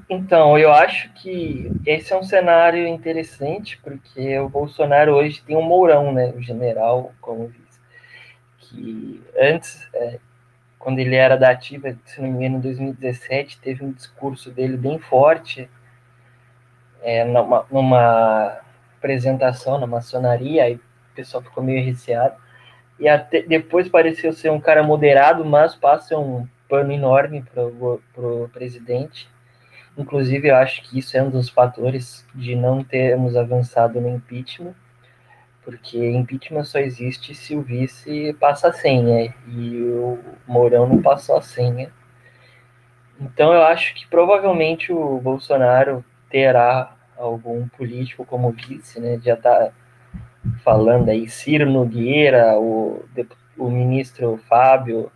Então, 0.10 0.58
eu 0.58 0.72
acho 0.72 1.12
que 1.13 1.72
esse 1.86 2.13
é 2.13 2.17
um 2.17 2.24
cenário 2.24 2.88
interessante, 2.88 3.80
porque 3.84 4.38
o 4.39 4.50
Bolsonaro 4.50 5.13
hoje 5.15 5.41
tem 5.46 5.56
um 5.56 5.62
Mourão, 5.62 6.12
né, 6.12 6.34
o 6.36 6.41
general 6.41 7.13
como 7.22 7.48
vice, 7.48 7.80
que 8.60 9.22
antes 9.38 9.88
é, 9.93 10.19
quando 10.84 11.00
ele 11.00 11.15
era 11.15 11.38
da 11.38 11.50
ativa, 11.50 11.96
se 12.04 12.22
não 12.22 12.30
me 12.30 12.39
engano, 12.39 12.58
em 12.58 12.60
2017, 12.60 13.58
teve 13.62 13.86
um 13.86 13.93
discurso 13.93 14.52
dele 14.52 14.76
bem 14.76 15.00
forte 15.00 15.69
é, 17.02 17.24
numa, 17.24 17.65
numa 17.72 18.58
apresentação 18.98 19.80
na 19.80 19.88
maçonaria, 19.88 20.65
aí 20.65 20.76
o 20.76 21.15
pessoal 21.15 21.41
ficou 21.41 21.63
meio 21.63 21.84
receado. 21.86 22.36
E 23.00 23.08
até, 23.08 23.41
depois 23.43 23.88
pareceu 23.88 24.34
ser 24.34 24.52
um 24.52 24.60
cara 24.60 24.84
moderado, 24.84 25.46
mas 25.46 25.74
passa 25.74 26.17
um 26.17 26.46
pano 26.67 26.91
enorme 26.91 27.41
para 27.54 27.63
o 27.63 28.50
presidente. 28.52 29.30
Inclusive, 29.98 30.50
eu 30.50 30.56
acho 30.56 30.82
que 30.84 31.00
isso 31.00 31.15
é 31.15 31.24
um 31.24 31.30
dos 31.30 31.48
fatores 31.48 32.28
de 32.36 32.58
não 32.58 32.84
termos 32.84 33.38
avançado 33.38 34.02
no 34.02 34.10
impeachment 34.10 34.76
porque 35.63 35.97
impeachment 35.97 36.65
só 36.65 36.80
existe 36.80 37.34
se 37.34 37.56
o 37.56 37.62
vice 37.62 38.34
passa 38.39 38.69
a 38.69 38.73
senha, 38.73 39.34
e 39.47 39.82
o 39.82 40.19
Mourão 40.47 40.88
não 40.88 41.02
passou 41.02 41.38
a 41.38 41.41
senha. 41.41 41.91
Então 43.19 43.54
eu 43.54 43.63
acho 43.63 43.93
que 43.95 44.08
provavelmente 44.08 44.91
o 44.91 45.19
Bolsonaro 45.19 46.04
terá 46.30 46.95
algum 47.17 47.67
político 47.69 48.26
como 48.26 48.52
vice, 48.52 48.99
né? 48.99 49.19
Já 49.23 49.36
está 49.36 49.71
falando 50.63 51.10
aí 51.10 51.28
Ciro 51.30 51.69
Nogueira, 51.69 52.58
o, 52.60 53.06
o 53.58 53.69
ministro 53.69 54.38
Fábio, 54.49 55.12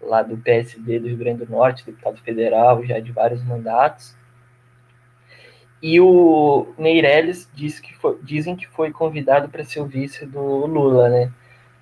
lá 0.00 0.22
do 0.22 0.36
PSD 0.36 1.00
do 1.00 1.08
Rio 1.08 1.16
Grande 1.16 1.44
do 1.44 1.50
Norte, 1.50 1.84
deputado 1.84 2.18
federal, 2.18 2.84
já 2.84 3.00
de 3.00 3.10
vários 3.10 3.42
mandatos. 3.42 4.16
E 5.82 6.00
o 6.00 6.74
Meirelles 6.76 7.48
diz 7.54 7.78
que 7.78 7.94
foi, 7.96 8.18
dizem 8.22 8.56
que 8.56 8.66
foi 8.66 8.90
convidado 8.90 9.48
para 9.48 9.64
ser 9.64 9.80
o 9.80 9.86
vice 9.86 10.26
do 10.26 10.66
Lula, 10.66 11.08
né? 11.08 11.32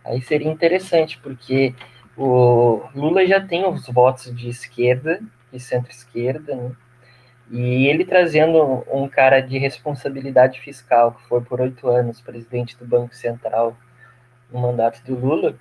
Aí 0.04 0.20
seria 0.20 0.50
interessante, 0.50 1.18
porque 1.18 1.74
o 2.16 2.82
Lula 2.94 3.26
já 3.26 3.40
tem 3.40 3.66
os 3.66 3.86
votos 3.88 4.34
de 4.34 4.48
esquerda, 4.48 5.20
de 5.52 5.58
centro-esquerda, 5.58 6.54
né? 6.54 6.72
E 7.50 7.86
ele 7.86 8.04
trazendo 8.04 8.84
um 8.90 9.08
cara 9.08 9.40
de 9.40 9.56
responsabilidade 9.58 10.60
fiscal, 10.60 11.12
que 11.12 11.28
foi 11.28 11.40
por 11.40 11.60
oito 11.60 11.88
anos 11.88 12.20
presidente 12.20 12.76
do 12.76 12.84
Banco 12.84 13.14
Central 13.14 13.76
no 14.50 14.60
mandato 14.60 15.02
do 15.04 15.14
Lula, 15.14 15.56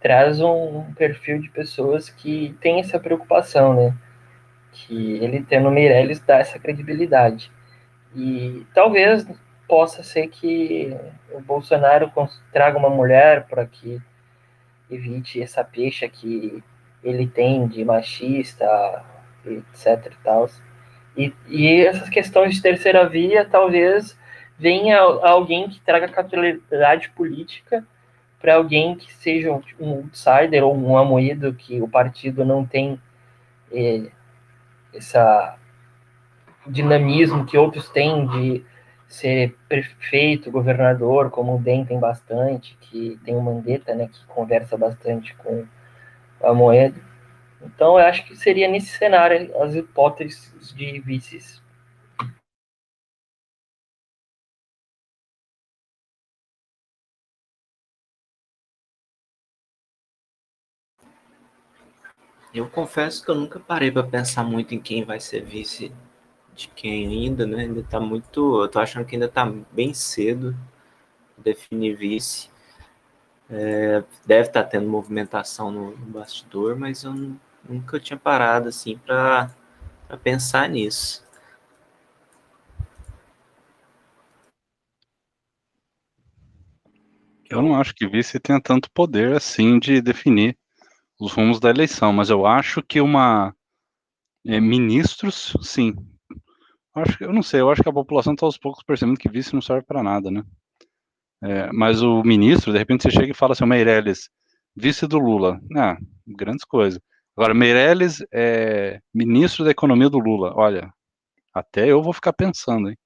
traz 0.00 0.40
um 0.40 0.84
perfil 0.94 1.40
de 1.40 1.50
pessoas 1.50 2.08
que 2.08 2.56
tem 2.60 2.80
essa 2.80 2.98
preocupação, 2.98 3.74
né? 3.74 3.94
Que 4.72 5.16
ele 5.16 5.42
tendo 5.42 5.70
Meirelles 5.70 6.20
dá 6.20 6.38
essa 6.38 6.58
credibilidade. 6.58 7.50
E 8.16 8.66
talvez 8.74 9.26
possa 9.68 10.02
ser 10.02 10.28
que 10.28 10.96
o 11.30 11.40
Bolsonaro 11.40 12.10
traga 12.50 12.78
uma 12.78 12.88
mulher 12.88 13.46
para 13.46 13.66
que 13.66 14.00
evite 14.90 15.42
essa 15.42 15.62
pecha 15.62 16.08
que 16.08 16.64
ele 17.04 17.26
tem 17.26 17.68
de 17.68 17.84
machista, 17.84 19.04
etc. 19.44 20.14
Tal. 20.24 20.48
e, 21.14 21.32
e 21.46 21.84
essas 21.84 22.08
questões 22.08 22.54
de 22.54 22.62
terceira 22.62 23.06
via 23.06 23.44
talvez 23.44 24.18
venha 24.58 24.98
alguém 24.98 25.68
que 25.68 25.80
traga 25.80 26.08
capilaridade 26.08 27.10
política 27.10 27.86
para 28.40 28.54
alguém 28.54 28.96
que 28.96 29.12
seja 29.12 29.52
um 29.78 29.90
outsider 29.90 30.64
ou 30.64 30.74
um 30.74 30.96
amoído 30.96 31.52
que 31.52 31.82
o 31.82 31.88
partido 31.88 32.44
não 32.44 32.64
tem 32.64 32.98
é, 33.70 34.10
essa 34.94 35.58
dinamismo 36.68 37.46
que 37.46 37.56
outros 37.58 37.88
têm 37.88 38.26
de 38.26 38.64
ser 39.08 39.56
prefeito, 39.68 40.50
governador, 40.50 41.30
como 41.30 41.56
o 41.56 41.60
DEM 41.60 41.84
tem 41.84 41.98
bastante, 41.98 42.76
que 42.80 43.18
tem 43.24 43.36
o 43.36 43.40
Mandetta, 43.40 43.94
né, 43.94 44.08
que 44.08 44.26
conversa 44.26 44.76
bastante 44.76 45.34
com 45.36 45.64
a 46.42 46.52
moeda. 46.52 47.00
Então, 47.62 47.98
eu 47.98 48.06
acho 48.06 48.24
que 48.26 48.36
seria 48.36 48.68
nesse 48.68 48.88
cenário 48.98 49.50
as 49.62 49.74
hipóteses 49.74 50.74
de 50.74 51.00
vices. 51.00 51.62
Eu 62.52 62.68
confesso 62.70 63.22
que 63.22 63.30
eu 63.30 63.34
nunca 63.34 63.60
parei 63.60 63.90
para 63.90 64.02
pensar 64.02 64.42
muito 64.42 64.74
em 64.74 64.80
quem 64.80 65.04
vai 65.04 65.20
ser 65.20 65.44
vice 65.44 65.92
de 66.56 66.68
quem 66.68 67.06
ainda, 67.06 67.46
né? 67.46 67.62
Ainda 67.62 67.82
tá 67.82 68.00
muito. 68.00 68.62
Eu 68.62 68.68
tô 68.68 68.78
achando 68.80 69.04
que 69.04 69.14
ainda 69.14 69.28
tá 69.28 69.44
bem 69.70 69.92
cedo 69.94 70.56
definir 71.38 71.96
vice. 71.96 72.50
É, 73.48 74.02
deve 74.26 74.48
estar 74.48 74.64
tá 74.64 74.68
tendo 74.68 74.88
movimentação 74.88 75.70
no, 75.70 75.96
no, 75.96 76.06
bastidor, 76.06 76.76
mas 76.76 77.04
eu 77.04 77.14
nunca 77.68 78.00
tinha 78.00 78.18
parado 78.18 78.68
assim 78.68 78.98
para 78.98 79.50
pensar 80.22 80.68
nisso. 80.68 81.24
Eu 87.48 87.62
não 87.62 87.76
acho 87.80 87.94
que 87.94 88.08
vice 88.08 88.40
tenha 88.40 88.60
tanto 88.60 88.90
poder 88.90 89.36
assim 89.36 89.78
de 89.78 90.00
definir 90.00 90.58
os 91.20 91.32
rumos 91.32 91.60
da 91.60 91.70
eleição, 91.70 92.12
mas 92.12 92.28
eu 92.28 92.44
acho 92.44 92.82
que 92.82 93.00
uma 93.00 93.54
é, 94.44 94.60
ministros, 94.60 95.56
sim. 95.62 95.94
Acho, 96.96 97.22
eu 97.22 97.32
não 97.32 97.42
sei, 97.42 97.60
eu 97.60 97.70
acho 97.70 97.82
que 97.82 97.88
a 97.88 97.92
população 97.92 98.32
está 98.32 98.46
aos 98.46 98.56
poucos 98.56 98.82
percebendo 98.82 99.18
que 99.18 99.28
vice 99.28 99.52
não 99.52 99.60
serve 99.60 99.82
para 99.82 100.02
nada, 100.02 100.30
né? 100.30 100.42
É, 101.42 101.70
mas 101.70 102.02
o 102.02 102.22
ministro, 102.22 102.72
de 102.72 102.78
repente 102.78 103.02
você 103.02 103.10
chega 103.10 103.30
e 103.30 103.34
fala 103.34 103.52
assim, 103.52 103.66
Meirelles, 103.66 104.30
vice 104.74 105.06
do 105.06 105.18
Lula. 105.18 105.60
Ah, 105.76 105.98
grandes 106.26 106.64
coisas. 106.64 106.98
Agora, 107.36 107.52
Meirelles 107.52 108.24
é 108.32 108.98
ministro 109.12 109.62
da 109.62 109.70
economia 109.70 110.08
do 110.08 110.18
Lula. 110.18 110.54
Olha, 110.56 110.90
até 111.52 111.86
eu 111.86 112.02
vou 112.02 112.14
ficar 112.14 112.32
pensando, 112.32 112.88
hein? 112.88 112.96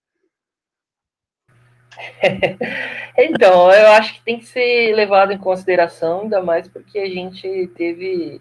então, 3.18 3.72
eu 3.72 3.88
acho 3.88 4.14
que 4.14 4.22
tem 4.22 4.38
que 4.38 4.46
ser 4.46 4.94
levado 4.94 5.32
em 5.32 5.38
consideração, 5.38 6.22
ainda 6.22 6.40
mais 6.40 6.68
porque 6.68 6.98
a 6.98 7.08
gente 7.08 7.66
teve. 7.74 8.40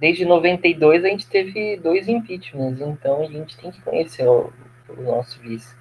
Desde 0.00 0.24
92 0.24 1.04
a 1.04 1.08
gente 1.08 1.26
teve 1.26 1.76
dois 1.76 2.08
impeachments, 2.08 2.80
então 2.80 3.22
a 3.22 3.26
gente 3.26 3.56
tem 3.56 3.70
que 3.70 3.80
conhecer 3.82 4.26
o, 4.26 4.52
o 4.88 5.02
nosso 5.02 5.40
vice. 5.40 5.76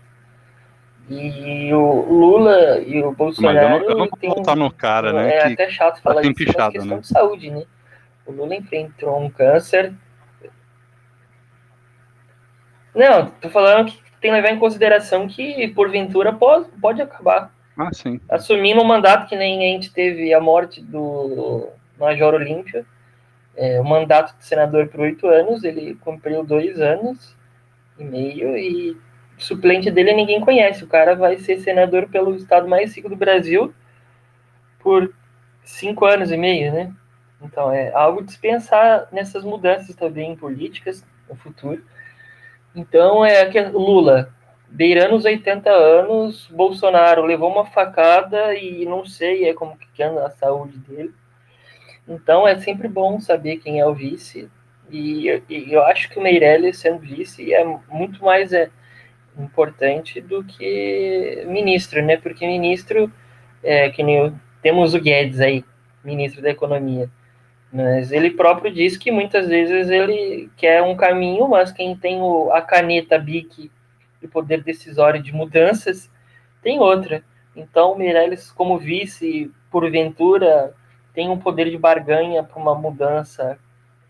E 1.10 1.74
o 1.74 2.02
Lula 2.02 2.80
e 2.80 3.02
o 3.02 3.14
Bolsonaro. 3.14 3.56
Mas 3.56 3.64
eu 3.64 3.80
não, 3.80 3.90
eu 3.90 3.98
não 3.98 4.10
vou 4.10 4.36
botar 4.36 4.56
no 4.56 4.72
cara, 4.72 5.14
né? 5.14 5.36
É 5.36 5.54
até 5.54 5.70
chato 5.70 6.02
falar 6.02 6.22
isso, 6.22 6.34
mas 6.38 6.74
questão 6.74 6.86
né? 6.86 7.00
de 7.00 7.08
saúde, 7.08 7.50
né? 7.50 7.64
O 8.26 8.32
Lula 8.32 8.56
enfrentou 8.56 9.18
um 9.18 9.30
câncer. 9.30 9.94
Não, 12.94 13.28
tô 13.28 13.50
falando 13.50 13.92
que 13.92 14.02
tem 14.20 14.32
que 14.32 14.32
levar 14.32 14.50
em 14.50 14.60
consideração 14.60 15.28
que, 15.28 15.68
porventura, 15.70 16.34
pode, 16.34 16.68
pode 16.82 17.02
acabar. 17.02 17.54
Ah, 17.78 17.94
sim. 17.94 18.20
Assumindo 18.28 18.82
um 18.82 18.86
mandato 18.86 19.30
que 19.30 19.36
nem 19.36 19.60
a 19.60 19.76
gente 19.76 19.94
teve 19.94 20.34
a 20.34 20.42
morte 20.42 20.82
do 20.82 21.70
Major 21.98 22.34
Olímpio, 22.34 22.86
é, 23.58 23.82
o 23.82 23.84
mandato 23.84 24.38
de 24.38 24.46
senador 24.46 24.88
por 24.88 25.00
oito 25.00 25.28
anos, 25.28 25.64
ele 25.64 25.96
cumpriu 25.96 26.44
dois 26.44 26.80
anos 26.80 27.36
e 27.98 28.04
meio 28.04 28.56
e 28.56 28.96
suplente 29.38 29.90
dele 29.90 30.14
ninguém 30.14 30.40
conhece. 30.40 30.84
O 30.84 30.88
cara 30.88 31.16
vai 31.16 31.38
ser 31.40 31.60
senador 31.60 32.08
pelo 32.08 32.36
estado 32.36 32.68
mais 32.68 32.96
rico 32.96 33.10
do 33.10 33.16
Brasil 33.16 33.74
por 34.80 35.12
cinco 35.64 36.06
anos 36.06 36.32
e 36.32 36.38
meio, 36.38 36.72
né? 36.72 36.94
Então 37.42 37.72
é 37.72 37.92
algo 37.94 38.24
de 38.24 38.38
pensar 38.38 39.08
nessas 39.12 39.44
mudanças 39.44 39.96
também 39.96 40.36
políticas 40.36 41.04
no 41.28 41.36
futuro. 41.36 41.84
Então 42.76 43.26
é 43.26 43.44
que 43.48 43.60
Lula, 43.62 44.32
beirando 44.68 45.16
os 45.16 45.26
80 45.26 45.70
anos, 45.70 46.48
Bolsonaro 46.52 47.24
levou 47.26 47.52
uma 47.52 47.66
facada 47.66 48.54
e 48.54 48.86
não 48.86 49.04
sei 49.04 49.50
é 49.50 49.54
como 49.54 49.78
que 49.78 50.04
anda 50.04 50.28
a 50.28 50.30
saúde 50.30 50.78
dele. 50.78 51.14
Então 52.08 52.48
é 52.48 52.58
sempre 52.60 52.88
bom 52.88 53.20
saber 53.20 53.58
quem 53.58 53.80
é 53.80 53.86
o 53.86 53.94
vice. 53.94 54.50
E, 54.90 55.28
e 55.50 55.74
eu 55.74 55.84
acho 55.84 56.10
que 56.10 56.18
o 56.18 56.22
Meirelles 56.22 56.78
sendo 56.78 57.00
vice 57.00 57.54
é 57.54 57.66
muito 57.90 58.24
mais 58.24 58.54
é, 58.54 58.70
importante 59.38 60.22
do 60.22 60.44
que 60.44 61.44
ministro, 61.48 62.02
né? 62.02 62.18
Porque 62.18 62.48
ministro, 62.48 63.12
é, 63.62 63.90
que 63.90 64.02
nem 64.02 64.34
temos 64.62 64.94
o 64.94 65.02
Guedes 65.02 65.40
aí, 65.42 65.66
ministro 66.04 66.42
da 66.42 66.50
Economia. 66.50 67.10
Mas 67.72 68.12
ele 68.14 68.32
próprio 68.32 68.72
diz 68.74 68.96
que 68.96 69.12
muitas 69.12 69.48
vezes 69.50 69.90
ele 69.90 70.50
quer 70.56 70.82
um 70.82 70.96
caminho, 70.96 71.50
mas 71.50 71.72
quem 71.72 71.96
tem 71.96 72.22
o, 72.22 72.50
a 72.52 72.62
caneta 72.62 73.20
BIC 73.20 73.70
e 74.22 74.28
poder 74.28 74.64
decisório 74.64 75.22
de 75.22 75.34
mudanças 75.34 76.10
tem 76.62 76.80
outra. 76.80 77.22
Então, 77.56 77.98
Meirelles, 77.98 78.52
como 78.52 78.78
vice, 78.78 79.52
porventura, 79.70 80.74
tem 81.18 81.32
um 81.32 81.40
poder 81.40 81.72
de 81.72 81.80
barganha 81.80 82.44
para 82.44 82.62
uma 82.62 82.76
mudança 82.76 83.58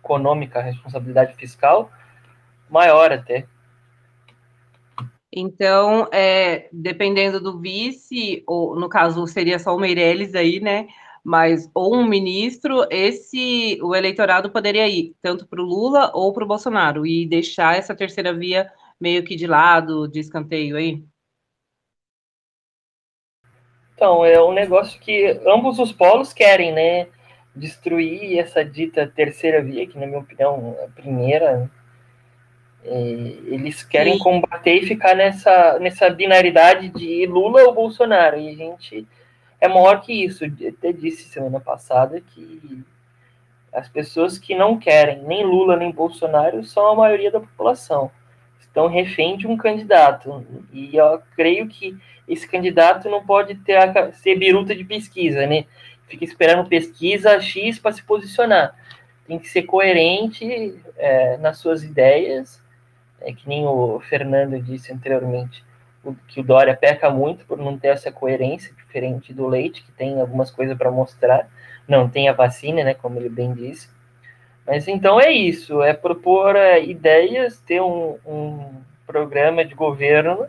econômica, 0.03 0.59
responsabilidade 0.59 1.35
fiscal 1.35 1.89
maior 2.69 3.13
até. 3.13 3.45
Então, 5.31 6.09
é, 6.11 6.67
dependendo 6.69 7.39
do 7.39 7.61
vice, 7.61 8.43
ou 8.45 8.77
no 8.77 8.89
caso 8.89 9.25
seria 9.25 9.57
só 9.57 9.73
o 9.73 9.79
Meirelles 9.79 10.35
aí, 10.35 10.59
né? 10.59 10.89
mas 11.23 11.71
ou 11.73 11.95
um 11.95 12.05
ministro, 12.05 12.85
esse 12.91 13.79
o 13.81 13.95
eleitorado 13.95 14.49
poderia 14.49 14.85
ir 14.89 15.15
tanto 15.21 15.47
para 15.47 15.61
o 15.61 15.65
Lula 15.65 16.11
ou 16.13 16.33
para 16.33 16.43
o 16.43 16.47
Bolsonaro 16.47 17.07
e 17.07 17.25
deixar 17.25 17.77
essa 17.77 17.95
terceira 17.95 18.33
via 18.33 18.69
meio 18.99 19.23
que 19.23 19.37
de 19.37 19.47
lado, 19.47 20.09
de 20.09 20.19
escanteio 20.19 20.75
aí? 20.75 21.01
Então, 23.97 24.23
é 24.23 24.39
um 24.39 24.53
negócio 24.53 24.99
que 24.99 25.41
ambos 25.47 25.79
os 25.79 25.91
polos 25.91 26.31
querem, 26.31 26.71
né? 26.71 27.07
Destruir 27.55 28.37
essa 28.37 28.63
dita 28.63 29.07
terceira 29.07 29.59
via, 29.59 29.87
que 29.87 29.97
na 29.97 30.05
minha 30.05 30.19
opinião 30.19 30.75
é 30.79 30.85
a 30.85 30.87
primeira. 30.89 31.67
É, 32.85 32.91
eles 33.47 33.83
querem 33.83 34.13
Sim. 34.13 34.19
combater 34.19 34.75
e 34.75 34.85
ficar 34.85 35.15
nessa, 35.15 35.79
nessa 35.79 36.11
binaridade 36.11 36.89
de 36.89 37.25
Lula 37.25 37.63
ou 37.63 37.73
Bolsonaro. 37.73 38.37
E 38.37 38.49
a 38.49 38.55
gente 38.55 39.07
é 39.59 39.67
maior 39.67 40.01
que 40.01 40.13
isso. 40.13 40.45
Eu 40.45 40.69
até 40.69 40.93
disse 40.93 41.23
semana 41.29 41.59
passada 41.59 42.21
que 42.21 42.83
As 43.73 43.89
pessoas 43.89 44.37
que 44.37 44.53
não 44.53 44.77
querem 44.77 45.23
nem 45.23 45.43
Lula 45.43 45.75
nem 45.75 45.91
Bolsonaro 45.91 46.63
são 46.63 46.85
a 46.87 46.95
maioria 46.95 47.31
da 47.31 47.39
população. 47.39 48.11
Estão 48.77 48.87
refém 48.87 49.35
de 49.35 49.47
um 49.47 49.57
candidato. 49.57 50.45
E 50.71 50.95
eu 50.95 51.19
creio 51.35 51.67
que 51.67 51.97
esse 52.27 52.47
candidato 52.47 53.09
não 53.09 53.25
pode 53.25 53.55
ter 53.55 53.75
a, 53.75 54.13
ser 54.13 54.37
biruta 54.37 54.75
de 54.75 54.83
pesquisa, 54.83 55.47
né? 55.47 55.65
Fica 56.07 56.23
esperando 56.23 56.69
pesquisa 56.69 57.41
X 57.41 57.79
para 57.79 57.91
se 57.91 58.03
posicionar. 58.03 58.75
Tem 59.25 59.39
que 59.39 59.49
ser 59.49 59.63
coerente 59.63 60.75
é, 60.95 61.37
nas 61.37 61.57
suas 61.57 61.83
ideias, 61.83 62.61
é, 63.19 63.33
que 63.33 63.49
nem 63.49 63.65
o 63.65 63.99
Fernando 63.99 64.61
disse 64.61 64.93
anteriormente, 64.93 65.65
o, 66.03 66.13
que 66.27 66.39
o 66.39 66.43
Dória 66.43 66.77
peca 66.77 67.09
muito 67.09 67.45
por 67.45 67.57
não 67.57 67.79
ter 67.79 67.87
essa 67.87 68.11
coerência, 68.11 68.75
diferente 68.75 69.33
do 69.33 69.47
Leite, 69.47 69.83
que 69.83 69.91
tem 69.93 70.21
algumas 70.21 70.51
coisas 70.51 70.77
para 70.77 70.91
mostrar. 70.91 71.49
Não 71.87 72.07
tem 72.07 72.29
a 72.29 72.33
vacina, 72.33 72.83
né, 72.83 72.93
como 72.93 73.17
ele 73.17 73.27
bem 73.27 73.55
disse. 73.55 73.89
Mas 74.67 74.85
então 74.85 75.17
é 75.17 75.31
isso, 75.31 75.81
é 75.81 75.93
propor 75.93 76.57
é, 76.57 76.83
ideias, 76.83 77.61
ter 77.61 77.81
um, 77.81 78.19
um 78.25 78.83
programa 79.05 79.63
de 79.63 79.73
governo 79.73 80.45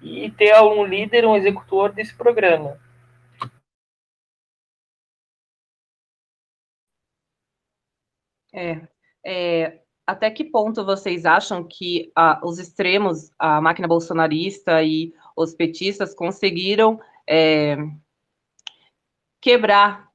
e 0.00 0.30
ter 0.30 0.54
um 0.62 0.84
líder, 0.84 1.26
um 1.26 1.36
executor 1.36 1.92
desse 1.92 2.14
programa. 2.14 2.78
É, 8.52 8.88
é, 9.26 9.80
até 10.06 10.30
que 10.30 10.44
ponto 10.44 10.84
vocês 10.84 11.24
acham 11.26 11.64
que 11.64 12.12
os 12.44 12.58
extremos, 12.58 13.30
a 13.36 13.60
máquina 13.60 13.88
bolsonarista 13.88 14.82
e 14.82 15.12
os 15.36 15.54
petistas 15.54 16.14
conseguiram 16.14 17.00
é, 17.28 17.76
quebrar 19.40 20.09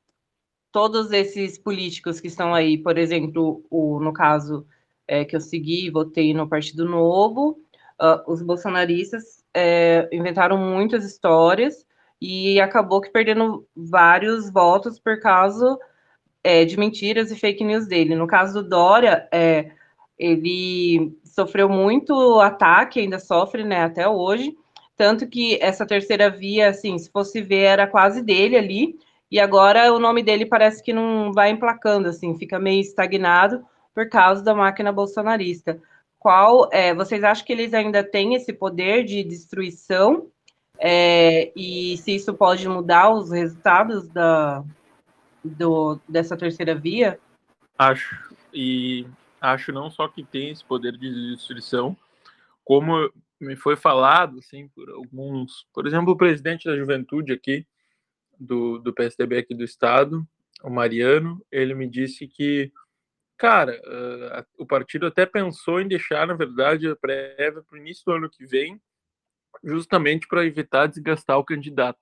todos 0.76 1.14
esses 1.14 1.58
políticos 1.58 2.20
que 2.20 2.28
estão 2.28 2.54
aí, 2.54 2.78
por 2.78 2.98
exemplo, 2.98 3.64
o, 3.70 3.98
no 4.02 4.12
caso 4.12 4.68
é, 5.08 5.24
que 5.24 5.34
eu 5.34 5.40
segui, 5.40 5.90
votei 5.90 6.34
no 6.34 6.50
Partido 6.50 6.84
Novo, 6.84 7.58
uh, 7.98 8.30
os 8.30 8.42
bolsonaristas 8.42 9.42
é, 9.54 10.10
inventaram 10.12 10.58
muitas 10.58 11.06
histórias 11.06 11.86
e 12.20 12.60
acabou 12.60 13.00
que 13.00 13.10
perdendo 13.10 13.66
vários 13.74 14.52
votos 14.52 15.00
por 15.00 15.18
causa 15.22 15.80
é, 16.44 16.66
de 16.66 16.78
mentiras 16.78 17.32
e 17.32 17.38
fake 17.38 17.64
news 17.64 17.88
dele. 17.88 18.14
No 18.14 18.28
caso 18.28 18.62
do 18.62 18.68
Dória, 18.68 19.30
é, 19.32 19.72
ele 20.20 21.18
sofreu 21.24 21.70
muito 21.70 22.42
ataque, 22.42 23.00
ainda 23.00 23.18
sofre, 23.18 23.64
né, 23.64 23.86
até 23.86 24.10
hoje, 24.10 24.54
tanto 24.98 25.26
que 25.26 25.58
essa 25.62 25.86
terceira 25.86 26.30
via, 26.30 26.68
assim, 26.68 26.98
se 26.98 27.10
fosse 27.10 27.42
ver, 27.42 27.64
era 27.64 27.88
quase 27.88 28.22
dele 28.22 28.58
ali, 28.58 29.00
e 29.32 29.40
agora 29.40 29.92
o 29.94 30.00
nome 30.00 30.24
dele 30.24 30.46
parece 30.46 30.84
que 30.84 30.94
não 30.94 31.34
vai 31.34 31.50
emplacando, 31.50 32.08
assim, 32.08 32.38
fica 32.38 32.60
meio 32.60 32.82
estagnado 32.82 33.66
por 33.94 34.10
causa 34.10 34.44
da 34.44 34.54
máquina 34.54 34.92
bolsonarista. 34.92 35.82
Qual, 36.20 36.70
é, 36.72 36.94
vocês 36.94 37.24
acham 37.24 37.46
que 37.46 37.54
eles 37.54 37.74
ainda 37.74 38.04
têm 38.04 38.36
esse 38.36 38.52
poder 38.52 39.04
de 39.04 39.24
destruição? 39.24 40.28
É, 40.78 41.52
e 41.56 41.98
se 41.98 42.16
isso 42.16 42.34
pode 42.34 42.68
mudar 42.68 43.10
os 43.12 43.32
resultados 43.32 44.08
da, 44.10 44.64
do, 45.44 46.00
dessa 46.08 46.36
terceira 46.36 46.76
via? 46.76 47.20
Acho. 47.78 48.34
E 48.54 49.06
acho 49.40 49.72
não 49.72 49.90
só 49.90 50.08
que 50.08 50.24
tem 50.24 50.50
esse 50.50 50.64
poder 50.64 50.98
de 50.98 51.36
destruição, 51.36 51.96
como 52.64 53.12
me 53.40 53.56
foi 53.56 53.76
falado, 53.76 54.40
assim, 54.40 54.68
por 54.70 54.90
alguns, 54.90 55.68
por 55.74 55.86
exemplo, 55.86 56.14
o 56.14 56.18
presidente 56.18 56.66
da 56.66 56.76
juventude 56.76 57.34
aqui, 57.34 57.66
do, 58.40 58.80
do 58.80 58.94
PSDB 58.94 59.38
aqui 59.38 59.56
do 59.56 59.64
estado, 59.64 60.28
o 60.64 60.70
Mariano, 60.70 61.46
ele 61.52 61.74
me 61.74 61.88
disse 61.88 62.28
que, 62.28 62.72
cara, 63.38 63.80
uh, 63.86 64.46
o 64.58 64.66
partido 64.66 65.06
até 65.06 65.26
pensou 65.26 65.80
em 65.80 65.88
deixar, 65.88 66.26
na 66.28 66.34
verdade, 66.34 66.88
a 66.88 66.96
prévia 66.96 67.62
para 67.62 67.76
o 67.76 67.78
início 67.78 68.04
do 68.06 68.14
ano 68.14 68.30
que 68.30 68.46
vem, 68.46 68.82
justamente 69.64 70.28
para 70.28 70.46
evitar 70.46 70.88
desgastar 70.88 71.38
o 71.38 71.44
candidato. 71.46 72.00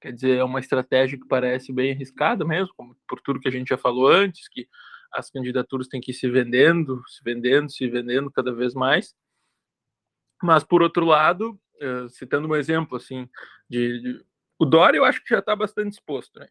Quer 0.00 0.12
dizer, 0.12 0.38
é 0.38 0.44
uma 0.44 0.60
estratégia 0.60 1.18
que 1.18 1.26
parece 1.26 1.72
bem 1.72 1.92
arriscada 1.92 2.44
mesmo, 2.44 2.74
por 3.08 3.20
tudo 3.20 3.40
que 3.40 3.48
a 3.48 3.52
gente 3.52 3.68
já 3.68 3.78
falou 3.78 4.08
antes, 4.08 4.48
que 4.48 4.68
as 5.12 5.30
candidaturas 5.30 5.88
têm 5.88 6.00
que 6.00 6.10
ir 6.10 6.14
se 6.14 6.28
vendendo, 6.28 7.02
se 7.06 7.22
vendendo, 7.22 7.70
se 7.70 7.86
vendendo 7.88 8.30
cada 8.30 8.52
vez 8.52 8.74
mais. 8.74 9.14
Mas, 10.42 10.64
por 10.64 10.82
outro 10.82 11.04
lado, 11.04 11.58
uh, 11.80 12.08
citando 12.08 12.48
um 12.48 12.56
exemplo 12.56 12.96
assim 12.96 13.28
de, 13.70 14.00
de 14.00 14.24
o 14.62 14.64
Dória 14.64 14.98
eu 14.98 15.04
acho 15.04 15.20
que 15.24 15.30
já 15.30 15.40
está 15.40 15.56
bastante 15.56 15.90
disposto, 15.90 16.38
né? 16.38 16.46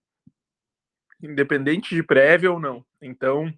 Independente 1.23 1.95
de 1.95 2.03
prévia 2.03 2.51
ou 2.51 2.59
não. 2.59 2.85
Então, 3.01 3.49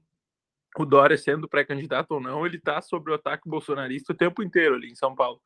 o 0.77 0.85
Dória 0.85 1.17
sendo 1.17 1.49
pré-candidato 1.49 2.11
ou 2.11 2.21
não, 2.21 2.45
ele 2.45 2.57
está 2.57 2.79
sob 2.79 3.09
o 3.09 3.15
ataque 3.15 3.49
bolsonarista 3.49 4.13
o 4.13 4.15
tempo 4.15 4.43
inteiro 4.43 4.75
ali 4.75 4.91
em 4.91 4.95
São 4.95 5.15
Paulo. 5.15 5.41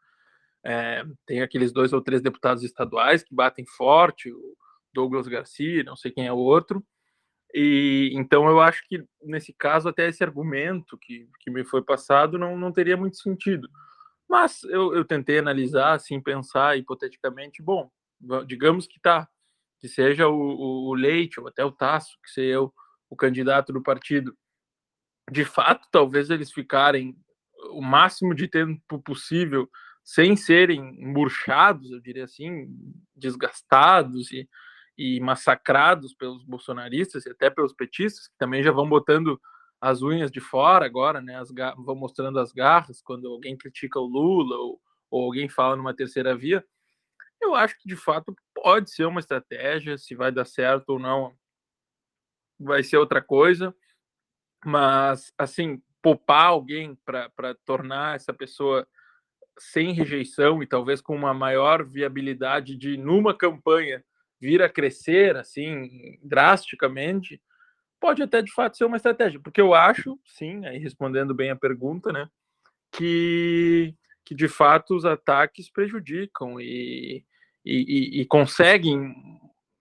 É, 0.62 1.06
tem 1.26 1.42
aqueles 1.42 1.72
dois 1.72 1.94
ou 1.94 2.02
três 2.02 2.22
deputados 2.22 2.66
estaduais 2.66 3.24
que 3.24 3.34
batem 3.34 3.66
forte, 3.66 4.30
o 4.30 4.58
Douglas 4.92 5.30
Garcia, 5.30 5.86
não 5.86 5.96
sei 5.96 6.12
quem 6.12 6.28
é 6.28 6.34
o 6.34 6.38
outro. 6.38 6.84
E 7.54 8.12
então 8.14 8.50
eu 8.50 8.60
acho 8.60 8.86
que 8.90 9.02
nesse 9.24 9.54
caso 9.54 9.88
até 9.88 10.10
esse 10.10 10.22
argumento 10.22 10.98
que, 10.98 11.30
que 11.40 11.50
me 11.50 11.64
foi 11.64 11.82
passado 11.82 12.38
não, 12.38 12.58
não 12.58 12.74
teria 12.74 12.98
muito 12.98 13.16
sentido. 13.16 13.70
Mas 14.28 14.66
eu, 14.66 14.94
eu 14.94 15.06
tentei 15.06 15.40
analisar, 15.40 15.94
assim, 15.94 16.20
pensar 16.20 16.78
hipoteticamente, 16.78 17.64
bom, 17.64 17.90
digamos 18.46 18.88
que 18.88 19.00
tá, 19.00 19.28
que 19.80 19.88
seja 19.88 20.28
o, 20.28 20.90
o, 20.90 20.94
Leite 20.94 21.40
ou 21.40 21.48
até 21.48 21.64
o 21.64 21.72
Tasso, 21.72 22.18
que 22.24 22.32
seja 22.32 22.62
o, 22.62 22.74
o 23.10 23.16
candidato 23.16 23.72
do 23.72 23.82
partido, 23.82 24.36
de 25.32 25.44
fato, 25.44 25.88
talvez 25.92 26.30
eles 26.30 26.52
ficarem 26.52 27.16
o 27.72 27.82
máximo 27.82 28.34
de 28.34 28.48
tempo 28.48 29.02
possível 29.02 29.70
sem 30.04 30.38
serem 30.38 30.82
murchados, 31.06 31.92
eu 31.92 32.00
diria 32.00 32.24
assim, 32.24 32.68
desgastados 33.14 34.32
e, 34.32 34.48
e 34.98 35.20
massacrados 35.20 36.14
pelos 36.14 36.46
bolsonaristas 36.46 37.26
e 37.26 37.30
até 37.30 37.50
pelos 37.50 37.74
petistas, 37.74 38.30
que 38.30 38.38
também 38.38 38.64
já 38.64 38.72
vão 38.72 38.88
botando 38.88 39.40
as 39.82 40.02
unhas 40.02 40.32
de 40.32 40.40
fora 40.40 40.86
agora, 40.86 41.22
né? 41.22 41.36
As 41.38 41.50
vão 41.78 41.96
mostrando 41.96 42.40
as 42.40 42.54
garras 42.54 43.02
quando 43.02 43.28
alguém 43.28 43.58
critica 43.58 44.00
o 44.00 44.06
Lula 44.06 44.56
ou, 44.56 44.82
ou 45.12 45.26
alguém 45.26 45.50
fala 45.50 45.76
numa 45.76 45.94
terceira 45.94 46.36
via. 46.36 46.64
Eu 47.42 47.56
acho 47.56 47.78
que 47.80 47.88
de 47.88 47.96
fato 47.96 48.36
pode 48.56 48.92
ser 48.92 49.06
uma 49.06 49.20
estratégia, 49.20 49.98
se 49.98 50.16
vai 50.16 50.32
dar 50.32 50.46
certo 50.46 50.90
ou 50.90 51.00
não, 51.00 51.36
vai 52.60 52.84
ser 52.84 52.98
outra 52.98 53.22
coisa. 53.22 53.74
Mas, 54.66 55.32
assim, 55.38 55.82
poupar 56.02 56.48
alguém 56.48 56.96
para 57.06 57.56
tornar 57.66 58.16
essa 58.16 58.34
pessoa 58.34 58.88
sem 59.60 59.92
rejeição 59.94 60.62
e 60.62 60.68
talvez 60.68 61.02
com 61.02 61.16
uma 61.16 61.34
maior 61.34 61.84
viabilidade 61.84 62.76
de, 62.76 62.98
numa 62.98 63.36
campanha, 63.36 64.04
vir 64.40 64.62
a 64.62 64.70
crescer 64.70 65.36
assim 65.36 66.18
drasticamente, 66.24 67.42
pode 68.00 68.22
até 68.22 68.42
de 68.42 68.52
fato 68.54 68.78
ser 68.78 68.86
uma 68.86 68.98
estratégia, 68.98 69.40
porque 69.40 69.60
eu 69.60 69.74
acho, 69.74 70.20
sim, 70.26 70.66
aí 70.66 70.78
respondendo 70.78 71.34
bem 71.34 71.50
a 71.50 71.56
pergunta, 71.56 72.12
né, 72.12 72.30
que 72.92 73.96
que 74.28 74.36
de 74.36 74.50
fato 74.50 74.94
os 74.94 75.06
ataques 75.06 75.70
prejudicam 75.70 76.60
e, 76.60 77.24
e, 77.64 78.20
e, 78.20 78.22
e 78.22 78.26
conseguem 78.26 79.16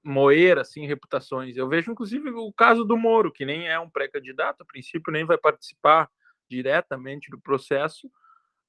moer 0.05 0.57
assim 0.57 0.87
reputações. 0.87 1.57
Eu 1.57 1.69
vejo 1.69 1.91
inclusive 1.91 2.31
o 2.31 2.53
caso 2.53 2.85
do 2.85 2.97
Moro, 2.97 3.33
que 3.33 3.45
nem 3.45 3.67
é 3.67 3.77
um 3.81 3.91
pré-candidato, 3.91 4.63
a 4.63 4.65
princípio 4.65 5.13
nem 5.13 5.25
vai 5.25 5.37
participar 5.37 6.09
diretamente 6.49 7.29
do 7.29 7.41
processo, 7.41 8.09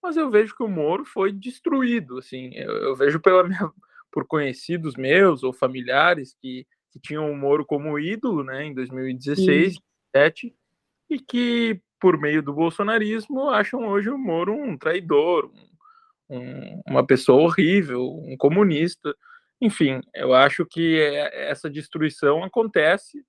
mas 0.02 0.18
eu 0.18 0.32
vejo 0.32 0.56
que 0.56 0.64
o 0.64 0.68
Moro 0.68 1.06
foi 1.06 1.32
destruído, 1.32 2.18
assim, 2.18 2.50
eu, 2.56 2.72
eu 2.78 2.96
vejo 2.96 3.20
pela 3.20 3.44
minha, 3.44 3.72
por 4.12 4.26
conhecidos 4.26 4.96
meus 4.96 5.44
ou 5.44 5.54
familiares 5.54 6.36
que, 6.42 6.66
que 6.90 7.00
tinham 7.00 7.32
o 7.32 7.38
Moro 7.38 7.64
como 7.64 8.00
ídolo, 8.00 8.44
né, 8.44 8.66
em 8.66 8.74
2016, 8.74 9.76
2017, 10.12 10.56
e 11.08 11.20
que 11.20 11.80
por 12.00 12.18
meio 12.18 12.42
do 12.44 12.54
bolsonarismo, 12.54 13.50
acham 13.50 13.88
hoje 13.88 14.10
o 14.10 14.18
Moro 14.18 14.54
um 14.54 14.78
traidor, 14.78 15.46
um, 15.46 15.67
um, 16.30 16.82
uma 16.88 17.06
pessoa 17.06 17.42
horrível, 17.42 18.04
um 18.04 18.36
comunista. 18.38 19.16
Enfim, 19.62 20.02
eu 20.14 20.34
acho 20.34 20.66
que 20.66 21.00
é, 21.00 21.50
essa 21.50 21.70
destruição 21.70 22.44
acontece. 22.44 23.24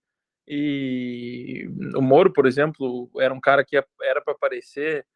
E 0.47 1.69
o 1.95 2.01
Moro, 2.01 2.33
por 2.33 2.47
exemplo, 2.47 3.11
era 3.19 3.33
um 3.33 3.41
cara 3.41 3.65
que 3.65 3.77
era 3.77 4.21
para 4.23 4.33
aparecer 4.35 5.07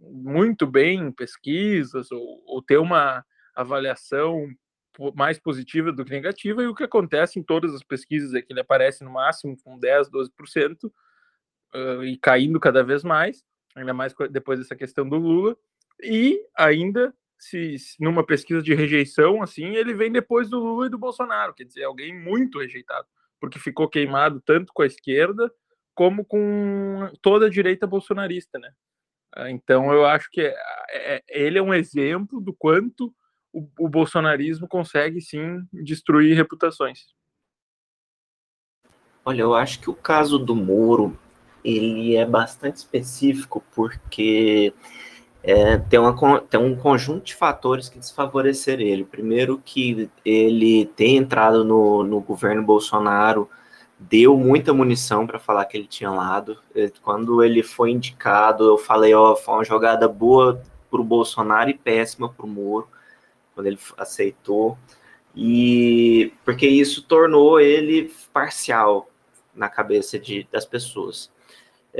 muito 0.00 0.66
bem 0.66 1.00
em 1.00 1.12
pesquisas 1.12 2.10
ou, 2.10 2.42
ou 2.46 2.62
ter 2.62 2.78
uma 2.78 3.24
avaliação 3.54 4.48
mais 5.14 5.38
positiva 5.38 5.92
do 5.92 6.04
que 6.04 6.10
negativa, 6.10 6.62
e 6.62 6.66
o 6.66 6.74
que 6.74 6.82
acontece 6.82 7.38
em 7.38 7.42
todas 7.42 7.72
as 7.72 7.82
pesquisas 7.84 8.34
é 8.34 8.42
que 8.42 8.52
ele 8.52 8.60
aparece 8.60 9.04
no 9.04 9.12
máximo 9.12 9.56
com 9.62 9.78
10, 9.78 10.10
12%, 10.10 10.86
uh, 11.74 12.04
e 12.04 12.18
caindo 12.18 12.58
cada 12.58 12.82
vez 12.82 13.04
mais, 13.04 13.44
ainda 13.76 13.94
mais 13.94 14.12
depois 14.30 14.58
dessa 14.58 14.74
questão 14.74 15.08
do 15.08 15.16
Lula, 15.16 15.56
e 16.02 16.40
ainda 16.56 17.14
se, 17.38 17.76
numa 18.00 18.24
pesquisa 18.24 18.62
de 18.62 18.74
rejeição 18.74 19.42
assim, 19.42 19.76
ele 19.76 19.94
vem 19.94 20.10
depois 20.10 20.48
do 20.50 20.58
Lula 20.58 20.86
e 20.86 20.90
do 20.90 20.98
Bolsonaro, 20.98 21.54
quer 21.54 21.64
dizer, 21.64 21.84
alguém 21.84 22.14
muito 22.14 22.58
rejeitado, 22.58 23.06
porque 23.40 23.58
ficou 23.58 23.88
queimado 23.88 24.40
tanto 24.40 24.72
com 24.72 24.82
a 24.82 24.86
esquerda 24.86 25.50
como 25.94 26.24
com 26.24 27.10
toda 27.22 27.46
a 27.46 27.50
direita 27.50 27.86
bolsonarista, 27.86 28.58
né? 28.58 28.72
Ah, 29.34 29.50
então 29.50 29.92
eu 29.92 30.06
acho 30.06 30.30
que 30.30 30.40
é, 30.40 30.54
é, 30.90 31.22
ele 31.28 31.58
é 31.58 31.62
um 31.62 31.74
exemplo 31.74 32.40
do 32.40 32.52
quanto 32.52 33.14
o, 33.52 33.68
o 33.78 33.88
bolsonarismo 33.88 34.66
consegue 34.66 35.20
sim 35.20 35.62
destruir 35.72 36.36
reputações. 36.36 37.06
Olha, 39.24 39.42
eu 39.42 39.54
acho 39.54 39.80
que 39.80 39.90
o 39.90 39.94
caso 39.94 40.38
do 40.38 40.54
Moro 40.54 41.18
ele 41.64 42.16
é 42.16 42.24
bastante 42.24 42.76
específico 42.76 43.62
porque 43.74 44.72
é, 45.50 45.78
tem, 45.78 45.98
uma, 45.98 46.40
tem 46.42 46.60
um 46.60 46.76
conjunto 46.76 47.24
de 47.24 47.34
fatores 47.34 47.88
que 47.88 47.98
desfavoreceram 47.98 48.82
ele. 48.82 49.02
Primeiro 49.02 49.56
que 49.64 50.10
ele 50.22 50.84
tem 50.94 51.16
entrado 51.16 51.64
no, 51.64 52.02
no 52.02 52.20
governo 52.20 52.62
Bolsonaro 52.62 53.48
deu 53.98 54.36
muita 54.36 54.74
munição 54.74 55.26
para 55.26 55.38
falar 55.38 55.64
que 55.64 55.78
ele 55.78 55.86
tinha 55.86 56.10
lado. 56.10 56.58
Quando 57.00 57.42
ele 57.42 57.62
foi 57.62 57.92
indicado, 57.92 58.64
eu 58.64 58.76
falei, 58.76 59.14
ó, 59.14 59.34
foi 59.34 59.54
uma 59.54 59.64
jogada 59.64 60.06
boa 60.06 60.62
para 60.90 61.00
o 61.00 61.04
Bolsonaro 61.04 61.70
e 61.70 61.74
péssima 61.74 62.28
para 62.28 62.44
o 62.44 62.48
Moro, 62.48 62.86
quando 63.54 63.68
ele 63.68 63.78
aceitou. 63.96 64.76
E 65.34 66.30
porque 66.44 66.66
isso 66.66 67.02
tornou 67.04 67.58
ele 67.58 68.12
parcial 68.34 69.08
na 69.54 69.70
cabeça 69.70 70.18
de, 70.18 70.46
das 70.52 70.66
pessoas. 70.66 71.30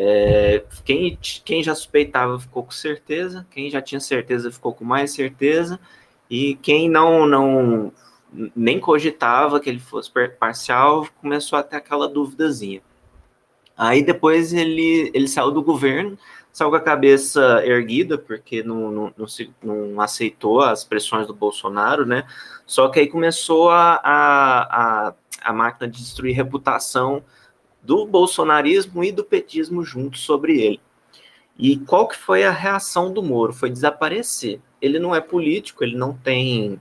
É, 0.00 0.62
quem, 0.84 1.18
quem 1.44 1.60
já 1.60 1.74
suspeitava 1.74 2.38
ficou 2.38 2.62
com 2.62 2.70
certeza, 2.70 3.44
quem 3.50 3.68
já 3.68 3.82
tinha 3.82 4.00
certeza 4.00 4.48
ficou 4.52 4.72
com 4.72 4.84
mais 4.84 5.10
certeza, 5.10 5.80
e 6.30 6.54
quem 6.62 6.88
não 6.88 7.26
não 7.26 7.92
nem 8.54 8.78
cogitava 8.78 9.58
que 9.58 9.68
ele 9.68 9.80
fosse 9.80 10.08
parcial, 10.38 11.04
começou 11.20 11.58
a 11.58 11.64
ter 11.64 11.76
aquela 11.76 12.08
duvidazinha. 12.08 12.80
Aí 13.76 14.00
depois 14.00 14.52
ele, 14.52 15.10
ele 15.12 15.26
saiu 15.26 15.50
do 15.50 15.62
governo, 15.62 16.16
saiu 16.52 16.70
com 16.70 16.76
a 16.76 16.80
cabeça 16.80 17.66
erguida, 17.66 18.16
porque 18.16 18.62
não, 18.62 18.92
não, 18.92 19.14
não, 19.16 19.26
se, 19.26 19.50
não 19.60 20.00
aceitou 20.00 20.60
as 20.60 20.84
pressões 20.84 21.26
do 21.26 21.34
Bolsonaro, 21.34 22.06
né? 22.06 22.24
Só 22.64 22.88
que 22.88 23.00
aí 23.00 23.08
começou 23.08 23.70
a, 23.70 23.94
a, 23.94 25.08
a, 25.08 25.14
a 25.42 25.52
máquina 25.52 25.90
de 25.90 25.98
destruir 25.98 26.36
reputação 26.36 27.24
do 27.88 28.04
bolsonarismo 28.04 29.02
e 29.02 29.10
do 29.10 29.24
petismo 29.24 29.82
juntos 29.82 30.20
sobre 30.20 30.60
ele. 30.60 30.78
E 31.58 31.78
qual 31.78 32.06
que 32.06 32.18
foi 32.18 32.44
a 32.44 32.50
reação 32.50 33.10
do 33.10 33.22
Moro? 33.22 33.54
Foi 33.54 33.70
desaparecer. 33.70 34.60
Ele 34.78 34.98
não 34.98 35.14
é 35.14 35.22
político, 35.22 35.82
ele 35.82 35.96
não 35.96 36.12
tem, 36.12 36.78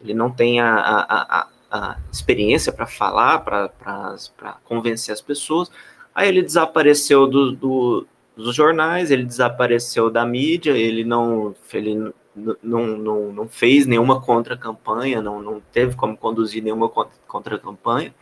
ele 0.00 0.14
não 0.14 0.30
tem 0.30 0.60
a, 0.60 0.76
a, 0.76 1.40
a, 1.40 1.48
a 1.72 1.98
experiência 2.12 2.72
para 2.72 2.86
falar, 2.86 3.40
para 3.40 4.60
convencer 4.62 5.12
as 5.12 5.20
pessoas. 5.20 5.72
Aí 6.14 6.28
ele 6.28 6.40
desapareceu 6.40 7.26
do, 7.26 7.50
do, 7.50 8.06
dos 8.36 8.54
jornais, 8.54 9.10
ele 9.10 9.24
desapareceu 9.24 10.08
da 10.08 10.24
mídia, 10.24 10.70
ele 10.70 11.02
não, 11.02 11.52
ele 11.72 12.14
não, 12.62 12.86
não, 12.86 13.32
não 13.32 13.48
fez 13.48 13.86
nenhuma 13.86 14.20
contra-campanha, 14.20 15.20
não, 15.20 15.42
não 15.42 15.60
teve 15.72 15.96
como 15.96 16.16
conduzir 16.16 16.62
nenhuma 16.62 16.88
contra-campanha 17.26 18.14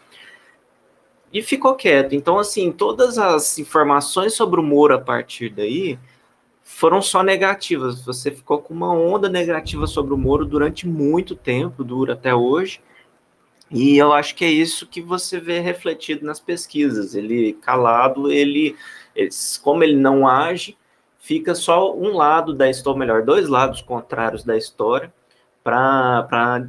e 1.32 1.42
ficou 1.42 1.74
quieto. 1.74 2.14
Então, 2.14 2.38
assim, 2.38 2.70
todas 2.70 3.16
as 3.18 3.58
informações 3.58 4.34
sobre 4.34 4.60
o 4.60 4.62
Moro 4.62 4.94
a 4.94 5.00
partir 5.00 5.48
daí 5.48 5.98
foram 6.62 7.00
só 7.00 7.22
negativas. 7.22 8.04
Você 8.04 8.30
ficou 8.30 8.58
com 8.58 8.74
uma 8.74 8.92
onda 8.92 9.28
negativa 9.28 9.86
sobre 9.86 10.12
o 10.12 10.18
Moro 10.18 10.44
durante 10.44 10.86
muito 10.86 11.34
tempo, 11.34 11.82
dura 11.82 12.12
até 12.12 12.34
hoje. 12.34 12.80
E 13.70 13.96
eu 13.96 14.12
acho 14.12 14.34
que 14.34 14.44
é 14.44 14.50
isso 14.50 14.86
que 14.86 15.00
você 15.00 15.40
vê 15.40 15.58
refletido 15.58 16.26
nas 16.26 16.38
pesquisas. 16.38 17.14
Ele 17.14 17.54
calado, 17.54 18.30
ele, 18.30 18.76
como 19.62 19.82
ele 19.82 19.96
não 19.96 20.28
age, 20.28 20.76
fica 21.18 21.54
só 21.54 21.96
um 21.96 22.14
lado 22.14 22.52
da 22.52 22.68
história, 22.68 22.98
melhor, 22.98 23.22
dois 23.22 23.48
lados 23.48 23.80
contrários 23.80 24.44
da 24.44 24.56
história 24.58 25.12
para 25.64 26.68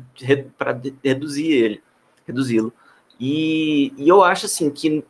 reduzir 1.03 1.51
ele, 1.51 1.83
reduzi-lo. 2.25 2.71
E, 3.25 3.93
e 3.95 4.09
eu 4.09 4.21
acho 4.21 4.47
assim 4.47 4.69
que 4.69 5.01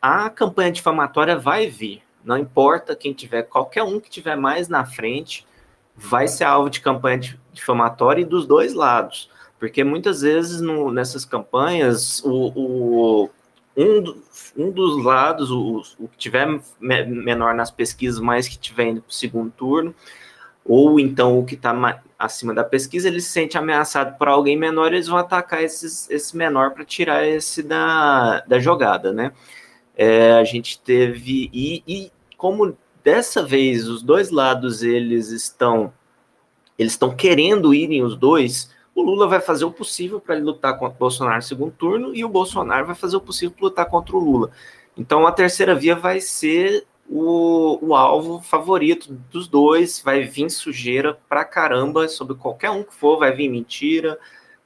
a 0.00 0.28
campanha 0.28 0.72
difamatória 0.72 1.38
vai 1.38 1.68
vir. 1.68 2.02
Não 2.24 2.36
importa 2.36 2.96
quem 2.96 3.12
tiver, 3.12 3.44
qualquer 3.44 3.84
um 3.84 4.00
que 4.00 4.10
tiver 4.10 4.34
mais 4.34 4.68
na 4.68 4.84
frente 4.84 5.46
vai 5.94 6.26
ser 6.26 6.42
alvo 6.42 6.68
de 6.68 6.80
campanha 6.80 7.20
difamatória 7.52 8.22
e 8.22 8.24
dos 8.24 8.48
dois 8.48 8.74
lados. 8.74 9.30
Porque 9.60 9.84
muitas 9.84 10.22
vezes 10.22 10.60
no, 10.60 10.90
nessas 10.90 11.24
campanhas, 11.24 12.20
o, 12.24 12.52
o 12.56 13.30
um, 13.76 14.02
do, 14.02 14.24
um, 14.56 14.70
dos 14.72 15.04
lados, 15.04 15.52
o, 15.52 15.82
o 16.00 16.08
que 16.08 16.18
tiver 16.18 16.48
me, 16.80 17.04
menor 17.04 17.54
nas 17.54 17.70
pesquisas, 17.70 18.18
mais 18.18 18.48
que 18.48 18.58
tiver 18.58 18.88
indo 18.88 19.02
para 19.02 19.10
o 19.10 19.14
segundo 19.14 19.52
turno, 19.52 19.94
ou 20.64 20.98
então 20.98 21.38
o 21.38 21.44
que 21.44 21.54
está 21.54 21.72
acima 22.22 22.54
da 22.54 22.62
pesquisa, 22.62 23.08
ele 23.08 23.20
se 23.20 23.30
sente 23.30 23.58
ameaçado 23.58 24.16
por 24.16 24.28
alguém 24.28 24.56
menor, 24.56 24.92
eles 24.92 25.08
vão 25.08 25.18
atacar 25.18 25.60
esses, 25.60 26.08
esse 26.08 26.36
menor 26.36 26.70
para 26.70 26.84
tirar 26.84 27.26
esse 27.26 27.64
da, 27.64 28.40
da 28.46 28.60
jogada, 28.60 29.12
né? 29.12 29.32
É, 29.96 30.34
a 30.34 30.44
gente 30.44 30.80
teve 30.80 31.50
e, 31.52 31.82
e, 31.86 32.12
como 32.36 32.78
dessa 33.02 33.42
vez 33.42 33.88
os 33.88 34.02
dois 34.02 34.30
lados 34.30 34.82
eles 34.82 35.30
estão 35.30 35.92
eles 36.78 36.92
estão 36.92 37.14
querendo 37.14 37.74
irem 37.74 38.02
os 38.02 38.16
dois, 38.16 38.70
o 38.94 39.02
Lula 39.02 39.26
vai 39.26 39.40
fazer 39.40 39.64
o 39.64 39.72
possível 39.72 40.20
para 40.20 40.38
lutar 40.38 40.78
contra 40.78 40.94
o 40.94 40.98
Bolsonaro 40.98 41.36
no 41.36 41.42
segundo 41.42 41.72
turno 41.72 42.14
e 42.14 42.24
o 42.24 42.28
Bolsonaro 42.28 42.86
vai 42.86 42.94
fazer 42.94 43.16
o 43.16 43.20
possível 43.20 43.54
para 43.56 43.66
lutar 43.66 43.86
contra 43.86 44.16
o 44.16 44.20
Lula. 44.20 44.50
Então 44.96 45.26
a 45.26 45.32
terceira 45.32 45.74
via 45.74 45.96
vai 45.96 46.20
ser 46.20 46.86
o, 47.12 47.78
o 47.82 47.94
alvo 47.94 48.40
favorito 48.40 49.12
dos 49.30 49.46
dois. 49.46 50.00
Vai 50.02 50.22
vir 50.22 50.48
sujeira 50.48 51.18
pra 51.28 51.44
caramba 51.44 52.08
sobre 52.08 52.34
qualquer 52.34 52.70
um 52.70 52.82
que 52.82 52.94
for, 52.94 53.18
vai 53.18 53.32
vir 53.32 53.50
mentira, 53.50 54.18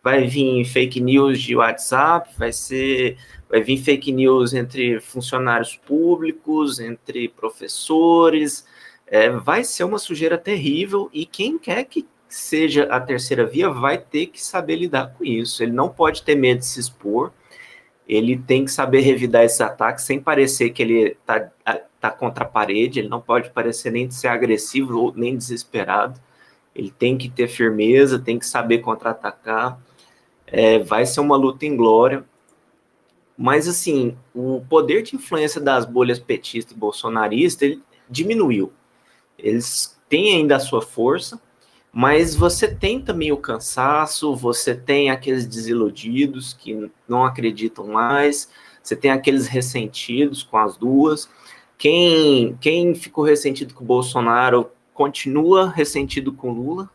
vai 0.02 0.26
vir 0.26 0.64
fake 0.64 1.00
news 1.00 1.42
de 1.42 1.56
WhatsApp, 1.56 2.30
vai 2.38 2.52
ser 2.52 3.18
vai 3.48 3.60
vir 3.62 3.78
fake 3.78 4.12
news 4.12 4.54
entre 4.54 5.00
funcionários 5.00 5.76
públicos, 5.76 6.80
entre 6.80 7.28
professores, 7.28 8.66
é, 9.06 9.30
vai 9.30 9.62
ser 9.62 9.84
uma 9.84 9.98
sujeira 9.98 10.36
terrível 10.36 11.08
e 11.12 11.24
quem 11.24 11.58
quer 11.58 11.84
que 11.84 12.06
seja 12.28 12.84
a 12.84 13.00
terceira 13.00 13.46
via 13.46 13.70
vai 13.70 13.98
ter 13.98 14.26
que 14.26 14.42
saber 14.42 14.76
lidar 14.76 15.14
com 15.14 15.24
isso. 15.24 15.62
Ele 15.62 15.72
não 15.72 15.88
pode 15.88 16.22
ter 16.22 16.34
medo 16.34 16.58
de 16.58 16.66
se 16.66 16.80
expor, 16.80 17.32
ele 18.08 18.36
tem 18.36 18.64
que 18.64 18.70
saber 18.70 19.00
revidar 19.00 19.44
esses 19.44 19.60
ataques 19.60 20.04
sem 20.04 20.20
parecer 20.20 20.70
que 20.70 20.82
ele 20.82 21.16
está 21.20 21.50
tá 22.10 22.16
contra 22.16 22.44
a 22.44 22.48
parede, 22.48 22.98
ele 22.98 23.08
não 23.08 23.20
pode 23.20 23.50
parecer 23.50 23.90
nem 23.90 24.06
de 24.06 24.14
ser 24.14 24.28
agressivo 24.28 24.98
ou 24.98 25.12
nem 25.14 25.36
desesperado. 25.36 26.20
Ele 26.74 26.90
tem 26.90 27.16
que 27.16 27.28
ter 27.28 27.48
firmeza, 27.48 28.18
tem 28.18 28.38
que 28.38 28.46
saber 28.46 28.78
contra-atacar. 28.78 29.80
É, 30.46 30.78
vai 30.78 31.06
ser 31.06 31.20
uma 31.20 31.36
luta 31.36 31.64
em 31.64 31.76
glória. 31.76 32.24
Mas, 33.36 33.68
assim, 33.68 34.16
o 34.34 34.62
poder 34.68 35.02
de 35.02 35.16
influência 35.16 35.60
das 35.60 35.84
bolhas 35.84 36.18
petista 36.18 36.72
e 36.72 36.76
bolsonarista 36.76 37.64
ele 37.64 37.82
diminuiu. 38.08 38.72
Eles 39.38 39.98
têm 40.08 40.36
ainda 40.36 40.56
a 40.56 40.60
sua 40.60 40.80
força, 40.80 41.40
mas 41.92 42.34
você 42.34 42.68
tem 42.68 43.00
também 43.00 43.32
o 43.32 43.36
cansaço, 43.36 44.34
você 44.36 44.74
tem 44.74 45.10
aqueles 45.10 45.46
desiludidos 45.46 46.52
que 46.52 46.90
não 47.08 47.24
acreditam 47.24 47.86
mais, 47.86 48.50
você 48.82 48.94
tem 48.94 49.10
aqueles 49.10 49.46
ressentidos 49.46 50.42
com 50.42 50.56
as 50.58 50.76
duas. 50.76 51.28
Quem, 51.78 52.56
quem 52.60 52.94
ficou 52.94 53.24
ressentido 53.24 53.74
com 53.74 53.84
o 53.84 53.86
Bolsonaro 53.86 54.70
continua 54.94 55.68
ressentido 55.68 56.32
com 56.32 56.50
Lula. 56.50 56.88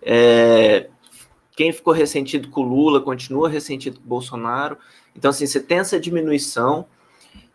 É, 0.00 0.88
quem 1.56 1.72
ficou 1.72 1.92
ressentido 1.92 2.48
com 2.48 2.62
Lula 2.62 3.00
continua 3.00 3.48
ressentido 3.48 3.98
com 4.00 4.06
Bolsonaro. 4.06 4.78
Então, 5.16 5.30
assim, 5.30 5.46
você 5.46 5.60
tem 5.60 5.78
essa 5.78 5.98
diminuição. 5.98 6.86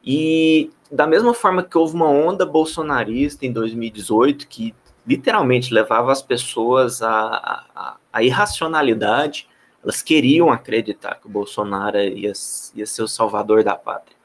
E 0.04 0.72
da 0.92 1.06
mesma 1.06 1.34
forma 1.34 1.64
que 1.64 1.78
houve 1.78 1.96
uma 1.96 2.10
onda 2.10 2.46
bolsonarista 2.46 3.46
em 3.46 3.52
2018, 3.52 4.48
que 4.48 4.74
literalmente 5.06 5.74
levava 5.74 6.12
as 6.12 6.22
pessoas 6.22 7.02
à, 7.02 7.66
à, 7.76 7.98
à 8.12 8.24
irracionalidade, 8.24 9.48
elas 9.84 10.02
queriam 10.02 10.52
acreditar 10.52 11.16
que 11.16 11.28
o 11.28 11.30
Bolsonaro 11.30 11.98
ia, 11.98 12.34
ia 12.76 12.86
ser 12.86 13.02
o 13.02 13.08
salvador 13.08 13.64
da 13.64 13.76
pátria. 13.76 14.19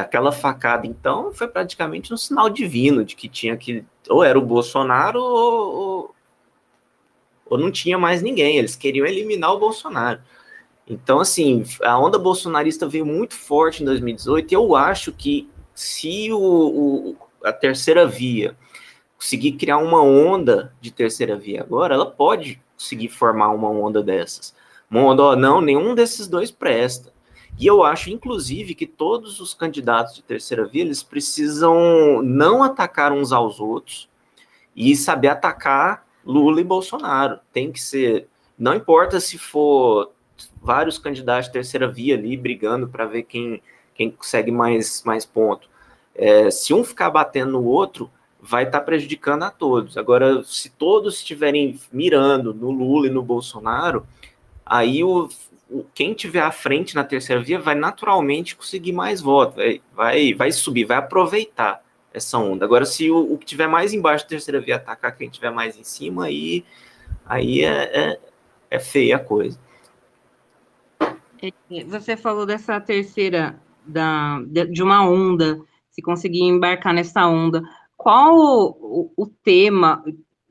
Aquela 0.00 0.32
facada, 0.32 0.86
então, 0.86 1.32
foi 1.32 1.48
praticamente 1.48 2.12
um 2.12 2.16
sinal 2.16 2.48
divino 2.48 3.04
de 3.04 3.14
que 3.14 3.28
tinha 3.28 3.56
que. 3.56 3.84
Ou 4.08 4.22
era 4.22 4.38
o 4.38 4.42
Bolsonaro 4.42 5.20
ou, 5.20 6.14
ou, 7.46 7.58
não 7.58 7.70
tinha 7.70 7.98
mais 7.98 8.22
ninguém. 8.22 8.56
Eles 8.56 8.76
queriam 8.76 9.06
eliminar 9.06 9.52
o 9.52 9.58
Bolsonaro. 9.58 10.20
Então, 10.86 11.20
assim, 11.20 11.64
a 11.82 11.98
onda 11.98 12.18
bolsonarista 12.18 12.86
veio 12.86 13.06
muito 13.06 13.34
forte 13.34 13.82
em 13.82 13.86
2018 13.86 14.52
e 14.52 14.54
eu 14.54 14.76
acho 14.76 15.12
que 15.12 15.48
se 15.74 16.30
o, 16.30 16.38
o, 16.38 17.16
a 17.42 17.52
terceira 17.52 18.06
via 18.06 18.54
conseguir 19.16 19.52
criar 19.52 19.78
uma 19.78 20.02
onda 20.02 20.74
de 20.82 20.90
terceira 20.90 21.36
via 21.36 21.62
agora, 21.62 21.94
ela 21.94 22.10
pode 22.10 22.60
conseguir 22.76 23.08
formar 23.08 23.48
uma 23.48 23.70
onda 23.70 24.02
dessas. 24.02 24.54
Uma 24.90 25.00
onda, 25.00 25.22
ó, 25.22 25.36
não, 25.36 25.62
nenhum 25.62 25.94
desses 25.94 26.28
dois 26.28 26.50
presta. 26.50 27.13
E 27.58 27.66
eu 27.66 27.84
acho, 27.84 28.10
inclusive, 28.10 28.74
que 28.74 28.86
todos 28.86 29.40
os 29.40 29.54
candidatos 29.54 30.14
de 30.14 30.22
terceira 30.22 30.66
via 30.66 30.82
eles 30.82 31.02
precisam 31.02 32.20
não 32.22 32.62
atacar 32.62 33.12
uns 33.12 33.32
aos 33.32 33.60
outros 33.60 34.08
e 34.74 34.96
saber 34.96 35.28
atacar 35.28 36.06
Lula 36.24 36.60
e 36.60 36.64
Bolsonaro. 36.64 37.38
Tem 37.52 37.70
que 37.70 37.80
ser, 37.80 38.28
não 38.58 38.74
importa 38.74 39.20
se 39.20 39.38
for 39.38 40.10
vários 40.60 40.98
candidatos 40.98 41.46
de 41.46 41.52
terceira 41.52 41.86
via 41.86 42.16
ali 42.16 42.36
brigando 42.36 42.88
para 42.88 43.06
ver 43.06 43.22
quem, 43.22 43.62
quem 43.94 44.10
consegue 44.10 44.50
mais, 44.50 45.02
mais 45.04 45.24
ponto. 45.24 45.68
É, 46.14 46.50
se 46.50 46.72
um 46.72 46.82
ficar 46.82 47.10
batendo 47.10 47.52
no 47.52 47.64
outro, 47.64 48.10
vai 48.40 48.64
estar 48.64 48.80
tá 48.80 48.84
prejudicando 48.84 49.42
a 49.44 49.50
todos. 49.50 49.96
Agora, 49.96 50.42
se 50.44 50.70
todos 50.70 51.16
estiverem 51.16 51.78
mirando 51.92 52.52
no 52.52 52.70
Lula 52.70 53.06
e 53.06 53.10
no 53.10 53.22
Bolsonaro, 53.22 54.06
aí 54.64 55.02
o, 55.02 55.28
o, 55.28 55.28
quem 55.94 56.14
tiver 56.14 56.42
à 56.42 56.52
frente 56.52 56.94
na 56.94 57.02
terceira 57.02 57.42
via 57.42 57.58
vai 57.58 57.74
naturalmente 57.74 58.54
conseguir 58.54 58.92
mais 58.92 59.20
votos, 59.20 59.56
vai, 59.56 59.82
vai, 59.94 60.34
vai 60.34 60.52
subir, 60.52 60.84
vai 60.84 60.98
aproveitar 60.98 61.82
essa 62.12 62.38
onda. 62.38 62.64
Agora, 62.64 62.84
se 62.84 63.10
o, 63.10 63.32
o 63.32 63.38
que 63.38 63.44
tiver 63.44 63.66
mais 63.66 63.92
embaixo 63.92 64.24
da 64.24 64.28
terceira 64.28 64.60
via 64.60 64.76
atacar 64.76 65.16
quem 65.16 65.28
tiver 65.28 65.50
mais 65.50 65.76
em 65.76 65.82
cima, 65.82 66.26
aí, 66.26 66.64
aí 67.26 67.62
é, 67.62 68.12
é, 68.12 68.20
é 68.70 68.78
feia 68.78 69.16
a 69.16 69.18
coisa. 69.18 69.58
É, 71.42 71.84
você 71.84 72.16
falou 72.16 72.46
dessa 72.46 72.80
terceira, 72.80 73.60
da, 73.84 74.40
de 74.70 74.82
uma 74.82 75.06
onda, 75.06 75.60
se 75.90 76.00
conseguir 76.00 76.42
embarcar 76.42 76.94
nessa 76.94 77.26
onda. 77.26 77.62
Qual 77.96 78.36
o, 78.36 79.12
o 79.16 79.26
tema, 79.26 80.04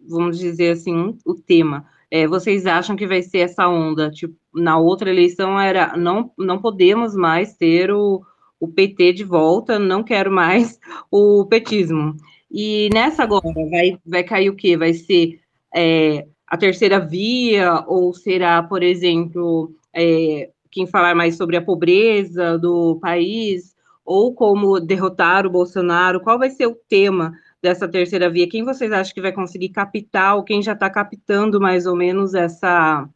vamos 0.07 0.38
dizer 0.38 0.71
assim, 0.71 1.17
o 1.26 1.34
tema? 1.34 1.88
É, 2.14 2.28
vocês 2.28 2.68
acham 2.68 2.95
que 2.95 3.07
vai 3.07 3.24
ser 3.24 3.39
essa 3.39 3.68
onda? 3.68 4.11
Tipo, 4.11 4.36
na 4.53 4.78
outra 4.78 5.09
eleição 5.09 5.59
era 5.59 5.97
não, 5.97 6.32
não 6.38 6.61
podemos 6.61 7.16
mais 7.16 7.55
ter 7.55 7.91
o, 7.91 8.22
o 8.59 8.68
PT 8.68 9.14
de 9.14 9.24
volta, 9.24 9.80
não 9.80 10.03
quero 10.03 10.32
mais 10.32 10.80
o 11.09 11.43
petismo. 11.45 12.16
E 12.51 12.88
nessa 12.93 13.24
agora 13.24 13.51
vai, 13.72 13.97
vai 14.05 14.24
cair 14.24 14.51
o 14.51 14.55
quê? 14.55 14.78
Vai 14.78 14.93
ser 14.93 15.39
é, 15.74 16.28
a 16.45 16.55
terceira 16.55 16.99
via, 16.99 17.84
ou 17.88 18.14
será, 18.14 18.61
por 18.61 18.84
exemplo, 18.84 19.74
é, 19.91 20.51
quem 20.70 20.86
falar 20.86 21.16
mais 21.16 21.36
sobre 21.36 21.57
a 21.57 21.64
pobreza 21.64 22.59
do 22.59 22.99
país, 23.01 23.74
ou 24.05 24.36
como 24.36 24.80
derrotar 24.80 25.47
o 25.47 25.49
Bolsonaro? 25.49 26.22
Qual 26.22 26.38
vai 26.38 26.51
ser 26.51 26.68
o 26.68 26.78
tema 26.88 27.34
dessa 27.64 27.88
terceira 27.88 28.30
via? 28.30 28.47
Quem 28.47 28.66
vocês 28.66 28.91
acham 28.91 29.14
que 29.14 29.22
vai 29.22 29.32
conseguir 29.32 29.70
captar, 29.70 30.36
ou 30.36 30.43
quem 30.43 30.61
já 30.61 30.74
está 30.74 30.89
captando 30.89 31.61
mais 31.61 31.86
ou 31.86 31.95
menos 31.95 32.34
essa, 32.34 33.07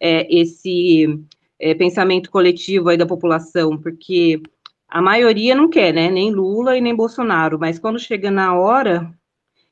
é, 0.00 0.26
esse 0.34 1.22
é, 1.58 1.74
pensamento 1.74 2.30
coletivo 2.30 2.88
aí 2.88 2.96
da 2.96 3.04
população? 3.04 3.76
Porque 3.76 4.42
a 4.88 5.02
maioria 5.02 5.54
não 5.54 5.68
quer, 5.68 5.92
né? 5.92 6.10
Nem 6.10 6.32
Lula 6.32 6.78
e 6.78 6.80
nem 6.80 6.96
Bolsonaro, 6.96 7.58
mas 7.60 7.78
quando 7.78 7.98
chega 7.98 8.30
na 8.30 8.58
hora, 8.58 9.12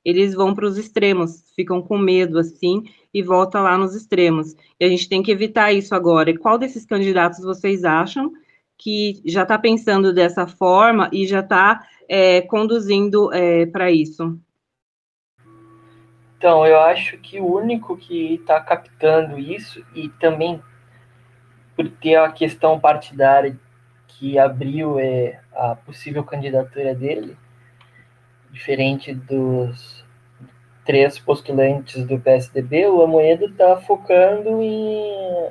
eles 0.05 0.35
vão 0.35 0.55
para 0.55 0.67
os 0.67 0.77
extremos, 0.77 1.45
ficam 1.57 1.81
com 1.81 1.97
medo 1.97 2.39
assim 2.39 2.85
e 3.13 3.23
volta 3.23 3.61
lá 3.61 3.79
nos 3.79 3.95
extremos. 3.95 4.55
E 4.79 4.85
a 4.85 4.89
gente 4.89 5.09
tem 5.09 5.23
que 5.23 5.33
evitar 5.33 5.73
isso 5.73 5.95
agora. 5.95 6.31
E 6.31 6.37
qual 6.37 6.59
desses 6.59 6.85
candidatos 6.85 7.41
vocês 7.41 7.83
acham 7.83 8.31
que 8.77 9.23
já 9.25 9.43
está 9.43 9.59
pensando 9.59 10.13
dessa 10.13 10.47
forma 10.47 11.09
e 11.13 11.27
já 11.27 11.41
está 11.41 11.83
é, 12.09 12.41
conduzindo 12.43 13.33
é, 13.33 13.67
para 13.67 13.91
isso? 13.91 14.39
Então, 16.37 16.65
eu 16.65 16.81
acho 16.81 17.19
que 17.19 17.41
o 17.41 17.53
único 17.53 17.97
que 17.97 18.35
está 18.35 18.61
captando 18.61 19.39
isso, 19.39 19.85
e 19.95 20.09
também 20.09 20.63
por 21.77 21.89
ter 21.89 22.17
a 22.17 22.31
questão 22.31 22.79
partidária 22.79 23.59
que 24.07 24.39
abriu 24.39 24.99
é, 24.99 25.41
a 25.53 25.77
possível 25.77 26.25
candidatura 26.25 26.95
dele, 26.95 27.37
diferente 28.51 29.15
dos 29.15 30.05
três 30.85 31.19
postulantes 31.19 32.05
do 32.07 32.19
PSDB, 32.19 32.87
o 32.87 33.03
Amoedo 33.03 33.47
está 33.47 33.77
focando 33.77 34.63
em 34.63 35.51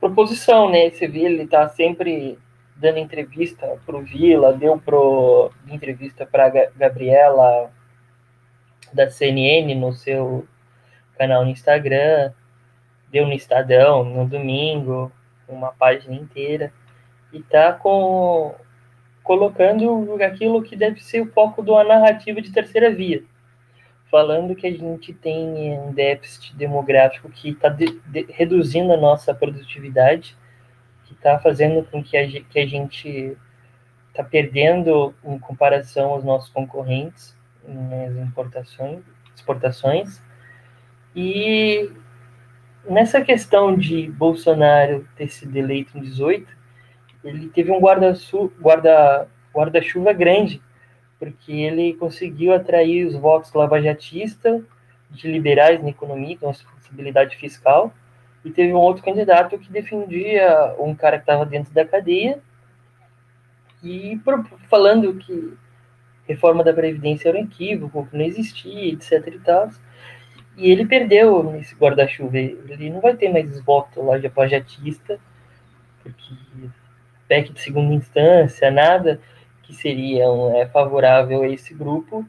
proposição, 0.00 0.68
né? 0.68 0.90
Você 0.90 1.06
vê, 1.06 1.20
ele 1.20 1.46
tá 1.46 1.68
sempre 1.68 2.38
dando 2.82 2.98
entrevista 2.98 3.78
pro 3.86 4.02
Vila, 4.02 4.52
deu 4.52 4.76
pro 4.76 5.52
entrevista 5.68 6.26
para 6.26 6.50
Gabriela 6.76 7.70
da 8.92 9.08
CNN 9.08 9.72
no 9.76 9.92
seu 9.92 10.44
canal 11.16 11.44
no 11.44 11.50
Instagram, 11.50 12.32
deu 13.08 13.24
no 13.24 13.32
Estadão 13.32 14.02
no 14.02 14.26
domingo, 14.26 15.12
uma 15.46 15.72
página 15.72 16.16
inteira 16.16 16.72
e 17.32 17.40
tá 17.40 17.72
com 17.72 18.52
colocando 19.22 20.20
aquilo 20.20 20.60
que 20.64 20.74
deve 20.74 21.00
ser 21.00 21.20
o 21.20 21.30
foco 21.30 21.62
de 21.62 21.70
uma 21.70 21.84
narrativa 21.84 22.42
de 22.42 22.50
terceira 22.50 22.90
via. 22.90 23.22
Falando 24.10 24.56
que 24.56 24.66
a 24.66 24.72
gente 24.72 25.14
tem 25.14 25.78
um 25.78 25.92
déficit 25.92 26.56
demográfico 26.56 27.30
que 27.30 27.50
está 27.50 27.68
de, 27.68 28.00
de, 28.08 28.26
reduzindo 28.28 28.92
a 28.92 28.96
nossa 28.96 29.32
produtividade, 29.32 30.36
que 31.12 31.18
está 31.18 31.38
fazendo 31.38 31.84
com 31.84 32.02
que 32.02 32.16
a, 32.16 32.26
que 32.26 32.58
a 32.58 32.66
gente 32.66 33.36
está 34.08 34.24
perdendo 34.24 35.14
em 35.24 35.38
comparação 35.38 36.10
aos 36.10 36.24
nossos 36.24 36.50
concorrentes 36.50 37.36
nas 37.66 38.16
importações, 38.16 39.00
exportações. 39.34 40.22
E 41.14 41.90
nessa 42.88 43.20
questão 43.20 43.76
de 43.76 44.10
Bolsonaro 44.10 45.06
ter 45.16 45.28
sido 45.28 45.56
eleito 45.56 45.96
em 45.96 46.02
18, 46.02 46.46
ele 47.24 47.48
teve 47.48 47.70
um 47.70 47.80
guarda-chuva 47.80 48.52
guarda, 48.60 49.28
guarda 49.52 49.80
grande 50.12 50.60
porque 51.22 51.52
ele 51.52 51.94
conseguiu 51.94 52.52
atrair 52.52 53.06
os 53.06 53.14
votos 53.14 53.52
lavajatistas, 53.52 54.60
de 55.08 55.30
liberais 55.30 55.80
na 55.80 55.90
economia, 55.90 56.36
com 56.36 56.48
responsabilidade 56.48 57.36
fiscal, 57.36 57.94
e 58.44 58.50
teve 58.50 58.72
um 58.72 58.78
outro 58.78 59.02
candidato 59.02 59.58
que 59.58 59.70
defendia 59.70 60.74
um 60.78 60.94
cara 60.94 61.16
que 61.16 61.22
estava 61.22 61.46
dentro 61.46 61.72
da 61.72 61.84
cadeia, 61.84 62.40
e 63.82 64.20
falando 64.68 65.14
que 65.14 65.54
reforma 66.26 66.62
da 66.62 66.72
Previdência 66.72 67.28
era 67.28 67.38
um 67.38 67.42
equívoco, 67.42 68.06
que 68.06 68.16
não 68.16 68.24
existia, 68.24 68.92
etc 68.92 69.26
e 69.26 69.38
tal. 69.40 69.68
E 70.56 70.70
ele 70.70 70.86
perdeu 70.86 71.42
nesse 71.44 71.74
guarda-chuva. 71.74 72.38
Ele 72.38 72.90
não 72.90 73.00
vai 73.00 73.16
ter 73.16 73.28
mais 73.28 73.60
voto 73.64 74.02
lá 74.02 74.18
de 74.18 74.26
apajatista, 74.26 75.18
porque 76.02 76.34
PEC 77.26 77.52
de 77.52 77.60
segunda 77.60 77.94
instância, 77.94 78.70
nada 78.70 79.20
que 79.62 79.74
seriam 79.74 80.54
é, 80.56 80.66
favorável 80.66 81.42
a 81.42 81.48
esse 81.48 81.72
grupo, 81.72 82.26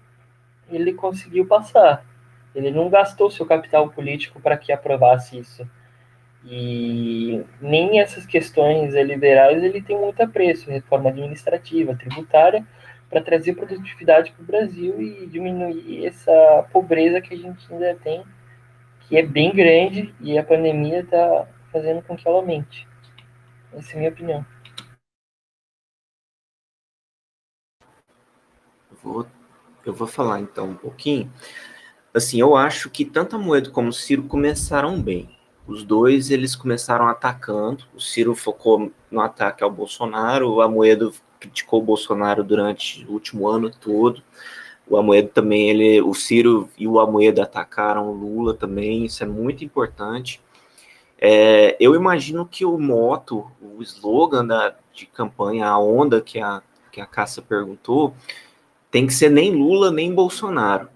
ele 0.70 0.93
conseguiu 0.93 1.45
passar. 1.45 2.05
Ele 2.55 2.72
não 2.72 2.89
gastou 2.89 3.30
seu 3.30 3.45
capital 3.45 3.89
político 3.89 4.39
para 4.39 4.57
que 4.57 4.72
aprovasse 4.72 5.38
isso. 5.38 5.68
E 6.46 7.44
nem 7.62 8.00
essas 8.00 8.26
questões 8.26 8.94
liberais 8.94 9.64
ele 9.64 9.82
tem 9.82 9.98
muito 9.98 10.22
apreço, 10.22 10.70
reforma 10.70 11.10
administrativa, 11.10 11.96
tributária, 11.96 12.66
para 13.10 13.22
trazer 13.22 13.54
produtividade 13.54 14.32
para 14.32 14.44
o 14.44 14.46
Brasil 14.46 15.02
e 15.02 15.28
diminuir 15.28 16.06
essa 16.06 16.68
pobreza 16.72 17.22
que 17.22 17.34
a 17.34 17.38
gente 17.38 17.72
ainda 17.72 17.96
tem, 18.04 18.24
que 19.02 19.16
é 19.16 19.22
bem 19.22 19.54
grande 19.54 20.14
e 20.20 20.38
a 20.38 20.44
pandemia 20.44 21.02
está 21.02 21.48
fazendo 21.72 22.02
com 22.02 22.16
que 22.16 22.28
ela 22.28 22.38
aumente. 22.38 22.88
Essa 23.72 23.94
é 23.94 23.96
a 23.96 23.98
minha 24.00 24.12
opinião. 24.12 24.46
Vou, 29.02 29.28
eu 29.86 29.94
vou 29.94 30.08
falar 30.08 30.39
então 30.39 30.70
um 30.70 30.76
pouquinho. 30.76 31.32
Assim, 32.14 32.39
eu 32.39 32.56
acho 32.56 32.89
que 32.89 33.04
tanto 33.06 33.36
a 33.36 33.39
Moedo 33.39 33.72
como 33.72 33.89
o 33.89 33.94
Ciro 33.94 34.24
começaram 34.24 35.02
bem. 35.02 35.30
Os 35.66 35.84
dois, 35.84 36.30
eles 36.30 36.55
começaram 36.55 37.07
atacando. 37.07 37.86
O 37.95 37.99
Ciro 37.99 38.36
focou 38.36 38.91
no 39.09 39.22
ataque 39.22 39.64
ao 39.64 39.72
Bolsonaro, 39.72 40.49
o 40.51 40.61
Amoedo 40.61 41.14
criticou 41.39 41.82
o 41.82 41.86
Bolsonaro 41.86 42.43
durante 42.43 43.05
o 43.05 43.11
último 43.11 43.47
ano 43.47 43.70
todo. 43.70 44.22
O 44.88 44.97
Amoedo 44.97 45.30
também, 45.30 45.70
ele, 45.70 46.01
o 46.01 46.14
Ciro 46.14 46.70
e 46.78 46.88
o 46.88 46.99
Amoedo 46.99 47.41
atacaram 47.41 48.09
o 48.09 48.14
Lula 48.14 48.53
também, 48.53 49.05
isso 49.05 49.24
é 49.24 49.28
muito 49.28 49.64
importante. 49.64 50.41
É, 51.18 51.78
eu 51.80 51.95
imagino 51.95 52.45
que 52.45 52.66
o 52.66 52.78
moto, 52.78 53.49
o 53.61 53.82
slogan 53.82 54.45
da, 54.45 54.76
de 54.93 55.05
campanha, 55.05 55.68
a 55.68 55.80
onda 55.80 56.20
que 56.20 56.39
a, 56.39 56.61
que 56.91 56.99
a 56.99 57.05
Cássia 57.05 57.41
perguntou, 57.41 58.14
tem 58.91 59.07
que 59.07 59.14
ser 59.14 59.30
nem 59.30 59.55
Lula 59.55 59.89
nem 59.89 60.14
Bolsonaro. 60.14 60.89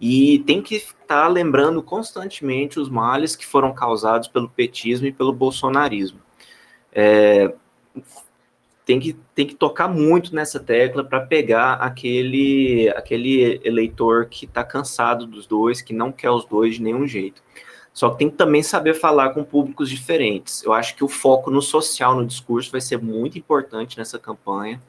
E 0.00 0.38
tem 0.46 0.62
que 0.62 0.82
estar 1.10 1.22
tá 1.22 1.28
lembrando 1.28 1.82
constantemente 1.82 2.78
os 2.78 2.88
males 2.88 3.34
que 3.34 3.44
foram 3.44 3.74
causados 3.74 4.28
pelo 4.28 4.48
petismo 4.48 5.08
e 5.08 5.12
pelo 5.12 5.32
bolsonarismo. 5.32 6.20
É, 6.92 7.52
tem, 8.86 9.00
que, 9.00 9.14
tem 9.34 9.46
que 9.46 9.56
tocar 9.56 9.88
muito 9.88 10.34
nessa 10.34 10.60
tecla 10.60 11.02
para 11.02 11.20
pegar 11.20 11.74
aquele, 11.74 12.88
aquele 12.90 13.60
eleitor 13.64 14.26
que 14.26 14.44
está 14.44 14.62
cansado 14.62 15.26
dos 15.26 15.46
dois, 15.46 15.82
que 15.82 15.92
não 15.92 16.12
quer 16.12 16.30
os 16.30 16.44
dois 16.44 16.76
de 16.76 16.82
nenhum 16.82 17.06
jeito. 17.06 17.42
Só 17.92 18.10
que 18.10 18.18
tem 18.18 18.30
que 18.30 18.36
também 18.36 18.62
saber 18.62 18.94
falar 18.94 19.30
com 19.30 19.42
públicos 19.42 19.90
diferentes. 19.90 20.62
Eu 20.62 20.72
acho 20.72 20.94
que 20.94 21.02
o 21.02 21.08
foco 21.08 21.50
no 21.50 21.60
social, 21.60 22.14
no 22.14 22.24
discurso, 22.24 22.70
vai 22.70 22.80
ser 22.80 23.02
muito 23.02 23.36
importante 23.36 23.98
nessa 23.98 24.16
campanha. 24.16 24.80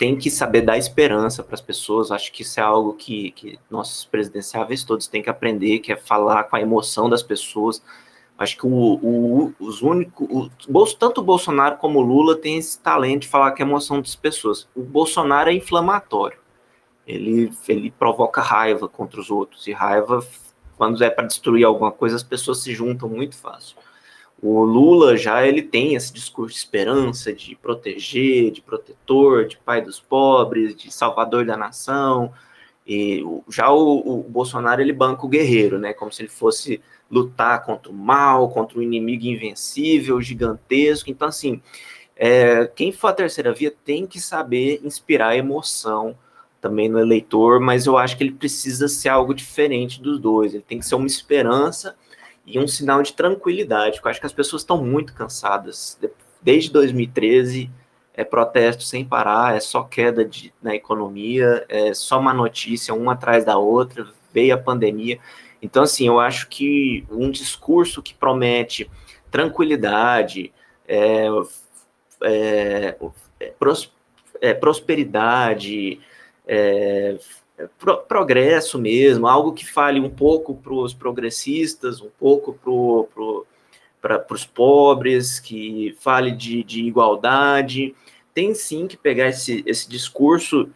Tem 0.00 0.16
que 0.16 0.30
saber 0.30 0.62
dar 0.62 0.78
esperança 0.78 1.42
para 1.42 1.54
as 1.54 1.60
pessoas. 1.60 2.10
Acho 2.10 2.32
que 2.32 2.40
isso 2.40 2.58
é 2.58 2.62
algo 2.62 2.94
que, 2.94 3.32
que 3.32 3.58
nossos 3.70 4.06
presidenciáveis 4.06 4.82
todos 4.82 5.06
têm 5.06 5.22
que 5.22 5.28
aprender, 5.28 5.80
que 5.80 5.92
é 5.92 5.96
falar 5.96 6.44
com 6.44 6.56
a 6.56 6.60
emoção 6.62 7.10
das 7.10 7.22
pessoas. 7.22 7.82
Acho 8.38 8.56
que 8.56 8.66
o, 8.66 8.70
o, 8.70 9.54
os 9.60 9.82
únicos, 9.82 10.94
tanto 10.94 11.20
o 11.20 11.24
Bolsonaro 11.24 11.76
como 11.76 11.98
o 11.98 12.02
Lula 12.02 12.34
têm 12.34 12.56
esse 12.56 12.80
talento 12.80 13.22
de 13.22 13.28
falar 13.28 13.50
com 13.50 13.62
a 13.62 13.66
emoção 13.66 14.00
das 14.00 14.16
pessoas. 14.16 14.66
O 14.74 14.80
Bolsonaro 14.80 15.50
é 15.50 15.52
inflamatório. 15.52 16.38
Ele, 17.06 17.52
ele 17.68 17.90
provoca 17.90 18.40
raiva 18.40 18.88
contra 18.88 19.20
os 19.20 19.30
outros, 19.30 19.66
e 19.66 19.72
raiva 19.72 20.26
quando 20.78 21.04
é 21.04 21.10
para 21.10 21.26
destruir 21.26 21.66
alguma 21.66 21.92
coisa, 21.92 22.16
as 22.16 22.22
pessoas 22.22 22.62
se 22.62 22.72
juntam 22.72 23.06
muito 23.06 23.36
fácil. 23.36 23.76
O 24.42 24.64
Lula 24.64 25.16
já 25.16 25.46
ele 25.46 25.60
tem 25.60 25.94
esse 25.94 26.12
discurso 26.12 26.54
de 26.54 26.60
esperança, 26.60 27.32
de 27.32 27.54
proteger, 27.56 28.50
de 28.50 28.62
protetor, 28.62 29.44
de 29.46 29.58
pai 29.58 29.82
dos 29.82 30.00
pobres, 30.00 30.74
de 30.74 30.90
salvador 30.90 31.44
da 31.44 31.56
nação. 31.56 32.32
E 32.86 33.22
já 33.48 33.70
o, 33.70 34.20
o 34.20 34.22
Bolsonaro 34.22 34.80
ele 34.80 34.92
banca 34.92 35.26
o 35.26 35.28
guerreiro, 35.28 35.78
né? 35.78 35.92
Como 35.92 36.10
se 36.10 36.22
ele 36.22 36.30
fosse 36.30 36.80
lutar 37.10 37.64
contra 37.64 37.92
o 37.92 37.94
mal, 37.94 38.48
contra 38.48 38.78
o 38.78 38.82
inimigo 38.82 39.26
invencível, 39.26 40.20
gigantesco. 40.22 41.10
Então, 41.10 41.28
assim, 41.28 41.60
é, 42.16 42.66
quem 42.66 42.92
for 42.92 43.08
a 43.08 43.12
terceira 43.12 43.52
via 43.52 43.70
tem 43.84 44.06
que 44.06 44.20
saber 44.20 44.80
inspirar 44.82 45.36
emoção 45.36 46.16
também 46.60 46.88
no 46.88 46.98
eleitor, 46.98 47.60
mas 47.60 47.86
eu 47.86 47.96
acho 47.96 48.16
que 48.16 48.22
ele 48.22 48.32
precisa 48.32 48.88
ser 48.88 49.08
algo 49.08 49.34
diferente 49.34 50.00
dos 50.00 50.18
dois. 50.18 50.54
Ele 50.54 50.64
tem 50.66 50.78
que 50.78 50.86
ser 50.86 50.94
uma 50.94 51.06
esperança 51.06 51.94
e 52.46 52.58
um 52.58 52.66
sinal 52.66 53.02
de 53.02 53.12
tranquilidade, 53.12 53.96
porque 53.96 54.08
eu 54.08 54.10
acho 54.10 54.20
que 54.20 54.26
as 54.26 54.32
pessoas 54.32 54.62
estão 54.62 54.82
muito 54.82 55.14
cansadas. 55.14 55.98
Desde 56.42 56.70
2013 56.70 57.70
é 58.14 58.24
protesto 58.24 58.82
sem 58.82 59.04
parar, 59.04 59.56
é 59.56 59.60
só 59.60 59.82
queda 59.82 60.24
de, 60.24 60.52
na 60.62 60.74
economia, 60.74 61.64
é 61.68 61.94
só 61.94 62.18
uma 62.18 62.34
notícia 62.34 62.94
uma 62.94 63.12
atrás 63.12 63.44
da 63.44 63.56
outra, 63.56 64.06
veio 64.32 64.54
a 64.54 64.58
pandemia. 64.58 65.18
Então, 65.62 65.82
assim, 65.82 66.06
eu 66.06 66.18
acho 66.18 66.48
que 66.48 67.06
um 67.10 67.30
discurso 67.30 68.02
que 68.02 68.14
promete 68.14 68.90
tranquilidade, 69.30 70.52
é, 70.88 71.26
é, 72.22 72.96
é, 73.38 73.46
pros, 73.58 73.92
é 74.40 74.54
prosperidade, 74.54 76.00
é, 76.46 77.18
pro, 77.78 77.98
progresso 77.98 78.78
mesmo, 78.78 79.26
algo 79.26 79.52
que 79.52 79.66
fale 79.66 80.00
um 80.00 80.10
pouco 80.10 80.54
para 80.54 80.72
os 80.72 80.94
progressistas, 80.94 82.00
um 82.00 82.10
pouco 82.18 82.52
para 84.00 84.18
pro, 84.18 84.34
os 84.34 84.44
pobres, 84.44 85.40
que 85.40 85.96
fale 86.00 86.30
de, 86.32 86.62
de 86.62 86.82
igualdade. 86.84 87.94
Tem 88.32 88.54
sim 88.54 88.86
que 88.86 88.96
pegar 88.96 89.28
esse, 89.28 89.62
esse 89.66 89.88
discurso 89.88 90.68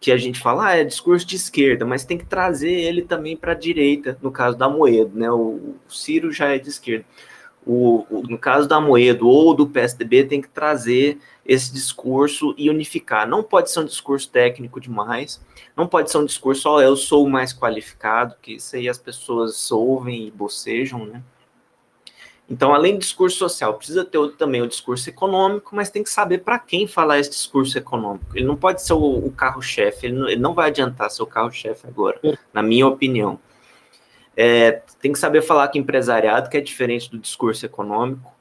que 0.00 0.12
a 0.12 0.16
gente 0.16 0.38
fala, 0.38 0.68
ah, 0.68 0.76
é 0.76 0.84
discurso 0.84 1.26
de 1.26 1.34
esquerda, 1.34 1.84
mas 1.84 2.04
tem 2.04 2.16
que 2.16 2.24
trazer 2.24 2.70
ele 2.70 3.02
também 3.02 3.36
para 3.36 3.52
a 3.52 3.56
direita, 3.56 4.16
no 4.22 4.30
caso 4.30 4.56
da 4.56 4.68
Moedo, 4.68 5.18
né? 5.18 5.28
O, 5.30 5.74
o 5.88 5.92
Ciro 5.92 6.30
já 6.30 6.54
é 6.54 6.58
de 6.58 6.68
esquerda 6.68 7.04
o, 7.68 8.06
o, 8.08 8.22
no 8.22 8.38
caso 8.38 8.66
da 8.66 8.80
Moedo 8.80 9.28
ou 9.28 9.52
do 9.52 9.66
PSDB, 9.66 10.24
tem 10.24 10.40
que 10.40 10.48
trazer 10.48 11.18
esse 11.44 11.70
discurso 11.70 12.54
e 12.56 12.70
unificar. 12.70 13.28
Não 13.28 13.42
pode 13.42 13.70
ser 13.70 13.80
um 13.80 13.84
discurso 13.84 14.30
técnico 14.30 14.80
demais, 14.80 15.38
não 15.76 15.86
pode 15.86 16.10
ser 16.10 16.16
um 16.16 16.24
discurso, 16.24 16.66
ó, 16.66 16.76
oh, 16.76 16.80
eu 16.80 16.96
sou 16.96 17.26
o 17.26 17.30
mais 17.30 17.52
qualificado, 17.52 18.36
que 18.40 18.54
isso 18.54 18.74
aí 18.74 18.88
as 18.88 18.96
pessoas 18.96 19.70
ouvem 19.70 20.26
e 20.26 20.30
bocejam, 20.30 21.04
né? 21.04 21.22
Então, 22.50 22.74
além 22.74 22.94
do 22.94 23.00
discurso 23.00 23.36
social, 23.36 23.74
precisa 23.74 24.02
ter 24.02 24.18
também 24.38 24.62
o 24.62 24.66
discurso 24.66 25.06
econômico, 25.10 25.76
mas 25.76 25.90
tem 25.90 26.02
que 26.02 26.08
saber 26.08 26.38
para 26.38 26.58
quem 26.58 26.86
falar 26.86 27.18
esse 27.18 27.28
discurso 27.28 27.76
econômico. 27.76 28.34
Ele 28.34 28.46
não 28.46 28.56
pode 28.56 28.82
ser 28.82 28.94
o, 28.94 29.26
o 29.26 29.30
carro-chefe, 29.30 30.06
ele, 30.06 30.32
ele, 30.32 30.40
não 30.40 30.54
vai 30.54 30.68
adiantar 30.68 31.10
ser 31.10 31.22
o 31.22 31.26
carro-chefe 31.26 31.86
agora, 31.86 32.18
na 32.50 32.62
minha 32.62 32.86
opinião. 32.86 33.38
É, 34.40 34.82
tem 35.02 35.12
que 35.12 35.18
saber 35.18 35.42
falar 35.42 35.66
com 35.66 35.78
empresariado, 35.78 36.48
que 36.48 36.56
é 36.56 36.60
diferente 36.60 37.10
do 37.10 37.18
discurso 37.18 37.66
econômico. 37.66 38.32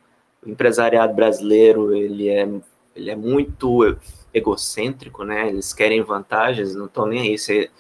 O 0.46 0.48
empresariado 0.48 1.12
brasileiro, 1.16 1.92
ele 1.96 2.30
é, 2.30 2.48
ele 2.96 3.10
é 3.10 3.16
muito 3.16 3.98
egocêntrico, 4.32 5.24
né? 5.24 5.50
Eles 5.50 5.74
querem 5.74 6.04
vantagens, 6.04 6.76
não 6.76 6.86
estão 6.86 7.08
nem 7.08 7.22
aí 7.22 7.38
se, 7.40 7.72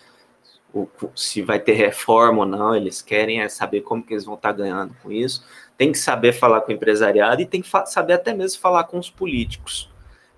se 1.16 1.44
vai 1.44 1.60
ter 1.60 1.74
reforma 1.74 2.40
ou 2.40 2.46
não, 2.48 2.76
eles 2.76 3.04
querem 3.04 3.40
é 3.42 3.50
saber 3.50 3.82
como 3.82 4.02
que 4.02 4.16
eles 4.16 4.26
vão 4.26 4.34
estar 4.34 4.50
tá 4.52 4.58
ganhando 4.64 4.96
com 5.04 5.12
isso. 5.12 5.46
Tem 5.78 5.92
que 5.92 6.00
saber 6.00 6.34
falar 6.34 6.62
com 6.62 6.72
o 6.72 6.76
empresariado 6.76 7.44
e 7.44 7.46
tem 7.46 7.62
que 7.62 7.70
saber 7.86 8.14
até 8.14 8.34
mesmo 8.34 8.60
falar 8.60 8.86
com 8.86 8.98
os 8.98 9.12
políticos. 9.12 9.92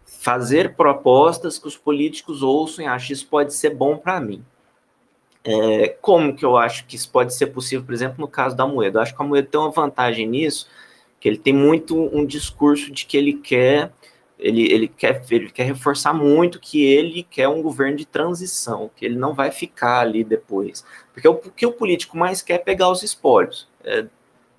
Fazer 0.03 0.75
propostas 0.75 1.57
que 1.57 1.67
os 1.69 1.77
políticos 1.77 2.43
ouçam 2.43 2.83
e 2.83 2.87
achem 2.89 3.13
isso 3.13 3.25
pode 3.25 3.53
ser 3.53 3.73
bom 3.73 3.95
para 3.95 4.19
mim. 4.19 4.43
É, 5.43 5.89
como 6.01 6.35
que 6.35 6.43
eu 6.43 6.57
acho 6.57 6.85
que 6.85 6.95
isso 6.95 7.09
pode 7.09 7.33
ser 7.33 7.47
possível, 7.47 7.85
por 7.85 7.93
exemplo, 7.93 8.17
no 8.19 8.27
caso 8.27 8.55
da 8.55 8.67
moeda? 8.67 8.99
Eu 8.99 9.03
acho 9.03 9.15
que 9.15 9.21
a 9.21 9.25
moeda 9.25 9.47
tem 9.47 9.59
uma 9.59 9.71
vantagem 9.71 10.27
nisso, 10.27 10.67
que 11.19 11.27
ele 11.27 11.37
tem 11.37 11.53
muito 11.53 11.97
um 12.15 12.25
discurso 12.25 12.91
de 12.91 13.05
que 13.05 13.17
ele 13.17 13.33
quer, 13.33 13.91
ele, 14.37 14.71
ele 14.71 14.87
quer, 14.87 15.23
ele 15.31 15.49
quer 15.49 15.63
reforçar 15.63 16.13
muito 16.13 16.59
que 16.59 16.83
ele 16.83 17.23
quer 17.23 17.47
um 17.47 17.61
governo 17.61 17.97
de 17.97 18.05
transição, 18.05 18.89
que 18.95 19.05
ele 19.05 19.15
não 19.17 19.33
vai 19.33 19.51
ficar 19.51 20.01
ali 20.01 20.23
depois. 20.23 20.85
Porque 21.13 21.27
o 21.27 21.35
que 21.35 21.65
o 21.65 21.71
político 21.71 22.17
mais 22.17 22.41
quer 22.41 22.55
é 22.55 22.57
pegar 22.59 22.89
os 22.89 23.03
espólios. 23.03 23.67
É, 23.83 24.05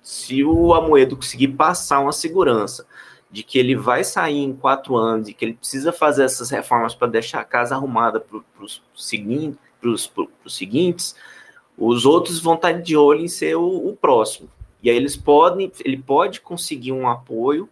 se 0.01 0.43
o 0.43 0.73
Amoedo 0.73 1.15
conseguir 1.15 1.49
passar 1.49 1.99
uma 1.99 2.11
segurança 2.11 2.85
de 3.29 3.43
que 3.43 3.57
ele 3.57 3.75
vai 3.75 4.03
sair 4.03 4.39
em 4.39 4.53
quatro 4.53 4.97
anos 4.97 5.29
e 5.29 5.33
que 5.33 5.45
ele 5.45 5.53
precisa 5.53 5.93
fazer 5.93 6.23
essas 6.23 6.49
reformas 6.49 6.93
para 6.93 7.07
deixar 7.07 7.39
a 7.39 7.45
casa 7.45 7.75
arrumada 7.75 8.19
para 8.19 8.41
os 8.59 8.83
seguintes 8.95 9.70
os 9.89 10.11
seguintes, 10.47 11.15
os 11.77 12.05
outros 12.05 12.39
vão 12.39 12.55
estar 12.55 12.73
de 12.73 12.95
olho 12.95 13.21
em 13.21 13.27
ser 13.27 13.55
o, 13.55 13.87
o, 13.87 13.95
próximo. 13.95 14.49
E 14.83 14.89
aí 14.89 14.95
eles 14.95 15.15
podem, 15.15 15.71
ele 15.83 15.97
pode 15.97 16.41
conseguir 16.41 16.91
um 16.91 17.07
apoio, 17.07 17.69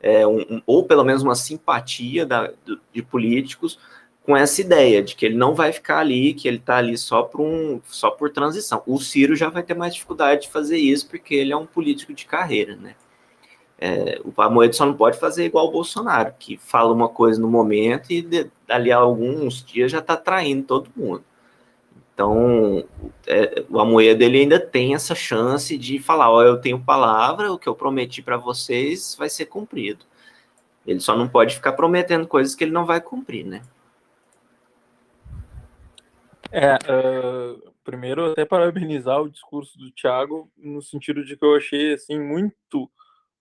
é, 0.00 0.26
um, 0.26 0.40
um, 0.40 0.62
ou 0.66 0.84
pelo 0.84 1.04
menos 1.04 1.22
uma 1.22 1.34
simpatia 1.34 2.24
da, 2.24 2.52
de 2.92 3.02
políticos 3.02 3.78
com 4.22 4.36
essa 4.36 4.60
ideia 4.60 5.02
de 5.02 5.16
que 5.16 5.26
ele 5.26 5.36
não 5.36 5.54
vai 5.54 5.72
ficar 5.72 5.98
ali, 5.98 6.34
que 6.34 6.46
ele 6.46 6.58
está 6.58 6.76
ali 6.76 6.96
só 6.96 7.22
por, 7.22 7.40
um, 7.40 7.80
só 7.86 8.10
por 8.10 8.30
transição. 8.30 8.82
O 8.86 8.98
Ciro 8.98 9.34
já 9.34 9.48
vai 9.48 9.62
ter 9.62 9.74
mais 9.74 9.94
dificuldade 9.94 10.42
de 10.42 10.50
fazer 10.50 10.78
isso, 10.78 11.08
porque 11.08 11.34
ele 11.34 11.52
é 11.52 11.56
um 11.56 11.66
político 11.66 12.12
de 12.12 12.26
carreira, 12.26 12.76
né? 12.76 12.94
É, 13.82 14.20
o 14.22 14.42
Amoedo 14.42 14.76
só 14.76 14.84
não 14.84 14.92
pode 14.92 15.18
fazer 15.18 15.46
igual 15.46 15.68
o 15.68 15.70
Bolsonaro, 15.72 16.34
que 16.38 16.58
fala 16.58 16.92
uma 16.92 17.08
coisa 17.08 17.40
no 17.40 17.48
momento 17.48 18.10
e 18.10 18.20
de, 18.20 18.50
ali 18.68 18.92
a 18.92 18.98
alguns 18.98 19.64
dias 19.64 19.90
já 19.90 20.00
está 20.00 20.18
traindo 20.18 20.64
todo 20.64 20.90
mundo. 20.94 21.24
Então, 22.20 22.86
é, 23.26 23.64
o 23.70 23.80
Amoedo 23.80 24.22
ele 24.22 24.40
ainda 24.40 24.60
tem 24.60 24.94
essa 24.94 25.14
chance 25.14 25.78
de 25.78 25.98
falar, 25.98 26.30
ó, 26.30 26.42
eu 26.42 26.60
tenho 26.60 26.78
palavra, 26.78 27.50
o 27.50 27.58
que 27.58 27.66
eu 27.66 27.74
prometi 27.74 28.20
para 28.20 28.36
vocês 28.36 29.16
vai 29.18 29.30
ser 29.30 29.46
cumprido. 29.46 30.04
Ele 30.86 31.00
só 31.00 31.16
não 31.16 31.26
pode 31.26 31.54
ficar 31.54 31.72
prometendo 31.72 32.28
coisas 32.28 32.54
que 32.54 32.62
ele 32.62 32.72
não 32.72 32.84
vai 32.84 33.00
cumprir, 33.00 33.46
né? 33.46 33.62
É, 36.52 36.74
uh, 36.74 37.72
primeiro 37.82 38.32
até 38.32 38.44
parabenizar 38.44 39.22
o 39.22 39.30
discurso 39.30 39.78
do 39.78 39.90
Thiago 39.90 40.52
no 40.58 40.82
sentido 40.82 41.24
de 41.24 41.38
que 41.38 41.44
eu 41.44 41.56
achei 41.56 41.94
assim 41.94 42.20
muito 42.20 42.90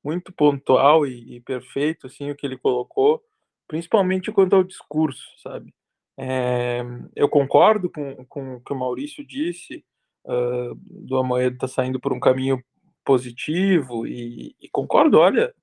muito 0.01 0.31
pontual 0.31 1.05
e, 1.05 1.35
e 1.35 1.41
perfeito 1.41 2.07
assim 2.07 2.31
o 2.31 2.35
que 2.35 2.47
ele 2.47 2.57
colocou, 2.57 3.21
principalmente 3.67 4.31
quanto 4.31 4.55
ao 4.55 4.63
discurso, 4.63 5.25
sabe? 5.43 5.73
É, 6.21 6.81
eu 7.15 7.29
concordo 7.29 7.89
com, 7.89 8.25
com 8.25 8.55
o 8.55 8.61
que 8.61 8.73
o 8.73 8.75
Maurício 8.75 9.25
disse, 9.25 9.85
uh, 10.25 10.75
do 10.75 11.17
Amoedo 11.17 11.55
está 11.55 11.65
saindo 11.65 11.97
por 11.97 12.11
um 12.11 12.19
caminho 12.19 12.61
positivo, 13.05 14.05
e, 14.05 14.53
e, 14.59 14.67
concordo, 14.69 15.17
olha, 15.17 15.53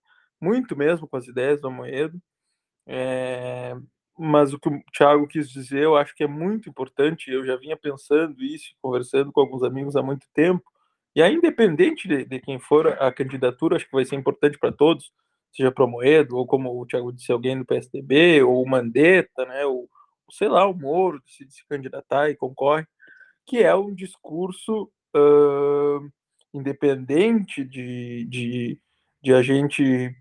muito 0.41 0.75
mesmo 0.75 1.07
com 1.07 1.19
as 1.19 1.29
ideias 1.29 1.61
do 1.61 1.69
Amoedo, 1.69 2.19
é, 2.87 3.77
mas 4.19 4.55
o 4.55 4.59
que 4.59 4.71
o 4.71 4.83
Thiago 4.97 5.29
quis 5.29 5.51
dizer, 5.51 5.83
eu 5.83 5.95
acho 5.95 6.15
que 6.15 6.25
é 6.25 6.27
muito 6.27 6.71
importante, 6.71 7.31
eu 7.31 7.45
já 7.45 7.57
vinha 7.57 7.77
pensando 7.77 8.43
isso, 8.43 8.75
conversando 8.81 9.31
com 9.33 9.43
alguns 9.43 9.63
amigos 9.63 9.95
há 9.95 10.03
muito 10.03 10.27
tempo, 10.33 10.65
e 11.15 11.21
aí, 11.23 11.35
independente 11.35 12.09
de, 12.09 12.25
de 12.25 12.41
quem 12.41 12.59
for 12.59 12.89
a 12.99 13.13
candidatura, 13.13 13.77
acho 13.77 13.85
que 13.85 13.93
vai 13.93 14.07
ser 14.07 14.17
importante 14.17 14.59
para 14.59 14.73
todos, 14.73 15.13
seja 15.53 15.71
para 15.71 15.85
o 15.85 15.89
Moedo, 15.89 16.35
ou 16.35 16.47
como 16.47 16.81
o 16.81 16.87
Thiago 16.87 17.13
disse, 17.13 17.31
alguém 17.31 17.59
do 17.59 17.67
PSDB, 17.67 18.43
ou 18.43 18.63
o 18.63 18.69
Mandetta, 18.69 19.45
né, 19.45 19.67
ou 19.67 19.87
sei 20.31 20.49
lá, 20.49 20.67
o 20.67 20.75
Moro 20.75 21.21
decide 21.21 21.53
se 21.53 21.67
candidatar 21.67 22.31
e 22.31 22.37
concorre, 22.37 22.87
que 23.47 23.63
é 23.63 23.75
um 23.75 23.95
discurso 23.95 24.91
uh, 25.15 26.13
independente 26.53 27.65
de, 27.65 28.25
de, 28.25 28.81
de, 29.23 29.33
a 29.33 29.43
gente 29.43 30.15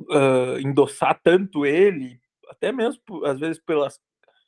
uh, 0.00 0.58
endossar 0.58 1.20
tanto 1.22 1.66
ele, 1.66 2.20
até 2.48 2.72
mesmo, 2.72 3.00
às 3.24 3.38
vezes, 3.38 3.62
pelas 3.62 4.00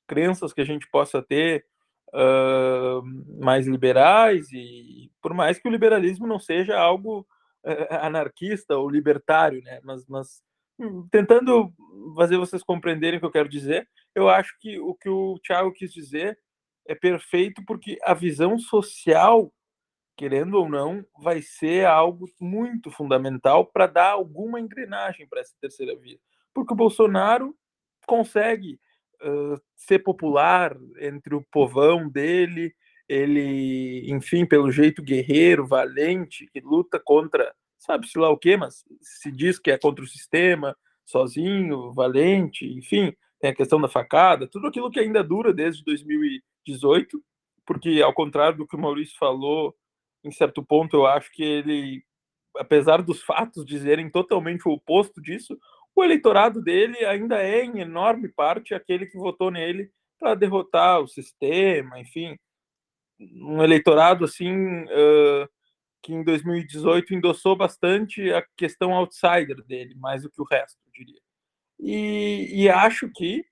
crenças 0.06 0.52
que 0.52 0.60
a 0.60 0.64
gente 0.64 0.88
possa 0.90 1.22
ter 1.22 1.66
uh, 2.08 3.02
mais 3.42 3.66
liberais, 3.66 4.50
e 4.52 5.10
por 5.20 5.34
mais 5.34 5.58
que 5.58 5.68
o 5.68 5.70
liberalismo 5.70 6.26
não 6.26 6.38
seja 6.38 6.78
algo 6.78 7.26
uh, 7.64 7.94
anarquista 8.00 8.76
ou 8.76 8.88
libertário, 8.88 9.62
né? 9.62 9.80
mas, 9.82 10.06
mas 10.06 10.42
tentando 11.10 11.72
fazer 12.16 12.36
vocês 12.36 12.62
compreenderem 12.62 13.18
o 13.18 13.20
que 13.20 13.26
eu 13.26 13.32
quero 13.32 13.48
dizer, 13.48 13.88
eu 14.14 14.28
acho 14.28 14.56
que 14.60 14.78
o 14.78 14.94
que 14.94 15.08
o 15.08 15.38
Thiago 15.40 15.72
quis 15.72 15.92
dizer 15.92 16.38
é 16.86 16.94
perfeito 16.94 17.62
porque 17.66 17.98
a 18.02 18.14
visão 18.14 18.58
social, 18.58 19.52
querendo 20.16 20.54
ou 20.54 20.68
não, 20.68 21.04
vai 21.18 21.40
ser 21.42 21.86
algo 21.86 22.28
muito 22.40 22.90
fundamental 22.90 23.66
para 23.66 23.86
dar 23.86 24.10
alguma 24.12 24.60
engrenagem 24.60 25.26
para 25.26 25.40
essa 25.40 25.54
terceira 25.60 25.96
via. 25.96 26.18
Porque 26.52 26.72
o 26.72 26.76
Bolsonaro 26.76 27.56
consegue 28.06 28.78
uh, 29.22 29.60
ser 29.74 30.00
popular 30.00 30.76
entre 31.00 31.34
o 31.34 31.44
povão 31.50 32.08
dele, 32.08 32.74
ele, 33.08 34.10
enfim, 34.10 34.46
pelo 34.46 34.70
jeito 34.70 35.02
guerreiro, 35.02 35.66
valente, 35.66 36.48
que 36.52 36.60
luta 36.60 37.00
contra, 37.02 37.54
sabe-se 37.84 38.18
lá 38.18 38.30
o 38.30 38.38
quê, 38.38 38.56
mas 38.56 38.82
se 39.00 39.30
diz 39.30 39.58
que 39.58 39.70
é 39.70 39.78
contra 39.78 40.02
o 40.02 40.08
sistema, 40.08 40.76
sozinho, 41.04 41.92
valente, 41.92 42.66
enfim, 42.66 43.14
tem 43.38 43.50
a 43.50 43.54
questão 43.54 43.78
da 43.80 43.88
facada, 43.88 44.48
tudo 44.48 44.68
aquilo 44.68 44.90
que 44.90 44.98
ainda 44.98 45.22
dura 45.22 45.52
desde 45.52 45.84
2018, 45.84 47.22
porque 47.66 48.00
ao 48.02 48.14
contrário 48.14 48.58
do 48.58 48.66
que 48.66 48.74
o 48.74 48.78
Maurício 48.78 49.16
falou, 49.18 49.74
em 50.24 50.30
certo 50.30 50.64
ponto 50.64 50.96
eu 50.96 51.06
acho 51.06 51.30
que 51.30 51.42
ele, 51.42 52.02
apesar 52.56 53.02
dos 53.02 53.22
fatos 53.22 53.66
dizerem 53.66 54.10
totalmente 54.10 54.66
o 54.66 54.72
oposto 54.72 55.20
disso, 55.20 55.58
o 55.94 56.02
eleitorado 56.02 56.62
dele 56.62 57.04
ainda 57.04 57.42
é, 57.42 57.64
em 57.64 57.80
enorme 57.80 58.28
parte, 58.28 58.74
aquele 58.74 59.06
que 59.06 59.18
votou 59.18 59.50
nele 59.50 59.90
para 60.18 60.34
derrotar 60.34 61.00
o 61.00 61.06
sistema, 61.06 62.00
enfim, 62.00 62.34
um 63.20 63.62
eleitorado 63.62 64.24
assim 64.24 64.84
uh, 64.84 65.48
que 66.04 66.12
em 66.12 66.22
2018 66.22 67.14
endossou 67.14 67.56
bastante 67.56 68.30
a 68.30 68.44
questão 68.56 68.92
outsider 68.92 69.64
dele, 69.64 69.94
mais 69.94 70.22
do 70.22 70.30
que 70.30 70.40
o 70.40 70.44
resto, 70.44 70.78
eu 70.86 70.92
diria. 70.92 71.20
E, 71.80 72.62
e 72.62 72.68
acho 72.68 73.10
que 73.10 73.42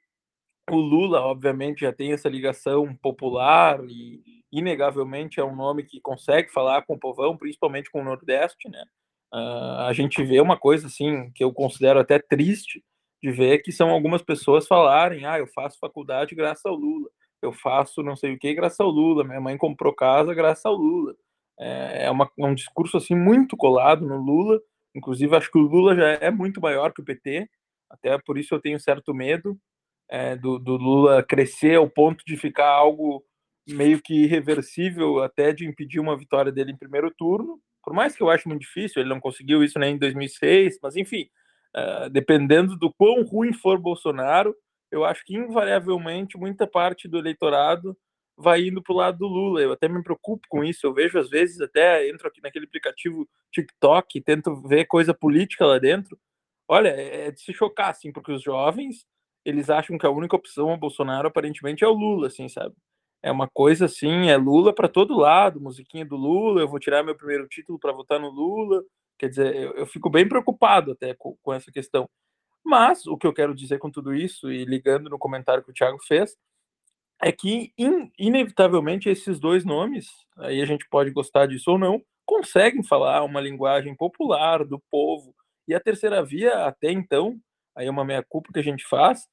o 0.71 0.77
Lula, 0.77 1.23
obviamente, 1.23 1.81
já 1.81 1.93
tem 1.93 2.13
essa 2.13 2.29
ligação 2.29 2.95
popular 2.97 3.81
e 3.89 4.23
inegavelmente 4.53 5.41
é 5.41 5.45
um 5.45 5.57
nome 5.57 5.83
que 5.83 5.99
consegue 5.99 6.53
falar 6.53 6.83
com 6.83 6.95
o 6.95 6.99
povão, 6.99 7.39
principalmente 7.39 7.91
com 7.91 8.03
o 8.03 8.05
Nordeste, 8.05 8.69
né? 8.69 8.85
Uh, 9.33 9.87
a 9.87 9.93
gente 9.95 10.23
vê 10.23 10.39
uma 10.39 10.59
coisa 10.59 10.89
assim 10.89 11.31
que 11.35 11.43
eu 11.43 11.55
considero 11.55 11.99
até 11.99 12.19
triste 12.19 12.85
de 13.23 13.31
ver 13.31 13.61
que 13.61 13.73
são 13.73 13.89
algumas 13.89 14.21
pessoas 14.21 14.67
falarem, 14.67 15.25
ah, 15.25 15.39
eu 15.39 15.47
faço 15.47 15.79
faculdade 15.79 16.35
graças 16.35 16.67
ao 16.67 16.75
Lula, 16.75 17.09
eu 17.41 17.51
faço 17.51 18.03
não 18.03 18.15
sei 18.15 18.35
o 18.35 18.39
que 18.39 18.53
graças 18.53 18.79
ao 18.79 18.91
Lula, 18.91 19.25
minha 19.25 19.41
mãe 19.41 19.57
comprou 19.57 19.95
casa 19.95 20.35
graças 20.35 20.67
ao 20.67 20.75
Lula. 20.75 21.17
É, 21.59 22.07
é, 22.07 22.11
uma, 22.11 22.31
é 22.39 22.45
um 22.45 22.55
discurso 22.55 22.97
assim 22.97 23.15
muito 23.15 23.57
colado 23.57 24.07
no 24.07 24.17
Lula, 24.17 24.61
inclusive 24.95 25.37
acho 25.37 25.51
que 25.51 25.59
o 25.59 25.63
Lula 25.63 25.95
já 25.95 26.09
é 26.09 26.31
muito 26.31 26.61
maior 26.61 26.93
que 26.93 27.01
o 27.01 27.05
PT, 27.05 27.49
até 27.91 28.19
por 28.19 28.39
isso 28.39 28.55
eu 28.55 28.61
tenho 28.61 28.81
certo 28.81 29.15
medo 29.15 29.59
é, 30.09 30.37
do, 30.37 30.59
do 30.59 30.77
Lula 30.77 31.23
crescer 31.23 31.77
ao 31.77 31.89
ponto 31.89 32.25
de 32.27 32.37
ficar 32.37 32.69
algo 32.69 33.25
meio 33.67 34.01
que 34.03 34.25
irreversível, 34.25 35.23
até 35.23 35.53
de 35.53 35.67
impedir 35.67 36.01
uma 36.01 36.17
vitória 36.17 36.51
dele 36.51 36.73
em 36.73 36.77
primeiro 36.77 37.11
turno, 37.17 37.61
por 37.83 37.93
mais 37.93 38.15
que 38.15 38.23
eu 38.23 38.31
ache 38.31 38.49
muito 38.49 38.61
difícil, 38.61 39.01
ele 39.01 39.09
não 39.09 39.21
conseguiu 39.21 39.63
isso 39.63 39.79
nem 39.79 39.95
em 39.95 39.99
2006, 39.99 40.79
mas 40.83 40.97
enfim, 40.97 41.29
uh, 41.77 42.09
dependendo 42.11 42.77
do 42.77 42.93
quão 42.93 43.25
ruim 43.25 43.53
for 43.53 43.79
Bolsonaro, 43.79 44.55
eu 44.91 45.05
acho 45.05 45.25
que 45.25 45.35
invariavelmente 45.35 46.37
muita 46.37 46.67
parte 46.67 47.09
do 47.09 47.19
eleitorado 47.19 47.97
vai 48.37 48.67
indo 48.67 48.83
para 48.83 48.93
o 48.93 48.97
lado 48.97 49.19
do 49.19 49.27
Lula. 49.27 49.61
Eu 49.61 49.73
até 49.73 49.89
me 49.89 50.03
preocupo 50.03 50.47
com 50.49 50.65
isso. 50.65 50.87
Eu 50.87 50.95
vejo 50.95 51.19
às 51.19 51.29
vezes 51.29 51.61
até 51.61 52.09
entro 52.09 52.29
aqui 52.29 52.41
naquele 52.43 52.67
aplicativo 52.67 53.29
TikTok, 53.53 54.21
tento 54.23 54.55
ver 54.63 54.87
coisa 54.87 55.15
política 55.15 55.67
lá 55.67 55.79
dentro. 55.79 56.19
Olha, 56.69 56.89
é, 56.89 57.29
é 57.29 57.31
de 57.31 57.41
se 57.41 57.53
chocar 57.53 57.91
assim, 57.91 58.13
porque 58.13 58.33
os 58.33 58.43
jovens 58.43 59.07
eles 59.45 59.69
acham 59.71 59.99
que 59.99 60.07
a 60.07 60.11
única 60.11 60.37
opção 60.37 60.71
ao 60.71 60.77
Bolsonaro 60.77 61.29
aparentemente 61.29 61.83
é 61.85 61.89
o 61.89 61.93
Lula, 61.93 62.29
assim, 62.29 62.49
sabe? 62.49 62.75
é 63.23 63.31
uma 63.31 63.49
coisa 63.49 63.85
assim, 63.87 64.29
é 64.29 64.37
Lula 64.37 64.75
para 64.75 64.89
todo 64.89 65.17
lado, 65.17 65.61
musiquinha 65.61 66.05
do 66.05 66.17
Lula, 66.17 66.61
eu 66.61 66.69
vou 66.69 66.81
tirar 66.81 67.05
meu 67.05 67.15
primeiro 67.15 67.47
título 67.47 67.79
para 67.79 67.93
votar 67.93 68.19
no 68.19 68.29
Lula. 68.29 68.83
Quer 69.17 69.29
dizer, 69.29 69.55
eu, 69.55 69.73
eu 69.75 69.87
fico 69.87 70.11
bem 70.11 70.29
preocupado 70.29 70.93
até 70.93 71.15
com, 71.15 71.37
com, 71.41 71.53
essa 71.53 71.71
questão. 71.71 72.09
Mas 72.65 73.07
o 73.07 73.17
que 73.17 73.27
eu 73.27 73.33
quero 73.33 73.55
dizer 73.55 73.79
com 73.79 73.91
tudo 73.91 74.15
isso, 74.15 74.51
e 74.51 74.65
ligando 74.65 75.09
no 75.09 75.19
comentário 75.19 75.63
que 75.63 75.71
o 75.71 75.75
Thiago 75.75 75.99
fez, 76.03 76.37
é 77.23 77.31
que 77.33 77.73
in, 77.79 78.11
inevitavelmente 78.19 79.09
esses 79.09 79.39
dois 79.39 79.65
nomes, 79.65 80.09
aí 80.39 80.61
a 80.61 80.67
gente 80.67 80.89
pode 80.89 81.11
gostar 81.11 81.47
disso 81.47 81.71
ou 81.73 81.79
não, 81.79 82.03
conseguem 82.27 82.83
falar 82.83 83.23
uma 83.23 83.41
linguagem 83.41 83.95
popular 83.95 84.65
do 84.65 84.81
povo. 84.91 85.35
E 85.69 85.75
a 85.75 85.81
terceira 85.81 86.23
via, 86.25 86.67
até 86.67 86.91
então, 86.91 87.39
aí 87.77 87.87
é 87.87 87.91
uma 87.91 88.05
meia-culpa 88.05 88.53
que 88.53 88.59
a 88.59 88.65
gente 88.65 88.85
faz, 88.87 89.29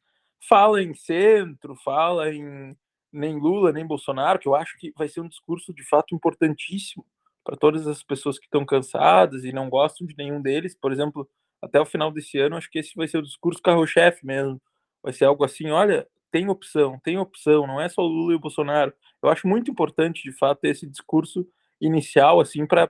fala 0.48 0.82
em 0.82 0.94
centro, 0.94 1.76
fala 1.84 2.32
em 2.32 2.76
nem 3.12 3.40
Lula, 3.40 3.72
nem 3.72 3.86
Bolsonaro, 3.86 4.38
que 4.38 4.48
eu 4.48 4.56
acho 4.56 4.78
que 4.78 4.94
vai 4.96 5.08
ser 5.08 5.22
um 5.22 5.28
discurso 5.28 5.74
de 5.74 5.84
fato 5.84 6.14
importantíssimo 6.14 7.04
para 7.44 7.58
todas 7.58 7.88
as 7.88 8.04
pessoas 8.04 8.38
que 8.38 8.46
estão 8.46 8.64
cansadas 8.64 9.44
e 9.44 9.52
não 9.52 9.68
gostam 9.70 10.06
de 10.06 10.16
nenhum 10.16 10.40
deles. 10.40 10.76
Por 10.80 10.92
exemplo, 10.92 11.28
até 11.60 11.82
o 11.82 11.86
final 11.86 12.12
desse 12.12 12.38
ano, 12.38 12.56
acho 12.56 12.70
que 12.70 12.78
esse 12.78 12.96
vai 12.96 13.08
ser 13.08 13.18
o 13.18 13.24
discurso 13.24 13.62
carro-chefe 13.62 14.24
mesmo. 14.24 14.62
Vai 15.02 15.14
ser 15.14 15.26
algo 15.26 15.44
assim: 15.44 15.72
olha, 15.72 16.08
tem 16.32 16.50
opção, 16.50 17.00
tem 17.04 17.18
opção, 17.18 17.68
não 17.68 17.80
é 17.80 17.90
só 17.90 18.02
o 18.02 18.08
Lula 18.08 18.34
e 18.34 18.36
o 18.36 18.40
Bolsonaro. 18.40 18.94
Eu 19.22 19.30
acho 19.30 19.48
muito 19.48 19.70
importante, 19.70 20.24
de 20.24 20.32
fato, 20.38 20.64
esse 20.64 20.88
discurso 20.88 21.48
inicial, 21.82 22.40
assim, 22.40 22.66
para 22.66 22.90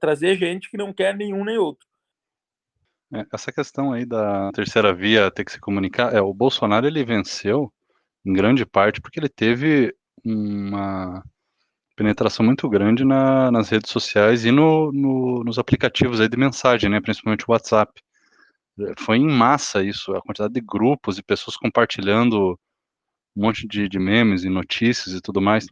trazer 0.00 0.36
gente 0.36 0.70
que 0.70 0.76
não 0.76 0.92
quer 0.92 1.16
nenhum 1.16 1.44
nem 1.44 1.58
outro. 1.58 1.86
É, 3.14 3.24
essa 3.32 3.52
questão 3.52 3.92
aí 3.92 4.04
da 4.04 4.50
terceira 4.52 4.92
via 4.92 5.30
ter 5.30 5.44
que 5.44 5.52
se 5.52 5.60
comunicar, 5.60 6.12
é, 6.14 6.20
o 6.20 6.34
Bolsonaro 6.34 6.86
ele 6.86 7.04
venceu 7.04 7.72
em 8.24 8.32
grande 8.32 8.66
parte 8.66 9.00
porque 9.00 9.20
ele 9.20 9.28
teve 9.28 9.94
uma 10.24 11.22
penetração 11.96 12.44
muito 12.44 12.68
grande 12.68 13.04
na, 13.04 13.50
nas 13.50 13.68
redes 13.68 13.90
sociais 13.90 14.44
e 14.44 14.50
no, 14.50 14.92
no, 14.92 15.44
nos 15.44 15.58
aplicativos 15.58 16.20
aí 16.20 16.28
de 16.28 16.36
mensagem, 16.36 16.90
né, 16.90 17.00
principalmente 17.00 17.44
o 17.48 17.52
WhatsApp. 17.52 18.02
Foi 18.98 19.16
em 19.16 19.28
massa 19.28 19.82
isso, 19.82 20.14
a 20.14 20.22
quantidade 20.22 20.54
de 20.54 20.60
grupos 20.60 21.18
e 21.18 21.22
pessoas 21.22 21.56
compartilhando 21.56 22.58
um 23.36 23.42
monte 23.42 23.66
de, 23.66 23.88
de 23.88 23.98
memes 23.98 24.44
e 24.44 24.48
notícias 24.48 25.14
e 25.14 25.20
tudo 25.20 25.40
mais. 25.40 25.66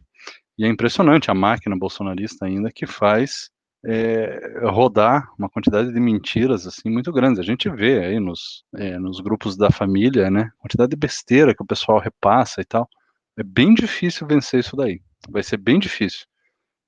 E 0.57 0.65
é 0.65 0.69
impressionante 0.69 1.29
a 1.29 1.33
máquina 1.33 1.77
bolsonarista 1.77 2.45
ainda 2.45 2.71
que 2.71 2.87
faz 2.87 3.49
é, 3.85 4.59
rodar 4.63 5.31
uma 5.37 5.49
quantidade 5.49 5.93
de 5.93 5.99
mentiras 5.99 6.65
assim 6.65 6.89
muito 6.89 7.11
grandes. 7.11 7.39
A 7.39 7.43
gente 7.43 7.69
vê 7.69 7.99
aí 8.03 8.19
nos, 8.19 8.63
é, 8.75 8.97
nos 8.97 9.19
grupos 9.19 9.55
da 9.55 9.69
família, 9.69 10.31
né? 10.31 10.49
Quantidade 10.57 10.89
de 10.91 10.95
besteira 10.95 11.53
que 11.53 11.61
o 11.61 11.67
pessoal 11.67 11.99
repassa 11.99 12.61
e 12.61 12.65
tal. 12.65 12.89
É 13.37 13.43
bem 13.43 13.73
difícil 13.73 14.25
vencer 14.27 14.61
isso 14.61 14.75
daí. 14.75 15.01
Vai 15.29 15.43
ser 15.43 15.57
bem 15.57 15.79
difícil. 15.79 16.25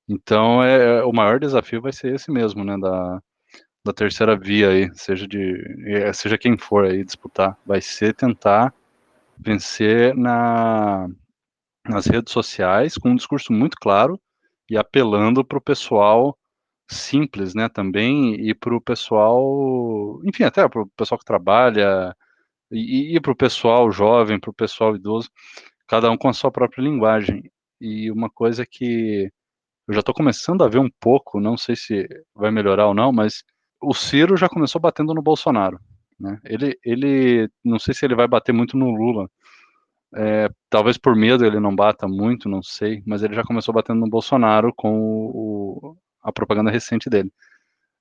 Então, 0.09 0.63
é, 0.63 1.03
o 1.03 1.11
maior 1.11 1.39
desafio 1.39 1.81
vai 1.81 1.93
ser 1.93 2.15
esse 2.15 2.31
mesmo, 2.31 2.63
né? 2.63 2.77
Da, 2.79 3.21
da 3.85 3.93
terceira 3.93 4.37
via 4.37 4.69
aí, 4.69 4.89
seja 4.93 5.27
de 5.27 5.55
é, 5.87 6.11
seja 6.13 6.37
quem 6.37 6.57
for 6.57 6.85
aí 6.85 7.03
disputar, 7.03 7.57
vai 7.65 7.81
ser 7.81 8.13
tentar 8.15 8.73
vencer 9.37 10.15
na 10.15 11.09
nas 11.87 12.05
redes 12.07 12.33
sociais 12.33 12.97
com 12.97 13.11
um 13.11 13.15
discurso 13.15 13.53
muito 13.53 13.77
claro 13.77 14.19
e 14.69 14.77
apelando 14.77 15.45
para 15.45 15.57
o 15.57 15.61
pessoal 15.61 16.37
simples, 16.89 17.53
né, 17.53 17.69
também, 17.69 18.35
e 18.35 18.53
para 18.55 18.75
o 18.75 18.81
pessoal, 18.81 20.21
enfim, 20.25 20.43
até 20.43 20.67
para 20.69 20.81
o 20.81 20.87
pessoal 20.97 21.19
que 21.19 21.25
trabalha, 21.25 22.15
e, 22.71 23.15
e 23.15 23.21
para 23.21 23.31
o 23.31 23.35
pessoal 23.35 23.91
jovem, 23.91 24.39
para 24.39 24.49
o 24.49 24.53
pessoal 24.53 24.95
idoso, 24.95 25.29
cada 25.87 26.11
um 26.11 26.17
com 26.17 26.29
a 26.29 26.33
sua 26.33 26.51
própria 26.51 26.81
linguagem. 26.83 27.51
E 27.81 28.11
uma 28.11 28.29
coisa 28.29 28.65
que 28.65 29.31
eu 29.87 29.93
já 29.93 30.01
estou 30.01 30.15
começando 30.15 30.63
a 30.63 30.69
ver 30.69 30.79
um 30.79 30.89
pouco, 30.99 31.39
não 31.39 31.57
sei 31.57 31.75
se 31.75 32.07
vai 32.35 32.51
melhorar 32.51 32.87
ou 32.87 32.93
não, 32.93 33.11
mas 33.11 33.43
o 33.81 33.93
Ciro 33.93 34.37
já 34.37 34.49
começou 34.49 34.81
batendo 34.81 35.13
no 35.13 35.21
Bolsonaro. 35.21 35.79
Né? 36.19 36.39
Ele, 36.43 36.77
ele, 36.83 37.49
não 37.63 37.79
sei 37.79 37.93
se 37.93 38.05
ele 38.05 38.15
vai 38.15 38.27
bater 38.27 38.51
muito 38.51 38.77
no 38.77 38.89
Lula. 38.89 39.29
É, 40.15 40.49
talvez 40.69 40.97
por 40.97 41.15
medo 41.15 41.45
ele 41.45 41.59
não 41.59 41.75
bata 41.75 42.07
muito, 42.07 42.47
não 42.47 42.63
sei, 42.63 43.03
mas 43.05 43.23
ele 43.23 43.35
já 43.35 43.43
começou 43.43 43.73
batendo 43.73 43.99
no 43.99 44.09
Bolsonaro 44.09 44.73
com 44.73 44.97
o, 44.99 45.97
a 46.21 46.31
propaganda 46.31 46.71
recente 46.71 47.09
dele. 47.09 47.31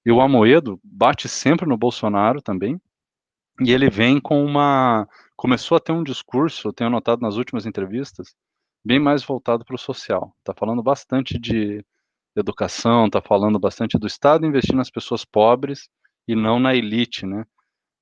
E 0.05 0.13
o 0.13 0.21
Amoedo 0.21 0.79
bate 0.85 1.29
sempre 1.29 1.67
no 1.67 1.77
Bolsonaro 1.77 2.41
também, 2.41 2.81
e 3.61 3.73
ele 3.73 3.91
vem 3.91 4.21
com 4.21 4.45
uma. 4.45 5.09
Começou 5.35 5.77
a 5.77 5.81
ter 5.81 5.93
um 5.93 6.05
discurso, 6.05 6.69
eu 6.69 6.73
tenho 6.73 6.91
notado 6.91 7.21
nas 7.23 7.37
últimas 7.37 7.67
entrevistas, 7.67 8.37
bem 8.85 9.01
mais 9.01 9.25
voltado 9.25 9.65
para 9.65 9.75
o 9.75 9.79
social. 9.79 10.33
Está 10.39 10.55
falando 10.55 10.83
bastante 10.83 11.39
de 11.39 11.85
educação, 12.41 13.07
está 13.07 13.21
falando 13.21 13.59
bastante 13.59 13.99
do 13.99 14.07
Estado 14.07 14.47
investindo 14.47 14.77
nas 14.77 14.91
pessoas 14.91 15.25
pobres 15.25 15.89
e 16.29 16.35
não 16.35 16.59
na 16.59 16.75
elite, 16.75 17.27
né? 17.27 17.45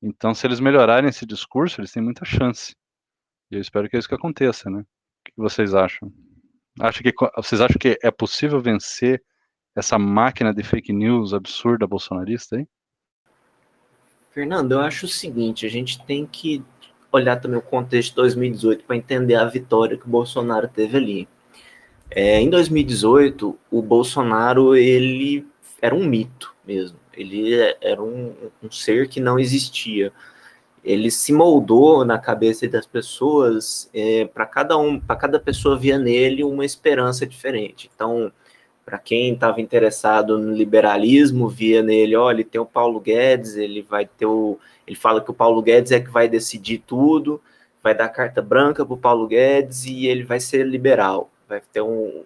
Então, 0.03 0.35
se 0.35 0.47
eles 0.47 0.61
melhorarem 0.61 1.09
esse 1.09 1.25
discurso, 1.25 1.81
eles 1.81 1.93
têm 1.93 2.03
muita 2.03 2.25
chance. 2.25 2.75
E 3.51 3.55
eu 3.55 3.61
espero 3.61 3.89
que 3.89 3.97
é 3.97 3.99
isso 3.99 4.09
que 4.09 4.15
aconteça, 4.15 4.69
né? 4.69 4.81
O 4.81 4.85
que 5.25 5.33
vocês 5.37 5.75
acham? 5.75 6.13
Acha 6.81 7.03
que, 7.03 7.13
vocês 7.37 7.61
acham 7.61 7.79
que 7.79 7.99
é 8.03 8.11
possível 8.11 8.61
vencer 8.61 9.23
essa 9.77 9.99
máquina 9.99 10.53
de 10.53 10.63
fake 10.63 10.93
news 10.93 11.33
absurda 11.33 11.87
bolsonarista 11.87 12.57
aí? 12.57 12.67
Fernando, 14.31 14.73
eu 14.73 14.81
acho 14.81 15.07
o 15.07 15.09
seguinte, 15.09 15.65
a 15.65 15.71
gente 15.71 16.05
tem 16.05 16.27
que 16.27 16.65
olhar 17.13 17.37
também 17.37 17.59
o 17.59 17.63
contexto 17.63 18.11
de 18.11 18.17
2018 18.17 18.85
para 18.85 18.97
entender 18.97 19.37
a 19.37 19.45
vitória 19.45 19.97
que 19.97 20.07
o 20.07 20.11
Bolsonaro 20.11 20.69
teve 20.69 20.97
ali. 20.97 21.29
É, 22.17 22.41
em 22.41 22.49
2018, 22.49 23.59
o 23.73 23.83
Bolsonaro 23.83 24.77
ele 24.77 25.45
era 25.83 25.93
um 25.95 26.05
mito 26.07 26.55
mesmo. 26.65 26.97
Ele 27.13 27.55
era 27.81 28.01
um, 28.01 28.33
um 28.63 28.71
ser 28.71 29.09
que 29.09 29.19
não 29.19 29.37
existia. 29.37 30.13
Ele 30.85 31.11
se 31.11 31.33
moldou 31.33 32.05
na 32.05 32.17
cabeça 32.19 32.69
das 32.69 32.87
pessoas 32.87 33.91
é, 33.93 34.27
para 34.27 34.47
cada 34.47 34.77
um, 34.79 35.01
para 35.01 35.17
cada 35.17 35.41
pessoa 35.41 35.77
via 35.77 35.99
nele 35.99 36.45
uma 36.45 36.65
esperança 36.65 37.27
diferente. 37.27 37.91
Então, 37.93 38.31
para 38.85 38.99
quem 38.99 39.33
estava 39.33 39.61
interessado 39.61 40.39
no 40.39 40.55
liberalismo, 40.55 41.49
via 41.49 41.83
nele, 41.83 42.15
olha, 42.15 42.45
tem 42.45 42.61
o 42.61 42.67
Paulo 42.67 43.01
Guedes, 43.01 43.57
ele 43.57 43.83
vai 43.83 44.07
ter 44.07 44.27
o, 44.27 44.59
ele 44.87 44.97
fala 44.97 45.21
que 45.21 45.31
o 45.31 45.35
Paulo 45.35 45.63
Guedes 45.63 45.91
é 45.91 46.01
que 46.01 46.11
vai 46.11 46.29
decidir 46.29 46.79
tudo, 46.87 47.41
vai 47.83 47.95
dar 47.95 48.09
carta 48.09 48.41
branca 48.41 48.85
para 48.85 48.95
o 48.95 48.99
Paulo 48.99 49.27
Guedes 49.27 49.85
e 49.87 50.07
ele 50.07 50.23
vai 50.23 50.39
ser 50.39 50.67
liberal, 50.67 51.31
vai 51.49 51.61
ter 51.73 51.83
um 51.83 52.25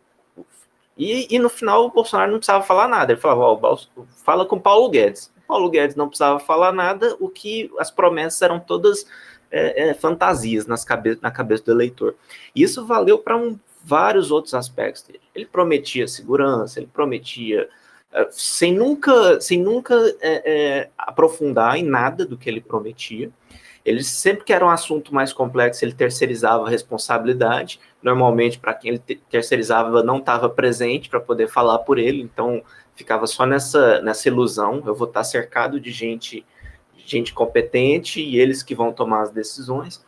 e, 0.98 1.28
e 1.30 1.38
no 1.38 1.48
final 1.48 1.86
o 1.86 1.90
Bolsonaro 1.92 2.32
não 2.32 2.38
precisava 2.38 2.64
falar 2.64 2.88
nada, 2.88 3.12
ele 3.12 3.20
falava, 3.20 3.78
fala 4.24 4.44
com 4.44 4.58
Paulo 4.58 4.90
Guedes. 4.90 5.32
O 5.44 5.46
Paulo 5.46 5.70
Guedes 5.70 5.94
não 5.94 6.08
precisava 6.08 6.40
falar 6.40 6.72
nada, 6.72 7.16
o 7.20 7.28
que 7.28 7.70
as 7.78 7.88
promessas 7.88 8.42
eram 8.42 8.58
todas 8.58 9.06
é, 9.48 9.90
é, 9.90 9.94
fantasias 9.94 10.66
nas 10.66 10.84
cabe 10.84 11.16
na 11.22 11.30
cabeça 11.30 11.64
do 11.64 11.70
eleitor. 11.70 12.16
E 12.54 12.64
isso 12.64 12.84
valeu 12.84 13.18
para 13.18 13.36
um 13.36 13.58
vários 13.84 14.32
outros 14.32 14.54
aspectos 14.54 15.04
dele. 15.04 15.20
Ele 15.34 15.46
prometia 15.46 16.08
segurança, 16.08 16.80
ele 16.80 16.90
prometia 16.92 17.68
uh, 18.12 18.26
sem 18.30 18.74
nunca, 18.74 19.40
sem 19.40 19.62
nunca 19.62 19.94
é, 20.20 20.42
é, 20.44 20.90
aprofundar 20.98 21.76
em 21.76 21.84
nada 21.84 22.26
do 22.26 22.36
que 22.36 22.50
ele 22.50 22.60
prometia. 22.60 23.30
Ele 23.84 24.02
sempre 24.02 24.44
que 24.44 24.52
era 24.52 24.66
um 24.66 24.68
assunto 24.68 25.14
mais 25.14 25.32
complexo, 25.32 25.84
ele 25.84 25.94
terceirizava 25.94 26.66
a 26.66 26.70
responsabilidade. 26.70 27.80
Normalmente, 28.02 28.58
para 28.58 28.74
quem 28.74 28.92
ele 28.92 28.98
terceirizava, 29.28 30.02
não 30.02 30.18
estava 30.18 30.48
presente 30.48 31.08
para 31.08 31.20
poder 31.20 31.48
falar 31.48 31.78
por 31.80 31.98
ele, 31.98 32.22
então 32.22 32.62
ficava 32.94 33.26
só 33.26 33.44
nessa, 33.44 34.00
nessa 34.00 34.28
ilusão. 34.28 34.82
Eu 34.86 34.94
vou 34.94 35.08
estar 35.08 35.24
cercado 35.24 35.80
de 35.80 35.90
gente, 35.90 36.44
gente 36.96 37.34
competente 37.34 38.20
e 38.20 38.38
eles 38.38 38.62
que 38.62 38.74
vão 38.74 38.92
tomar 38.92 39.22
as 39.22 39.30
decisões. 39.30 40.04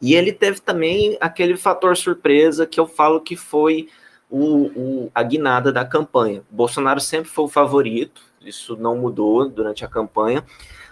E 0.00 0.14
ele 0.14 0.32
teve 0.32 0.60
também 0.60 1.16
aquele 1.20 1.56
fator 1.56 1.96
surpresa 1.96 2.66
que 2.66 2.80
eu 2.80 2.86
falo 2.86 3.20
que 3.20 3.36
foi 3.36 3.88
o, 4.30 4.66
o, 4.74 5.10
a 5.14 5.22
guinada 5.22 5.72
da 5.72 5.84
campanha. 5.84 6.42
Bolsonaro 6.50 7.00
sempre 7.00 7.30
foi 7.30 7.44
o 7.44 7.48
favorito, 7.48 8.22
isso 8.40 8.76
não 8.76 8.96
mudou 8.96 9.48
durante 9.48 9.84
a 9.84 9.88
campanha, 9.88 10.44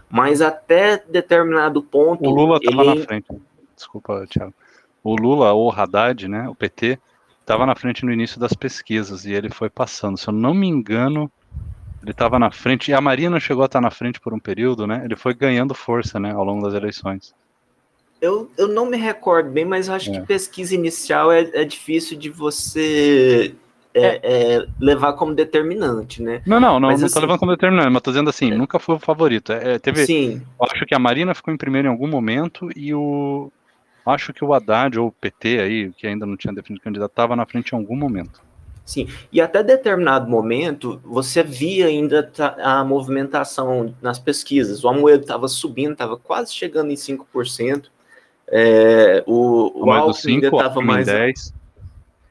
mas 0.09 0.41
até 0.41 0.99
determinado 1.09 1.83
ponto. 1.83 2.25
O 2.25 2.31
Lula 2.31 2.59
estava 2.59 2.83
ele... 2.83 3.01
na 3.01 3.07
frente. 3.07 3.27
Desculpa, 3.75 4.27
Thiago. 4.29 4.55
O 5.03 5.17
Lula, 5.17 5.53
ou 5.53 5.69
o 5.69 5.73
Haddad, 5.73 6.29
né, 6.29 6.49
o 6.49 6.55
PT, 6.55 6.99
estava 7.41 7.67
na 7.67 7.75
frente 7.75 8.05
no 8.05 8.13
início 8.13 8.39
das 8.39 8.53
pesquisas 8.53 9.25
e 9.25 9.33
ele 9.33 9.51
foi 9.51 9.69
passando. 9.69 10.17
Se 10.17 10.29
eu 10.29 10.33
não 10.33 10.55
me 10.55 10.69
engano, 10.69 11.31
ele 12.03 12.13
estava 12.13 12.39
na 12.39 12.51
frente, 12.51 12.91
e 12.91 12.95
a 12.95 13.01
Marina 13.01 13.39
chegou 13.39 13.63
a 13.63 13.67
estar 13.67 13.81
na 13.81 13.91
frente 13.91 14.21
por 14.21 14.35
um 14.35 14.39
período, 14.39 14.87
né? 14.87 15.03
Ele 15.05 15.17
foi 15.17 15.35
ganhando 15.35 15.75
força, 15.75 16.19
né, 16.19 16.33
ao 16.33 16.45
longo 16.45 16.65
das 16.65 16.75
eleições. 16.75 17.35
Eu, 18.21 18.49
eu 18.57 18.69
não 18.69 18.87
me 18.87 18.97
recordo 18.97 19.51
bem, 19.51 19.65
mas 19.65 19.89
acho 19.89 20.11
é. 20.11 20.13
que 20.13 20.27
pesquisa 20.27 20.75
inicial 20.75 21.33
é, 21.33 21.41
é 21.55 21.65
difícil 21.65 22.17
de 22.17 22.31
você 22.31 23.53
é, 23.93 24.21
é. 24.23 24.55
é 24.57 24.67
levar 24.81 25.15
como 25.15 25.35
determinante, 25.35 26.23
né? 26.23 26.41
Não, 26.47 26.61
não, 26.61 26.79
não, 26.79 26.89
mas, 26.89 27.01
não 27.01 27.07
assim, 27.07 27.15
tô 27.15 27.21
levando 27.21 27.39
como 27.39 27.51
determinante, 27.51 27.91
mas 27.91 28.03
tô 28.03 28.11
dizendo 28.11 28.31
assim, 28.31 28.53
é. 28.53 28.55
nunca 28.55 28.79
foi 28.79 28.95
o 28.95 29.01
favorito. 29.01 29.53
É, 29.53 29.79
teve, 29.79 30.07
Sim. 30.07 30.41
Acho 30.61 30.87
que 30.87 30.95
a 30.95 30.99
Marina 30.99 31.35
ficou 31.35 31.53
em 31.53 31.57
primeiro 31.57 31.89
em 31.89 31.91
algum 31.91 32.07
momento 32.07 32.69
e 32.77 32.95
o. 32.95 33.51
Acho 34.05 34.33
que 34.33 34.45
o 34.45 34.53
Haddad 34.53 34.99
ou 34.99 35.09
o 35.09 35.13
PT 35.13 35.61
aí, 35.61 35.93
que 35.93 36.07
ainda 36.07 36.27
não 36.27 36.37
tinha 36.37 36.53
definido 36.53 36.83
candidato, 36.83 37.11
estava 37.11 37.37
na 37.37 37.47
frente 37.47 37.71
em 37.71 37.79
algum 37.79 37.97
momento. 37.97 38.41
Sim, 38.85 39.09
e 39.31 39.41
até 39.41 39.63
determinado 39.63 40.29
momento 40.29 41.01
você 41.05 41.43
via 41.43 41.87
ainda 41.87 42.31
a 42.59 42.85
movimentação 42.85 43.95
nas 44.03 44.19
pesquisas. 44.19 44.83
O 44.83 44.89
Amoedo 44.89 45.23
estava 45.23 45.47
subindo, 45.47 45.93
estava 45.93 46.17
quase 46.17 46.53
chegando 46.53 46.91
em 46.91 46.97
5%. 46.97 47.87
É, 48.49 49.23
o, 49.27 49.87
o 49.87 49.91
Alckmin 49.91 50.35
ainda 50.35 50.49
estava 50.49 50.81
mais. 50.83 51.07
10. 51.07 51.55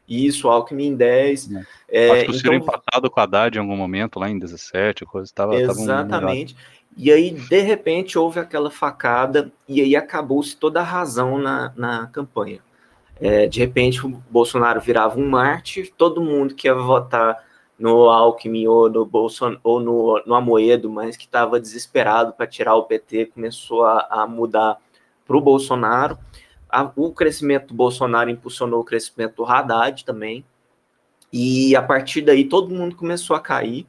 Isso, 0.08 0.48
o 0.48 0.52
Alckmin 0.52 0.88
em 0.88 0.96
10. 0.96 1.54
É. 1.54 1.66
É, 1.92 2.22
Acho 2.22 2.26
que 2.26 2.32
o 2.32 2.38
então, 2.38 2.54
empatado 2.54 3.12
com 3.12 3.20
a 3.20 3.24
Haddad 3.24 3.58
em 3.58 3.62
algum 3.62 3.76
momento, 3.76 4.18
lá 4.18 4.30
em 4.30 4.40
17, 4.40 5.06
coisa 5.06 5.26
estava. 5.26 5.56
Exatamente. 5.56 6.56
Tava 6.56 6.72
e 6.98 7.12
aí, 7.12 7.32
de 7.32 7.62
repente, 7.62 8.18
houve 8.18 8.40
aquela 8.40 8.70
facada, 8.70 9.52
e 9.68 9.82
aí 9.82 9.96
acabou-se 9.96 10.56
toda 10.56 10.82
a 10.82 10.84
razão 10.84 11.38
na, 11.38 11.74
na 11.76 12.08
campanha. 12.08 12.60
É, 13.20 13.46
de 13.48 13.60
repente, 13.60 14.06
o 14.06 14.10
Bolsonaro 14.30 14.82
virava 14.82 15.20
um 15.20 15.30
mártir, 15.30 15.92
todo 15.96 16.22
mundo 16.22 16.56
que 16.56 16.68
ia 16.68 16.74
votar 16.74 17.44
no 17.78 18.10
Alckmin 18.10 18.68
ou 18.68 18.90
no, 18.90 19.06
Bolson, 19.06 19.58
ou 19.64 19.80
no, 19.80 20.22
no 20.26 20.36
Amoedo, 20.36 20.90
mas 20.90 21.16
que 21.16 21.26
estava 21.26 21.60
desesperado 21.60 22.34
para 22.34 22.46
tirar 22.48 22.76
o 22.76 22.84
PT, 22.84 23.28
começou 23.28 23.86
a, 23.86 24.08
a 24.10 24.28
mudar 24.28 24.78
para 25.26 25.38
o 25.38 25.42
Bolsonaro. 25.42 26.18
A, 26.70 26.92
o 26.96 27.12
crescimento 27.12 27.68
do 27.68 27.74
Bolsonaro 27.74 28.30
impulsionou 28.30 28.82
o 28.82 28.84
crescimento 28.84 29.36
do 29.38 29.46
Haddad 29.46 30.04
também. 30.04 30.46
E 31.32 31.76
a 31.76 31.82
partir 31.82 32.22
daí 32.22 32.46
todo 32.46 32.74
mundo 32.74 32.96
começou 32.96 33.36
a 33.36 33.40
cair. 33.40 33.86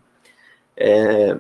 É, 0.77 1.39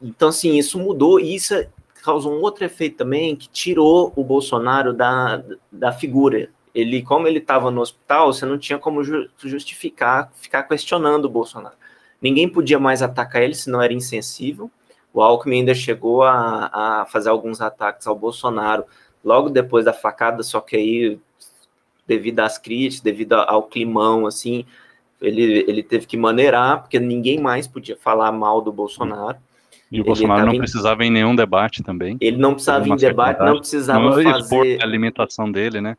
então, 0.00 0.28
assim, 0.28 0.56
isso 0.56 0.78
mudou 0.78 1.20
e 1.20 1.34
isso 1.34 1.54
causou 2.02 2.34
um 2.34 2.40
outro 2.42 2.64
efeito 2.64 2.98
também 2.98 3.34
que 3.34 3.48
tirou 3.48 4.12
o 4.14 4.22
Bolsonaro 4.22 4.92
da, 4.92 5.42
da 5.72 5.92
figura. 5.92 6.50
Ele, 6.74 7.02
como 7.02 7.26
ele 7.26 7.38
estava 7.38 7.70
no 7.70 7.80
hospital, 7.80 8.32
você 8.32 8.44
não 8.44 8.58
tinha 8.58 8.78
como 8.78 9.02
justificar, 9.38 10.30
ficar 10.34 10.64
questionando 10.64 11.26
o 11.26 11.30
Bolsonaro. 11.30 11.76
Ninguém 12.20 12.48
podia 12.48 12.78
mais 12.78 13.00
atacar 13.00 13.42
ele, 13.42 13.54
senão 13.54 13.80
era 13.80 13.92
insensível. 13.92 14.70
O 15.12 15.22
Alckmin 15.22 15.60
ainda 15.60 15.74
chegou 15.74 16.22
a, 16.24 17.00
a 17.00 17.06
fazer 17.06 17.30
alguns 17.30 17.60
ataques 17.60 18.06
ao 18.06 18.16
Bolsonaro 18.16 18.84
logo 19.24 19.48
depois 19.48 19.84
da 19.84 19.92
facada, 19.92 20.42
só 20.42 20.60
que 20.60 20.76
aí, 20.76 21.18
devido 22.06 22.40
às 22.40 22.58
críticas, 22.58 23.00
devido 23.00 23.34
ao 23.34 23.62
climão, 23.62 24.26
assim, 24.26 24.66
ele, 25.26 25.64
ele 25.68 25.82
teve 25.82 26.06
que 26.06 26.16
maneirar, 26.16 26.80
porque 26.80 26.98
ninguém 26.98 27.40
mais 27.40 27.66
podia 27.66 27.96
falar 27.96 28.30
mal 28.32 28.60
do 28.60 28.72
Bolsonaro. 28.72 29.38
E 29.90 29.98
o 29.98 30.00
ele 30.00 30.04
Bolsonaro 30.04 30.46
não 30.46 30.58
precisava 30.58 31.04
em 31.04 31.10
nenhum 31.10 31.34
debate 31.34 31.82
também. 31.82 32.16
Ele 32.20 32.36
não 32.36 32.52
precisava 32.52 32.88
em 32.88 32.96
debate, 32.96 33.40
não 33.40 33.58
precisava 33.58 34.00
não 34.00 34.22
fazer... 34.22 34.80
a 34.80 34.84
alimentação 34.84 35.50
dele, 35.50 35.80
né? 35.80 35.96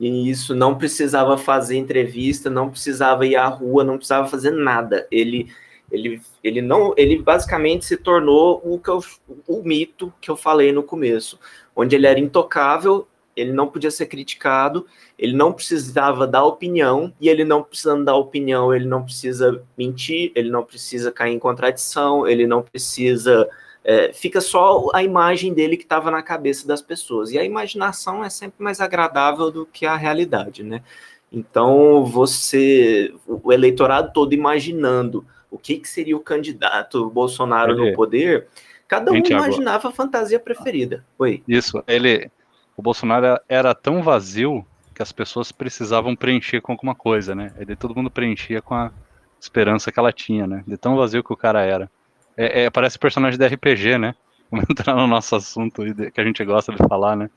E 0.00 0.30
isso, 0.30 0.54
não 0.54 0.76
precisava 0.76 1.36
fazer 1.36 1.76
entrevista, 1.76 2.48
não 2.48 2.70
precisava 2.70 3.26
ir 3.26 3.36
à 3.36 3.46
rua, 3.48 3.82
não 3.82 3.96
precisava 3.96 4.28
fazer 4.28 4.52
nada. 4.52 5.06
Ele 5.10 5.48
ele, 5.90 6.20
ele 6.44 6.60
não, 6.60 6.92
ele 6.96 7.20
basicamente 7.22 7.86
se 7.86 7.96
tornou 7.96 8.60
o, 8.62 8.78
que 8.78 8.90
eu, 8.90 9.02
o 9.46 9.62
mito 9.62 10.12
que 10.20 10.30
eu 10.30 10.36
falei 10.36 10.70
no 10.70 10.82
começo, 10.82 11.38
onde 11.74 11.96
ele 11.96 12.06
era 12.06 12.20
intocável, 12.20 13.08
ele 13.38 13.52
não 13.52 13.68
podia 13.68 13.90
ser 13.90 14.06
criticado, 14.06 14.86
ele 15.18 15.36
não 15.36 15.52
precisava 15.52 16.26
dar 16.26 16.44
opinião, 16.44 17.12
e 17.20 17.28
ele 17.28 17.44
não 17.44 17.62
precisando 17.62 18.04
dar 18.04 18.16
opinião, 18.16 18.74
ele 18.74 18.86
não 18.86 19.04
precisa 19.04 19.62
mentir, 19.76 20.32
ele 20.34 20.50
não 20.50 20.62
precisa 20.62 21.12
cair 21.12 21.34
em 21.34 21.38
contradição, 21.38 22.26
ele 22.26 22.46
não 22.46 22.62
precisa. 22.62 23.48
É, 23.84 24.12
fica 24.12 24.40
só 24.40 24.90
a 24.92 25.02
imagem 25.02 25.54
dele 25.54 25.76
que 25.76 25.84
estava 25.84 26.10
na 26.10 26.22
cabeça 26.22 26.66
das 26.66 26.82
pessoas. 26.82 27.30
E 27.30 27.38
a 27.38 27.44
imaginação 27.44 28.24
é 28.24 28.28
sempre 28.28 28.62
mais 28.62 28.80
agradável 28.80 29.50
do 29.50 29.64
que 29.64 29.86
a 29.86 29.96
realidade, 29.96 30.62
né? 30.62 30.82
Então, 31.30 32.04
você, 32.04 33.14
o 33.26 33.52
eleitorado 33.52 34.12
todo 34.12 34.32
imaginando 34.32 35.26
o 35.50 35.58
que, 35.58 35.78
que 35.78 35.88
seria 35.88 36.16
o 36.16 36.20
candidato 36.20 37.08
Bolsonaro 37.10 37.72
ele, 37.72 37.90
no 37.90 37.96
poder, 37.96 38.48
cada 38.86 39.12
um 39.12 39.16
imaginava 39.16 39.88
a 39.88 39.92
fantasia 39.92 40.38
preferida. 40.38 41.04
Oi. 41.18 41.42
Isso, 41.46 41.82
ele. 41.86 42.30
O 42.78 42.82
Bolsonaro 42.82 43.40
era 43.48 43.74
tão 43.74 44.04
vazio 44.04 44.64
que 44.94 45.02
as 45.02 45.10
pessoas 45.10 45.50
precisavam 45.50 46.14
preencher 46.14 46.60
com 46.60 46.70
alguma 46.70 46.94
coisa, 46.94 47.34
né? 47.34 47.52
Ele 47.58 47.74
todo 47.74 47.92
mundo 47.92 48.08
preenchia 48.08 48.62
com 48.62 48.72
a 48.72 48.92
esperança 49.40 49.90
que 49.90 49.98
ela 49.98 50.12
tinha, 50.12 50.46
né? 50.46 50.62
De 50.64 50.76
tão 50.76 50.96
vazio 50.96 51.24
que 51.24 51.32
o 51.32 51.36
cara 51.36 51.60
era. 51.60 51.90
É, 52.36 52.62
é, 52.62 52.70
parece 52.70 52.96
personagem 52.96 53.36
de 53.36 53.44
RPG, 53.44 53.98
né? 53.98 54.14
Vamos 54.48 54.66
entrar 54.70 54.94
no 54.94 55.08
nosso 55.08 55.34
assunto 55.34 55.82
que 56.12 56.20
a 56.20 56.24
gente 56.24 56.44
gosta 56.44 56.70
de 56.70 56.78
falar, 56.88 57.16
né? 57.16 57.28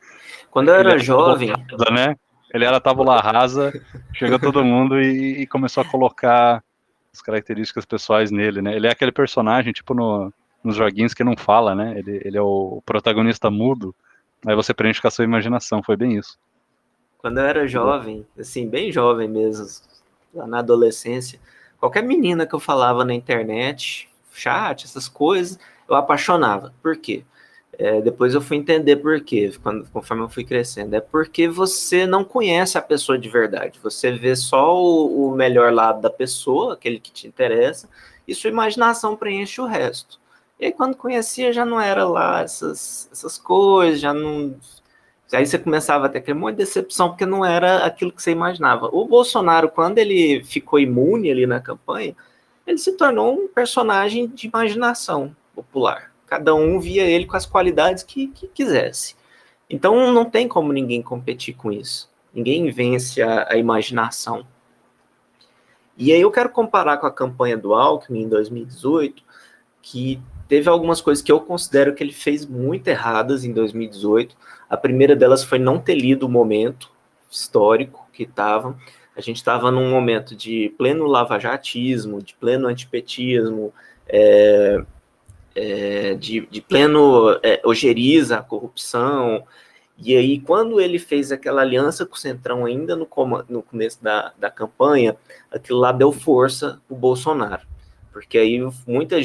Quando 0.52 0.70
eu 0.70 0.76
era, 0.76 0.92
era 0.92 1.00
jovem. 1.00 1.52
né? 1.92 2.16
Ele 2.54 2.64
era 2.64 2.80
tábula 2.80 3.20
rasa, 3.20 3.74
chegou 4.14 4.38
todo 4.38 4.64
mundo 4.64 5.02
e, 5.02 5.42
e, 5.42 5.48
começou 5.48 5.82
a 5.82 5.90
colocar 5.90 6.64
as 7.12 7.20
características 7.20 7.84
pessoais 7.84 8.30
nele, 8.30 8.62
né? 8.62 8.76
Ele 8.76 8.86
é 8.86 8.92
aquele 8.92 9.12
personagem, 9.12 9.74
tipo 9.74 9.96
no, 9.96 10.32
nos 10.64 10.76
joguinhos 10.76 11.16
que 11.16 11.24
não 11.24 11.36
fala, 11.36 11.74
né? 11.74 11.98
Ele, 11.98 12.22
ele 12.24 12.38
é 12.38 12.42
o 12.42 12.84
protagonista 12.86 13.50
mudo, 13.50 13.96
aí 14.46 14.56
você 14.56 14.74
preenche 14.74 15.02
com 15.02 15.08
a 15.08 15.12
sua 15.12 15.26
imaginação, 15.26 15.84
foi 15.84 15.96
bem 15.96 16.18
isso. 16.18 16.38
Quando 17.18 17.38
eu 17.38 17.46
era 17.46 17.68
jovem, 17.68 18.26
assim, 18.40 18.68
bem 18.68 18.92
jovem 18.92 19.28
mesmo, 19.28 19.68
lá 20.34 20.48
na 20.48 20.60
adolescência, 20.60 21.40
qualquer 21.80 22.02
menina 22.02 22.48
que 22.48 22.56
eu 22.56 22.60
falava 22.60 23.06
na 23.06 23.14
internet, 23.14 24.10
chat, 24.32 24.86
essas 24.86 25.08
coisas, 25.08 25.60
eu 25.88 25.96
apaixonava. 25.96 26.74
Por 26.82 26.98
quê? 26.98 27.24
É, 27.78 28.02
depois 28.02 28.34
eu 28.34 28.42
fui 28.42 28.58
entender 28.58 28.98
por 28.98 29.22
quê, 29.22 29.52
quando, 29.62 29.90
conforme 29.90 30.24
eu 30.24 30.30
fui 30.30 30.44
crescendo. 30.44 30.96
É 30.96 31.02
porque 31.02 31.48
você 31.48 32.06
não 32.06 32.24
conhece 32.24 32.78
a 32.78 32.82
pessoa 32.82 33.18
de 33.18 33.30
verdade. 33.30 33.80
Você 33.82 34.12
vê 34.12 34.36
só 34.36 34.76
o, 34.76 35.30
o 35.30 35.36
melhor 35.36 35.74
lado 35.74 36.02
da 36.02 36.10
pessoa, 36.10 36.74
aquele 36.74 37.00
que 37.00 37.12
te 37.12 37.28
interessa, 37.28 37.90
e 38.28 38.36
sua 38.36 38.50
imaginação 38.50 39.16
preenche 39.16 39.60
o 39.60 39.66
resto. 39.66 40.21
E 40.62 40.66
aí, 40.68 40.72
quando 40.72 40.96
conhecia, 40.96 41.52
já 41.52 41.66
não 41.66 41.82
era 41.82 42.08
lá 42.08 42.42
essas, 42.42 43.10
essas 43.12 43.36
coisas, 43.36 44.00
já 44.00 44.14
não. 44.14 44.56
Aí 45.34 45.44
você 45.44 45.58
começava 45.58 46.06
a 46.06 46.10
ter 46.10 46.20
aquele 46.20 46.38
monte 46.38 46.52
de 46.52 46.58
decepção, 46.58 47.10
porque 47.10 47.26
não 47.26 47.44
era 47.44 47.84
aquilo 47.84 48.12
que 48.12 48.22
você 48.22 48.30
imaginava. 48.30 48.88
O 48.92 49.08
Bolsonaro, 49.08 49.70
quando 49.70 49.98
ele 49.98 50.44
ficou 50.44 50.80
imune 50.80 51.32
ali 51.32 51.48
na 51.48 51.60
campanha, 51.60 52.16
ele 52.68 52.78
se 52.78 52.92
tornou 52.92 53.34
um 53.34 53.48
personagem 53.48 54.28
de 54.28 54.48
imaginação 54.48 55.36
popular. 55.56 56.12
Cada 56.28 56.54
um 56.54 56.80
via 56.80 57.06
ele 57.06 57.26
com 57.26 57.36
as 57.36 57.48
qualidades 57.48 58.04
que, 58.04 58.28
que 58.28 58.48
quisesse. 58.48 59.16
Então 59.68 60.14
não 60.14 60.26
tem 60.26 60.48
como 60.48 60.72
ninguém 60.72 61.02
competir 61.02 61.56
com 61.56 61.72
isso. 61.72 62.08
Ninguém 62.32 62.70
vence 62.70 63.20
a, 63.20 63.48
a 63.50 63.58
imaginação. 63.58 64.46
E 65.98 66.12
aí 66.12 66.22
eu 66.22 66.30
quero 66.30 66.50
comparar 66.50 66.98
com 66.98 67.08
a 67.08 67.12
campanha 67.12 67.58
do 67.58 67.74
Alckmin 67.74 68.24
em 68.24 68.30
2018, 68.30 69.24
que 69.82 70.22
teve 70.52 70.68
algumas 70.68 71.00
coisas 71.00 71.24
que 71.24 71.32
eu 71.32 71.40
considero 71.40 71.96
que 71.96 72.04
ele 72.04 72.12
fez 72.12 72.46
muito 72.46 72.86
erradas 72.90 73.46
em 73.46 73.54
2018. 73.54 74.36
A 74.70 74.76
primeira 74.76 75.16
delas 75.16 75.46
foi 75.46 75.58
não 75.58 75.80
ter 75.80 75.96
lido 75.96 76.26
o 76.26 76.30
momento 76.30 76.92
histórico 77.30 78.06
que 78.12 78.24
estava. 78.24 78.78
A 79.16 79.22
gente 79.22 79.38
estava 79.38 79.72
num 79.72 79.90
momento 79.90 80.36
de 80.36 80.76
pleno 80.78 81.06
lavajatismo, 81.06 82.22
de 82.22 82.34
pleno 82.34 82.68
antipetismo, 82.68 83.74
é, 84.06 84.84
é, 85.56 86.16
de, 86.16 86.46
de, 86.48 86.60
pleno 86.60 87.40
é, 87.42 87.62
ojeriza 87.64 88.40
a 88.40 88.44
corrupção. 88.44 89.46
E 89.98 90.18
aí, 90.18 90.38
quando 90.38 90.82
ele 90.82 91.00
fez 91.00 91.32
aquela 91.32 91.62
aliança 91.62 92.06
com 92.06 92.16
o 92.16 92.20
Centrão 92.20 92.66
ainda 92.66 92.94
no, 92.94 93.08
no 93.48 93.64
começo 93.64 94.04
da, 94.04 94.34
da 94.38 94.52
campanha, 94.52 95.16
aquilo 95.50 95.80
lá 95.80 95.94
deu 95.94 96.12
força 96.12 96.82
para 96.86 96.94
o 96.94 97.00
Bolsonaro. 97.00 97.72
Porque 98.12 98.38
aí 98.38 98.60
muita. 98.86 99.18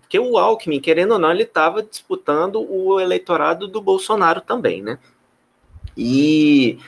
Porque 0.00 0.18
o 0.18 0.38
Alckmin, 0.38 0.80
querendo 0.80 1.12
ou 1.12 1.18
não, 1.18 1.30
ele 1.30 1.42
estava 1.42 1.82
disputando 1.82 2.64
o 2.68 3.00
eleitorado 3.00 3.66
do 3.66 3.80
Bolsonaro 3.80 4.40
também, 4.40 4.82
né? 4.82 4.98
E, 5.96 6.78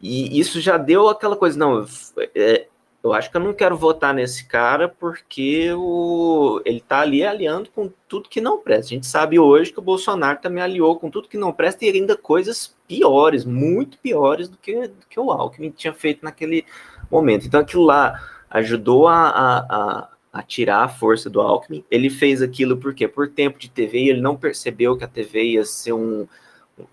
e 0.00 0.38
isso 0.38 0.60
já 0.60 0.76
deu 0.76 1.08
aquela 1.08 1.36
coisa, 1.36 1.58
não, 1.58 1.86
é, 2.34 2.66
eu 3.02 3.14
acho 3.14 3.30
que 3.30 3.36
eu 3.36 3.40
não 3.40 3.54
quero 3.54 3.76
votar 3.76 4.12
nesse 4.12 4.44
cara 4.46 4.88
porque 4.88 5.72
o, 5.72 6.60
ele 6.66 6.78
está 6.78 7.00
ali 7.00 7.24
aliando 7.24 7.70
com 7.70 7.90
tudo 8.06 8.28
que 8.28 8.40
não 8.40 8.58
presta. 8.58 8.86
A 8.86 8.94
gente 8.96 9.06
sabe 9.06 9.38
hoje 9.38 9.72
que 9.72 9.78
o 9.78 9.82
Bolsonaro 9.82 10.38
também 10.40 10.62
aliou 10.62 10.98
com 10.98 11.10
tudo 11.10 11.28
que 11.28 11.38
não 11.38 11.52
presta 11.52 11.84
e 11.84 11.88
ainda 11.88 12.16
coisas 12.16 12.76
piores, 12.86 13.44
muito 13.44 13.96
piores 13.98 14.48
do 14.48 14.58
que, 14.58 14.88
do 14.88 15.06
que 15.08 15.18
o 15.18 15.30
Alckmin 15.30 15.70
tinha 15.70 15.94
feito 15.94 16.22
naquele 16.22 16.66
momento. 17.10 17.46
Então 17.46 17.60
aquilo 17.60 17.84
lá 17.84 18.22
ajudou 18.50 19.08
a, 19.08 19.28
a, 19.28 19.58
a, 19.58 20.08
a 20.32 20.42
tirar 20.42 20.84
a 20.84 20.88
força 20.88 21.28
do 21.28 21.40
Alckmin. 21.40 21.84
Ele 21.90 22.08
fez 22.08 22.40
aquilo 22.40 22.76
por 22.76 22.94
quê? 22.94 23.08
Por 23.08 23.28
tempo 23.28 23.58
de 23.58 23.68
TV, 23.68 24.08
ele 24.08 24.20
não 24.20 24.36
percebeu 24.36 24.96
que 24.96 25.04
a 25.04 25.08
TV 25.08 25.52
ia 25.52 25.64
ser 25.64 25.92
um. 25.92 26.26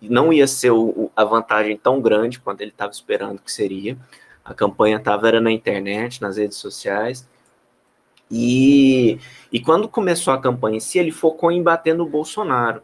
não 0.02 0.34
ia 0.34 0.48
ser 0.48 0.72
o, 0.72 1.12
a 1.16 1.24
vantagem 1.24 1.78
tão 1.78 2.02
grande 2.02 2.40
quanto 2.40 2.62
ele 2.62 2.72
estava 2.72 2.92
esperando 2.92 3.42
que 3.42 3.52
seria. 3.52 3.98
A 4.44 4.54
campanha 4.54 4.98
estava 4.98 5.28
era 5.28 5.42
na 5.42 5.52
internet, 5.52 6.22
nas 6.22 6.38
redes 6.38 6.58
sociais. 6.58 7.28
E, 8.30 9.20
e 9.52 9.60
quando 9.60 9.88
começou 9.88 10.34
a 10.34 10.42
campanha 10.42 10.78
em 10.78 10.80
si, 10.80 10.98
ele 10.98 11.12
focou 11.12 11.52
em 11.52 11.62
bater 11.62 11.94
no 11.94 12.08
Bolsonaro. 12.08 12.82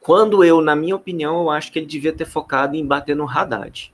Quando 0.00 0.42
eu, 0.42 0.60
na 0.60 0.74
minha 0.74 0.96
opinião, 0.96 1.42
eu 1.42 1.50
acho 1.50 1.70
que 1.70 1.78
ele 1.78 1.86
devia 1.86 2.12
ter 2.12 2.26
focado 2.26 2.76
em 2.76 2.86
bater 2.86 3.14
no 3.14 3.28
Haddad. 3.28 3.92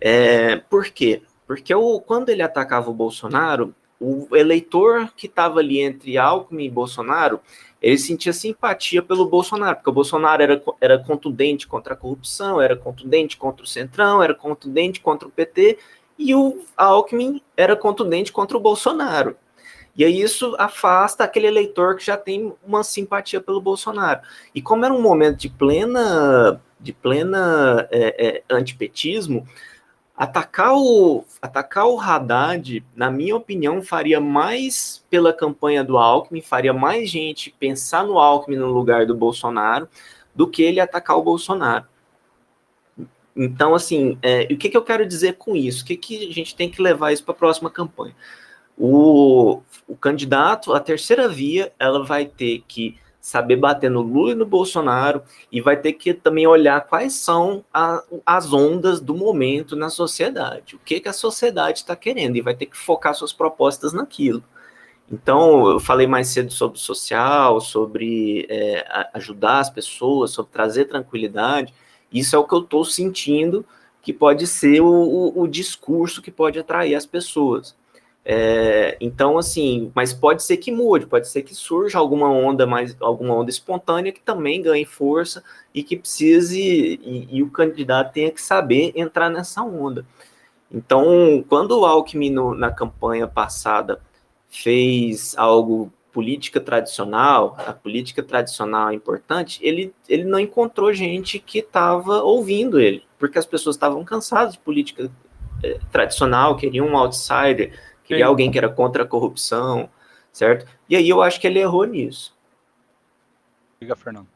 É, 0.00 0.56
por 0.56 0.86
quê? 0.86 1.22
Porque 1.46 1.74
o, 1.74 2.00
quando 2.00 2.28
ele 2.30 2.42
atacava 2.42 2.90
o 2.90 2.94
Bolsonaro, 2.94 3.74
o 4.00 4.34
eleitor 4.36 5.10
que 5.16 5.26
estava 5.26 5.60
ali 5.60 5.80
entre 5.80 6.18
Alckmin 6.18 6.64
e 6.64 6.70
Bolsonaro, 6.70 7.40
ele 7.80 7.98
sentia 7.98 8.32
simpatia 8.32 9.02
pelo 9.02 9.26
Bolsonaro, 9.26 9.76
porque 9.76 9.90
o 9.90 9.92
Bolsonaro 9.92 10.42
era, 10.42 10.62
era 10.80 10.98
contundente 10.98 11.66
contra 11.66 11.94
a 11.94 11.96
corrupção, 11.96 12.60
era 12.60 12.76
contundente 12.76 13.36
contra 13.36 13.64
o 13.64 13.68
Centrão, 13.68 14.22
era 14.22 14.34
contundente 14.34 15.00
contra 15.00 15.28
o 15.28 15.30
PT, 15.30 15.78
e 16.18 16.34
o 16.34 16.62
Alckmin 16.76 17.42
era 17.56 17.76
contundente 17.76 18.32
contra 18.32 18.56
o 18.56 18.60
Bolsonaro. 18.60 19.36
E 19.94 20.04
aí 20.04 20.20
isso 20.20 20.54
afasta 20.58 21.24
aquele 21.24 21.46
eleitor 21.46 21.96
que 21.96 22.04
já 22.04 22.18
tem 22.18 22.52
uma 22.66 22.84
simpatia 22.84 23.40
pelo 23.40 23.60
Bolsonaro. 23.60 24.20
E 24.54 24.60
como 24.60 24.84
era 24.84 24.92
um 24.92 25.00
momento 25.00 25.38
de 25.38 25.48
plena, 25.48 26.60
de 26.78 26.92
plena 26.92 27.88
é, 27.90 28.26
é, 28.26 28.42
antipetismo, 28.54 29.46
Atacar 30.16 30.74
o, 30.74 31.24
atacar 31.42 31.86
o 31.86 32.00
Haddad, 32.00 32.82
na 32.94 33.10
minha 33.10 33.36
opinião, 33.36 33.82
faria 33.82 34.18
mais 34.18 35.04
pela 35.10 35.30
campanha 35.30 35.84
do 35.84 35.98
Alckmin, 35.98 36.40
faria 36.40 36.72
mais 36.72 37.10
gente 37.10 37.54
pensar 37.58 38.02
no 38.02 38.18
Alckmin 38.18 38.56
no 38.56 38.72
lugar 38.72 39.04
do 39.04 39.14
Bolsonaro, 39.14 39.86
do 40.34 40.48
que 40.48 40.62
ele 40.62 40.80
atacar 40.80 41.18
o 41.18 41.22
Bolsonaro. 41.22 41.84
Então, 43.36 43.74
assim, 43.74 44.18
é, 44.22 44.48
o 44.50 44.56
que, 44.56 44.70
que 44.70 44.76
eu 44.76 44.82
quero 44.82 45.06
dizer 45.06 45.34
com 45.34 45.54
isso? 45.54 45.82
O 45.82 45.86
que, 45.86 45.96
que 45.98 46.30
a 46.30 46.32
gente 46.32 46.56
tem 46.56 46.70
que 46.70 46.80
levar 46.80 47.12
isso 47.12 47.22
para 47.22 47.34
a 47.34 47.38
próxima 47.38 47.70
campanha? 47.70 48.16
O, 48.78 49.60
o 49.86 49.94
candidato, 49.94 50.72
a 50.72 50.80
terceira 50.80 51.28
via, 51.28 51.70
ela 51.78 52.02
vai 52.02 52.24
ter 52.24 52.64
que 52.66 52.98
saber 53.26 53.56
bater 53.56 53.90
no 53.90 54.02
Lula 54.02 54.30
e 54.30 54.34
no 54.36 54.46
Bolsonaro 54.46 55.20
e 55.50 55.60
vai 55.60 55.76
ter 55.76 55.94
que 55.94 56.14
também 56.14 56.46
olhar 56.46 56.86
quais 56.86 57.14
são 57.14 57.64
a, 57.74 58.00
as 58.24 58.52
ondas 58.52 59.00
do 59.00 59.16
momento 59.16 59.74
na 59.74 59.90
sociedade, 59.90 60.76
o 60.76 60.78
que, 60.78 61.00
que 61.00 61.08
a 61.08 61.12
sociedade 61.12 61.80
está 61.80 61.96
querendo 61.96 62.36
e 62.36 62.40
vai 62.40 62.54
ter 62.54 62.66
que 62.66 62.76
focar 62.76 63.16
suas 63.16 63.32
propostas 63.32 63.92
naquilo. 63.92 64.44
Então, 65.10 65.68
eu 65.68 65.80
falei 65.80 66.06
mais 66.06 66.28
cedo 66.28 66.52
sobre 66.52 66.78
social, 66.78 67.60
sobre 67.60 68.46
é, 68.48 69.08
ajudar 69.14 69.58
as 69.58 69.70
pessoas, 69.70 70.30
sobre 70.30 70.52
trazer 70.52 70.84
tranquilidade. 70.84 71.74
Isso 72.12 72.36
é 72.36 72.38
o 72.38 72.44
que 72.44 72.54
eu 72.54 72.60
estou 72.60 72.84
sentindo 72.84 73.66
que 74.02 74.12
pode 74.12 74.46
ser 74.46 74.80
o, 74.80 74.86
o, 74.86 75.42
o 75.42 75.48
discurso 75.48 76.22
que 76.22 76.30
pode 76.30 76.60
atrair 76.60 76.94
as 76.94 77.04
pessoas. 77.04 77.74
É, 78.28 78.96
então, 79.00 79.38
assim, 79.38 79.92
mas 79.94 80.12
pode 80.12 80.42
ser 80.42 80.56
que 80.56 80.72
mude, 80.72 81.06
pode 81.06 81.28
ser 81.28 81.42
que 81.42 81.54
surja 81.54 81.96
alguma 81.96 82.28
onda 82.28 82.66
mais, 82.66 82.96
alguma 83.00 83.32
onda 83.34 83.50
espontânea 83.50 84.10
que 84.10 84.20
também 84.20 84.60
ganhe 84.60 84.84
força 84.84 85.44
e 85.72 85.80
que 85.80 85.96
precise, 85.96 86.60
e, 86.60 87.28
e 87.30 87.40
o 87.40 87.50
candidato 87.50 88.12
tenha 88.12 88.32
que 88.32 88.42
saber 88.42 88.92
entrar 88.96 89.30
nessa 89.30 89.62
onda. 89.62 90.04
Então, 90.68 91.44
quando 91.48 91.78
o 91.78 91.86
Alckmin 91.86 92.30
no, 92.30 92.52
na 92.52 92.72
campanha 92.72 93.28
passada 93.28 94.00
fez 94.48 95.38
algo 95.38 95.92
política 96.12 96.60
tradicional, 96.60 97.56
a 97.64 97.72
política 97.72 98.24
tradicional 98.24 98.88
é 98.90 98.94
importante, 98.94 99.60
ele, 99.62 99.94
ele 100.08 100.24
não 100.24 100.40
encontrou 100.40 100.92
gente 100.92 101.38
que 101.38 101.60
estava 101.60 102.22
ouvindo 102.24 102.80
ele, 102.80 103.04
porque 103.20 103.38
as 103.38 103.46
pessoas 103.46 103.76
estavam 103.76 104.04
cansadas 104.04 104.54
de 104.54 104.58
política 104.58 105.08
é, 105.62 105.78
tradicional, 105.92 106.56
queriam 106.56 106.88
um 106.88 106.96
outsider, 106.96 107.72
Queria 108.06 108.24
Sim. 108.24 108.28
alguém 108.28 108.50
que 108.50 108.56
era 108.56 108.68
contra 108.68 109.02
a 109.02 109.06
corrupção, 109.06 109.90
certo? 110.32 110.66
E 110.88 110.94
aí 110.94 111.08
eu 111.08 111.20
acho 111.20 111.40
que 111.40 111.46
ele 111.46 111.58
errou 111.58 111.84
nisso. 111.84 112.36
Diga, 113.80 113.96
Fernando. 113.96 114.28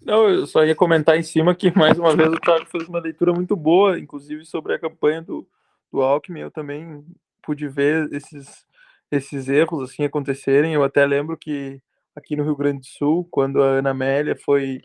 Não, 0.00 0.28
eu 0.28 0.46
só 0.46 0.64
ia 0.64 0.76
comentar 0.76 1.18
em 1.18 1.22
cima 1.24 1.52
que, 1.52 1.76
mais 1.76 1.98
uma 1.98 2.14
vez, 2.14 2.32
o 2.32 2.38
Thiago 2.38 2.66
fez 2.66 2.88
uma 2.88 3.00
leitura 3.00 3.32
muito 3.32 3.56
boa, 3.56 3.98
inclusive 3.98 4.44
sobre 4.44 4.72
a 4.72 4.78
campanha 4.78 5.20
do, 5.20 5.44
do 5.92 6.00
Alckmin. 6.00 6.40
Eu 6.40 6.50
também 6.52 7.04
pude 7.42 7.66
ver 7.66 8.08
esses, 8.12 8.64
esses 9.10 9.48
erros 9.48 9.90
assim 9.90 10.04
acontecerem. 10.04 10.72
Eu 10.72 10.84
até 10.84 11.04
lembro 11.04 11.36
que 11.36 11.82
aqui 12.14 12.36
no 12.36 12.44
Rio 12.44 12.54
Grande 12.54 12.80
do 12.80 12.86
Sul, 12.86 13.26
quando 13.28 13.60
a 13.60 13.66
Ana 13.66 13.90
Amélia 13.90 14.36
foi 14.36 14.80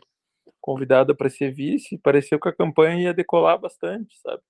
convidada 0.60 1.14
para 1.14 1.30
ser 1.30 1.52
vice, 1.52 1.96
pareceu 1.98 2.40
que 2.40 2.48
a 2.48 2.52
campanha 2.52 3.04
ia 3.04 3.14
decolar 3.14 3.58
bastante, 3.58 4.18
sabe? 4.18 4.42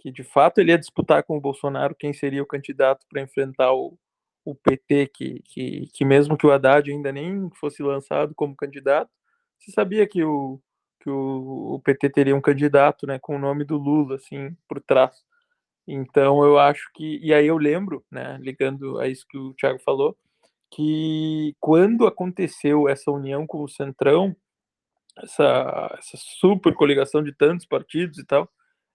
Que 0.00 0.10
de 0.10 0.24
fato 0.24 0.58
ele 0.58 0.72
ia 0.72 0.78
disputar 0.78 1.22
com 1.22 1.36
o 1.36 1.40
Bolsonaro 1.40 1.94
quem 1.94 2.12
seria 2.12 2.42
o 2.42 2.46
candidato 2.46 3.06
para 3.08 3.20
enfrentar 3.20 3.72
o, 3.72 3.98
o 4.44 4.54
PT, 4.54 5.08
que, 5.08 5.40
que, 5.44 5.86
que 5.92 6.04
mesmo 6.04 6.38
que 6.38 6.46
o 6.46 6.50
Haddad 6.50 6.90
ainda 6.90 7.12
nem 7.12 7.50
fosse 7.60 7.82
lançado 7.82 8.34
como 8.34 8.56
candidato, 8.56 9.10
se 9.58 9.70
sabia 9.70 10.06
que 10.06 10.24
o, 10.24 10.58
que 11.00 11.10
o, 11.10 11.74
o 11.74 11.80
PT 11.80 12.10
teria 12.10 12.34
um 12.34 12.40
candidato, 12.40 13.06
né, 13.06 13.18
com 13.18 13.36
o 13.36 13.38
nome 13.38 13.62
do 13.64 13.76
Lula, 13.76 14.16
assim, 14.16 14.56
por 14.66 14.80
trás. 14.80 15.22
Então 15.86 16.42
eu 16.44 16.58
acho 16.58 16.90
que, 16.94 17.18
e 17.22 17.34
aí 17.34 17.46
eu 17.46 17.58
lembro, 17.58 18.04
né, 18.10 18.38
ligando 18.40 18.98
a 18.98 19.06
isso 19.06 19.26
que 19.28 19.36
o 19.36 19.52
Thiago 19.54 19.80
falou, 19.80 20.16
que 20.70 21.54
quando 21.60 22.06
aconteceu 22.06 22.88
essa 22.88 23.10
união 23.10 23.46
com 23.46 23.62
o 23.62 23.68
Centrão, 23.68 24.34
essa, 25.18 25.94
essa 25.98 26.16
super 26.16 26.74
coligação 26.74 27.22
de 27.22 27.32
tantos 27.32 27.66
partidos 27.66 28.18
e 28.18 28.24
tal, 28.24 28.48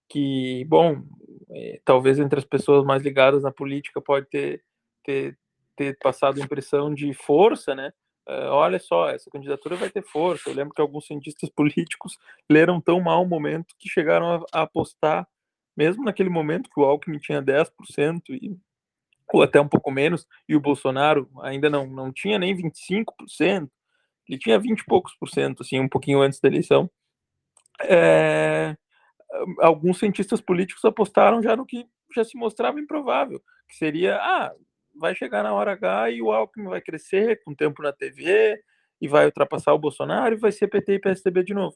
que, 0.10 0.66
bom, 0.66 1.03
é, 1.49 1.80
talvez 1.84 2.20
entre 2.20 2.39
as 2.39 2.45
pessoas 2.45 2.84
mais 2.84 3.03
ligadas 3.03 3.43
na 3.43 3.51
política 3.51 4.01
pode 4.01 4.28
ter, 4.28 4.64
ter, 5.03 5.38
ter 5.76 5.97
passado 5.99 6.39
impressão 6.39 6.93
de 6.93 7.14
força, 7.14 7.76
né? 7.76 7.91
Uh, 8.28 8.49
olha 8.49 8.80
só, 8.80 9.10
essa 9.10 9.30
candidatura 9.30 9.76
vai 9.76 9.89
ter 9.89 10.03
força. 10.03 10.49
Eu 10.49 10.56
lembro 10.56 10.74
que 10.74 10.82
alguns 10.82 11.06
cientistas 11.06 11.49
políticos 11.56 12.18
leram 12.49 12.82
tão 12.82 12.99
mal 12.99 13.24
o 13.24 13.28
momento 13.28 13.76
que 13.78 13.88
chegaram 13.88 14.36
a, 14.36 14.60
a 14.60 14.62
apostar, 14.64 15.28
mesmo 15.78 16.03
naquele 16.03 16.30
momento 16.30 16.70
que 16.70 16.80
o 16.80 16.84
Alckmin 16.84 17.20
tinha 17.20 17.41
10% 17.41 17.70
e, 18.30 18.58
ou 19.32 19.43
até 19.43 19.60
um 19.62 19.68
pouco 19.68 19.91
menos, 19.91 20.26
e 20.47 20.56
o 20.56 20.62
Bolsonaro 20.62 21.30
ainda 21.41 21.70
não, 21.70 21.86
não 21.86 22.12
tinha 22.12 22.39
nem 22.39 22.56
25%, 22.56 23.70
ele 24.28 24.39
tinha 24.39 24.58
20 24.58 24.80
e 24.80 24.86
poucos 24.86 25.16
por 25.20 25.30
cento, 25.30 25.62
assim, 25.62 25.80
um 25.80 25.89
pouquinho 25.89 26.22
antes 26.22 26.39
da 26.39 26.47
eleição. 26.47 26.89
É, 27.84 28.76
alguns 29.59 29.99
cientistas 29.99 30.41
políticos 30.41 30.83
apostaram 30.86 31.41
já 31.41 31.55
no 31.55 31.65
que 31.65 31.86
já 32.15 32.23
se 32.23 32.38
mostrava 32.38 32.79
improvável, 32.79 33.41
que 33.67 33.75
seria, 33.75 34.17
ah, 34.17 34.53
vai 34.95 35.15
chegar 35.15 35.43
na 35.43 35.53
hora 35.53 35.73
H 35.73 36.11
e 36.11 36.21
o 36.21 36.31
Alckmin 36.31 36.69
vai 36.69 36.81
crescer 36.81 37.41
com 37.43 37.53
tempo 37.53 37.81
na 37.81 37.91
TV 37.91 38.61
e 39.01 39.07
vai 39.07 39.25
ultrapassar 39.25 39.73
o 39.73 39.79
Bolsonaro 39.79 40.36
e 40.36 40.39
vai 40.39 40.51
ser 40.51 40.67
PT 40.67 40.93
e 40.93 40.99
PSDB 40.99 41.43
de 41.43 41.53
novo. 41.53 41.75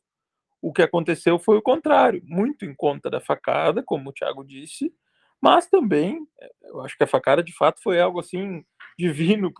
O 0.61 0.73
que 0.73 0.81
aconteceu 0.81 1.39
foi 1.39 1.57
o 1.57 1.61
contrário, 1.61 2.21
muito 2.25 2.65
em 2.65 2.73
conta 2.73 3.09
da 3.09 3.19
facada, 3.19 3.83
como 3.83 4.09
o 4.09 4.13
Thiago 4.13 4.43
disse, 4.43 4.93
mas 5.41 5.67
também, 5.67 6.25
eu 6.63 6.81
acho 6.81 6.97
que 6.97 7.03
a 7.03 7.07
facada 7.07 7.41
de 7.41 7.55
fato 7.55 7.81
foi 7.81 7.99
algo 7.99 8.19
assim 8.19 8.63
divino 8.97 9.53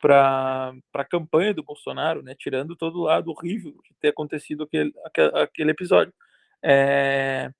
para 0.00 0.74
a 0.92 1.04
campanha 1.04 1.54
do 1.54 1.62
Bolsonaro, 1.62 2.22
né? 2.22 2.34
tirando 2.36 2.74
todo 2.74 2.98
o 2.98 3.04
lado 3.04 3.30
horrível 3.30 3.72
de 3.84 3.94
ter 4.00 4.08
acontecido 4.08 4.64
aquele, 4.64 4.92
aquele 5.34 5.70
episódio. 5.70 6.12
É, 6.64 7.50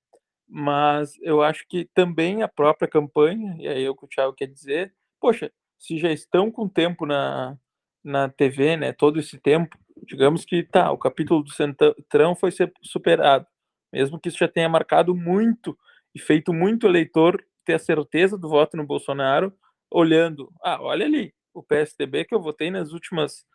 mas 0.47 1.13
eu 1.21 1.41
acho 1.41 1.65
que 1.67 1.89
também 1.93 2.43
a 2.43 2.47
própria 2.47 2.87
campanha, 2.87 3.55
e 3.59 3.67
aí 3.67 3.83
é 3.83 3.89
o 3.89 3.95
que 3.95 4.05
o 4.05 4.07
Thiago 4.07 4.33
quer 4.33 4.47
dizer, 4.47 4.93
poxa, 5.19 5.51
se 5.77 5.97
já 5.97 6.11
estão 6.11 6.51
com 6.51 6.67
tempo 6.67 7.05
na, 7.05 7.57
na 8.03 8.29
TV, 8.29 8.77
né, 8.77 8.93
todo 8.93 9.19
esse 9.19 9.37
tempo, 9.37 9.77
digamos 10.05 10.45
que 10.45 10.63
tá, 10.63 10.91
o 10.91 10.97
capítulo 10.97 11.43
do 11.43 11.51
Centrão 11.51 12.35
foi 12.35 12.51
ser 12.51 12.71
superado, 12.81 13.45
mesmo 13.91 14.19
que 14.19 14.29
isso 14.29 14.37
já 14.39 14.47
tenha 14.47 14.69
marcado 14.69 15.15
muito 15.15 15.77
e 16.15 16.19
feito 16.19 16.53
muito 16.53 16.87
eleitor 16.87 17.43
ter 17.65 17.73
a 17.73 17.79
certeza 17.79 18.37
do 18.37 18.47
voto 18.47 18.77
no 18.77 18.85
Bolsonaro, 18.85 19.53
olhando, 19.91 20.51
ah, 20.63 20.81
olha 20.81 21.05
ali, 21.05 21.33
o 21.53 21.61
PSDB 21.63 22.25
que 22.25 22.33
eu 22.33 22.41
votei 22.41 22.71
nas 22.71 22.91
últimas 22.91 23.45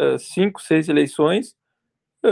uh, 0.00 0.18
cinco, 0.18 0.60
seis 0.62 0.88
eleições, 0.88 1.54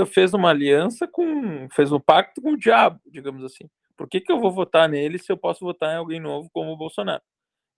fez 0.04 0.34
uma 0.34 0.50
aliança 0.50 1.06
com, 1.06 1.68
fez 1.70 1.92
um 1.92 2.00
pacto 2.00 2.42
com 2.42 2.52
o 2.52 2.58
diabo, 2.58 3.00
digamos 3.06 3.44
assim. 3.44 3.68
Por 3.96 4.08
que, 4.08 4.20
que 4.20 4.30
eu 4.30 4.40
vou 4.40 4.50
votar 4.50 4.88
nele 4.88 5.18
se 5.18 5.32
eu 5.32 5.36
posso 5.36 5.64
votar 5.64 5.94
em 5.94 5.98
alguém 5.98 6.20
novo 6.20 6.50
como 6.52 6.72
o 6.72 6.76
Bolsonaro? 6.76 7.22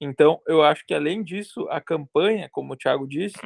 Então, 0.00 0.40
eu 0.46 0.62
acho 0.62 0.84
que 0.86 0.94
além 0.94 1.22
disso, 1.22 1.66
a 1.70 1.80
campanha, 1.80 2.48
como 2.50 2.72
o 2.72 2.76
Thiago 2.76 3.06
disse, 3.06 3.38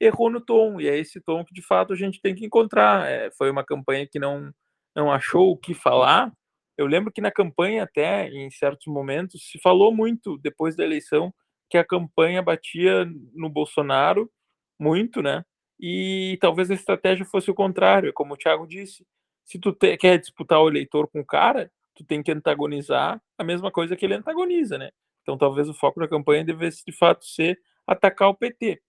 errou 0.00 0.30
no 0.30 0.40
tom, 0.40 0.80
e 0.80 0.88
é 0.88 0.98
esse 0.98 1.20
tom 1.20 1.44
que 1.44 1.54
de 1.54 1.62
fato 1.62 1.92
a 1.92 1.96
gente 1.96 2.20
tem 2.20 2.34
que 2.34 2.44
encontrar. 2.44 3.06
É, 3.08 3.30
foi 3.32 3.50
uma 3.50 3.64
campanha 3.64 4.06
que 4.06 4.18
não, 4.18 4.52
não 4.96 5.12
achou 5.12 5.50
o 5.50 5.56
que 5.56 5.74
falar. 5.74 6.32
Eu 6.76 6.86
lembro 6.86 7.12
que 7.12 7.20
na 7.20 7.30
campanha, 7.30 7.84
até 7.84 8.28
em 8.28 8.50
certos 8.50 8.86
momentos, 8.86 9.50
se 9.50 9.58
falou 9.60 9.94
muito 9.94 10.38
depois 10.38 10.74
da 10.74 10.84
eleição 10.84 11.32
que 11.68 11.76
a 11.78 11.84
campanha 11.84 12.42
batia 12.42 13.06
no 13.34 13.48
Bolsonaro 13.50 14.30
muito, 14.78 15.22
né? 15.22 15.44
E 15.80 16.36
talvez 16.42 16.70
a 16.70 16.74
estratégia 16.74 17.24
fosse 17.24 17.50
o 17.50 17.54
contrário, 17.54 18.12
como 18.12 18.34
o 18.34 18.36
Thiago 18.36 18.66
disse. 18.66 19.06
Se 19.46 19.58
tu 19.58 19.72
te, 19.72 19.96
quer 19.96 20.18
disputar 20.18 20.60
o 20.60 20.68
eleitor 20.68 21.08
com 21.08 21.20
o 21.20 21.24
cara, 21.24 21.72
tu 21.94 22.04
tem 22.04 22.22
que 22.22 22.30
antagonizar 22.30 23.20
a 23.38 23.42
mesma 23.42 23.70
coisa 23.70 23.96
que 23.96 24.04
ele 24.04 24.14
antagoniza, 24.14 24.76
né? 24.76 24.90
Então 25.22 25.38
talvez 25.38 25.70
o 25.70 25.74
foco 25.74 25.98
da 25.98 26.06
campanha 26.06 26.44
devesse 26.44 26.84
de 26.84 26.92
fato 26.92 27.24
ser 27.24 27.58
atacar 27.86 28.28
o 28.28 28.34
PT. 28.34 28.82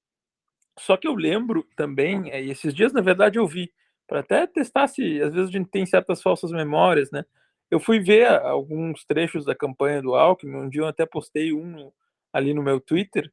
Só 0.77 0.97
que 0.97 1.07
eu 1.07 1.15
lembro 1.15 1.65
também, 1.77 2.27
e 2.27 2.51
esses 2.51 2.73
dias 2.73 2.91
na 2.91 3.01
verdade 3.01 3.39
eu 3.39 3.47
vi, 3.47 3.71
para 4.05 4.19
até 4.19 4.45
testar 4.45 4.87
se 4.87 5.21
às 5.21 5.33
vezes 5.33 5.49
a 5.49 5.51
gente 5.51 5.69
tem 5.69 5.85
certas 5.85 6.21
falsas 6.21 6.51
memórias, 6.51 7.09
né? 7.09 7.23
Eu 7.69 7.79
fui 7.79 8.01
ver 8.01 8.27
alguns 8.27 9.05
trechos 9.05 9.45
da 9.45 9.55
campanha 9.55 10.01
do 10.01 10.13
Alckmin, 10.13 10.57
um 10.57 10.69
dia 10.69 10.81
eu 10.81 10.87
até 10.87 11.05
postei 11.05 11.53
um 11.53 11.89
ali 12.33 12.53
no 12.53 12.61
meu 12.61 12.81
Twitter, 12.81 13.31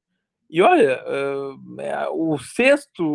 e 0.51 0.63
olha, 0.63 1.03
uh, 1.05 2.33
o 2.33 2.39
sexto 2.39 3.13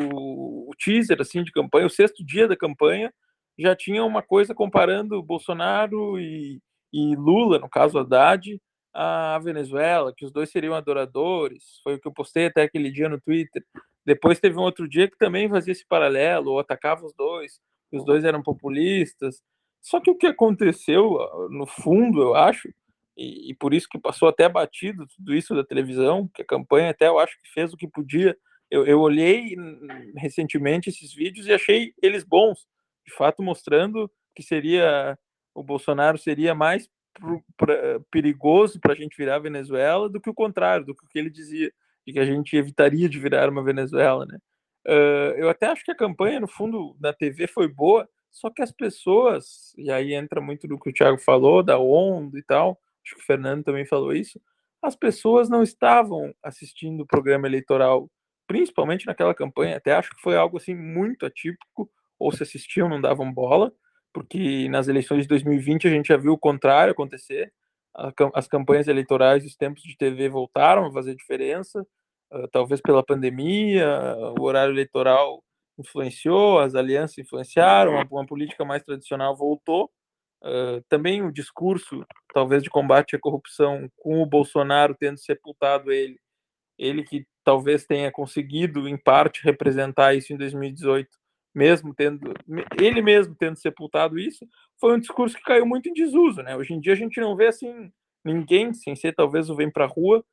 teaser 0.78 1.20
assim 1.20 1.44
de 1.44 1.52
campanha, 1.52 1.88
o 1.88 1.90
sexto 1.90 2.24
dia 2.24 2.48
da 2.48 2.56
campanha, 2.56 3.12
já 3.58 3.76
tinha 3.76 4.04
uma 4.04 4.22
coisa 4.22 4.54
comparando 4.54 5.22
Bolsonaro 5.22 6.20
e, 6.20 6.60
e 6.92 7.16
Lula, 7.16 7.60
no 7.60 7.70
caso 7.70 7.98
Haddad, 8.00 8.60
a 8.94 9.40
Venezuela, 9.40 10.14
que 10.16 10.26
os 10.26 10.32
dois 10.32 10.52
seriam 10.52 10.76
adoradores. 10.76 11.80
Foi 11.84 11.96
o 11.96 12.00
que 12.00 12.08
eu 12.08 12.14
postei 12.14 12.46
até 12.46 12.64
aquele 12.64 12.92
dia 12.92 13.10
no 13.10 13.20
Twitter. 13.20 13.64
Depois 14.06 14.40
teve 14.40 14.58
um 14.58 14.62
outro 14.62 14.88
dia 14.88 15.10
que 15.10 15.18
também 15.18 15.50
fazia 15.50 15.72
esse 15.72 15.86
paralelo, 15.88 16.52
ou 16.52 16.60
atacava 16.60 17.06
os 17.06 17.14
dois, 17.14 17.60
os 17.92 18.06
dois 18.06 18.24
eram 18.24 18.44
populistas. 18.44 19.42
Só 19.82 20.00
que 20.00 20.12
o 20.12 20.16
que 20.18 20.28
aconteceu, 20.28 21.18
no 21.50 21.66
fundo, 21.66 22.22
eu 22.22 22.36
acho, 22.36 22.70
e, 23.16 23.52
e, 23.52 23.56
por 23.56 23.74
isso 23.74 23.88
que 23.88 24.00
passou 24.00 24.28
até 24.28 24.50
batido 24.50 25.06
tudo 25.08 25.36
isso 25.36 25.54
da 25.56 25.64
televisão, 25.64 26.28
que 26.34 26.42
a 26.42 26.46
campanha 26.46 26.90
até 26.90 27.08
eu 27.08 27.20
acho 27.20 27.40
que 27.42 27.52
fez 27.54 27.72
o 27.72 27.78
que 27.78 27.88
podia. 27.88 28.36
Eu, 28.72 28.86
eu 28.86 29.00
olhei 29.00 29.56
recentemente 30.18 30.90
esses 30.90 31.14
vídeos 31.14 31.46
e 31.46 31.54
achei 31.54 31.94
eles 32.02 32.24
bons, 32.24 32.68
de 33.06 33.14
fato 33.14 33.44
mostrando 33.44 34.10
que 34.36 34.42
seria 34.42 35.18
o 35.54 35.62
Bolsonaro 35.62 36.18
seria 36.18 36.56
mais 36.56 36.90
perigoso 38.10 38.80
para 38.80 38.94
a 38.94 38.96
gente 38.96 39.16
virar 39.16 39.38
Venezuela 39.38 40.10
do 40.10 40.20
que 40.20 40.30
o 40.30 40.34
contrário, 40.34 40.86
do 40.86 40.96
que 40.96 41.20
ele 41.20 41.30
dizia, 41.30 41.72
de 42.06 42.14
que 42.14 42.20
a 42.20 42.26
gente 42.26 42.56
evitaria 42.56 43.08
de 43.08 43.20
virar 43.20 43.50
uma 43.50 43.64
Venezuela, 43.64 44.26
né? 44.26 44.40
Uh, 44.86 45.38
eu 45.38 45.50
até 45.50 45.68
acho 45.68 45.84
que 45.86 45.92
a 45.92 45.96
campanha, 45.96 46.40
no 46.40 46.48
fundo, 46.48 46.98
na 47.00 47.14
TV 47.14 47.48
foi 47.48 47.68
boa, 47.68 48.10
só 48.32 48.50
que 48.50 48.62
as 48.62 48.72
pessoas, 48.72 49.74
e 49.78 49.92
aí 49.92 50.14
entra 50.14 50.42
muito 50.42 50.68
do 50.68 50.78
que 50.78 50.90
o 50.90 50.94
Thiago 50.94 51.20
falou, 51.20 51.64
da 51.64 51.80
onda 51.80 52.38
e 52.38 52.44
tal, 52.44 52.78
acho 53.04 53.16
que 53.16 53.22
o 53.22 53.26
Fernando 53.26 53.64
também 53.64 53.86
falou 53.86 54.14
isso, 54.14 54.40
as 54.82 54.96
pessoas 54.96 55.50
não 55.50 55.64
estavam 55.64 56.34
assistindo 56.44 57.02
o 57.02 57.08
programa 57.08 57.48
eleitoral, 57.48 58.10
principalmente 58.48 59.06
naquela 59.06 59.34
campanha, 59.34 59.78
até 59.78 59.94
acho 59.94 60.10
que 60.10 60.22
foi 60.22 60.36
algo 60.36 60.58
assim 60.58 60.76
muito 60.76 61.26
atípico, 61.26 61.90
ou 62.20 62.32
se 62.32 62.44
assistiam, 62.44 62.90
não 62.90 63.02
davam 63.02 63.32
bola, 63.32 63.72
porque 64.14 64.68
nas 64.70 64.88
eleições 64.88 65.24
de 65.24 65.28
2020 65.30 65.88
a 65.88 65.92
gente 65.92 66.08
já 66.08 66.18
viu 66.18 66.34
o 66.34 66.38
contrário 66.38 66.92
acontecer. 66.92 67.52
As 68.34 68.48
campanhas 68.48 68.88
eleitorais, 68.88 69.46
os 69.46 69.56
tempos 69.56 69.84
de 69.84 69.96
TV 69.98 70.30
voltaram 70.30 70.86
a 70.86 70.92
fazer 70.92 71.16
diferença, 71.16 71.86
talvez 72.52 72.82
pela 72.82 73.04
pandemia, 73.04 73.88
o 74.40 74.44
horário 74.44 74.74
eleitoral 74.74 75.44
influenciou, 75.78 76.60
as 76.60 76.76
alianças 76.76 77.18
influenciaram, 77.18 78.06
uma, 78.12 78.26
política 78.26 78.66
mais 78.66 78.84
tradicional 78.84 79.36
voltou. 79.36 79.90
Também 80.90 81.22
o 81.24 81.32
discurso, 81.32 82.06
talvez, 82.34 82.64
de 82.64 82.70
combate 82.70 83.16
à 83.16 83.20
corrupção, 83.20 83.90
com 83.98 84.22
o 84.22 84.26
Bolsonaro 84.26 84.96
tendo 85.00 85.18
sepultado 85.18 85.92
ele, 85.92 86.20
ele 86.78 87.04
que 87.04 87.26
talvez 87.44 87.86
tenha 87.86 88.12
conseguido, 88.12 88.88
em 88.88 88.98
parte, 88.98 89.44
representar 89.44 90.14
isso 90.16 90.34
em 90.34 90.38
2018, 90.38 91.10
mesmo 91.54 91.94
tendo 91.94 92.34
ele 92.80 93.02
mesmo 93.02 93.36
tendo 93.36 93.58
sepultado 93.58 94.18
isso, 94.18 94.48
foi 94.80 94.96
um 94.96 95.00
discurso 95.00 95.38
que 95.38 95.44
caiu 95.44 95.66
muito 95.66 95.88
em 95.88 95.94
desuso, 95.94 96.42
né? 96.42 96.56
Hoje 96.56 96.74
em 96.74 96.80
dia 96.80 96.94
a 96.94 96.96
gente 96.98 97.20
não 97.20 97.36
vê 97.36 97.48
assim 97.48 97.92
ninguém, 98.26 98.74
sem 98.74 98.96
ser 98.96 99.14
talvez 99.14 99.50
o 99.50 99.56
vem 99.56 99.70
para 99.70 99.86
a 99.86 99.88
rua, 99.88 100.26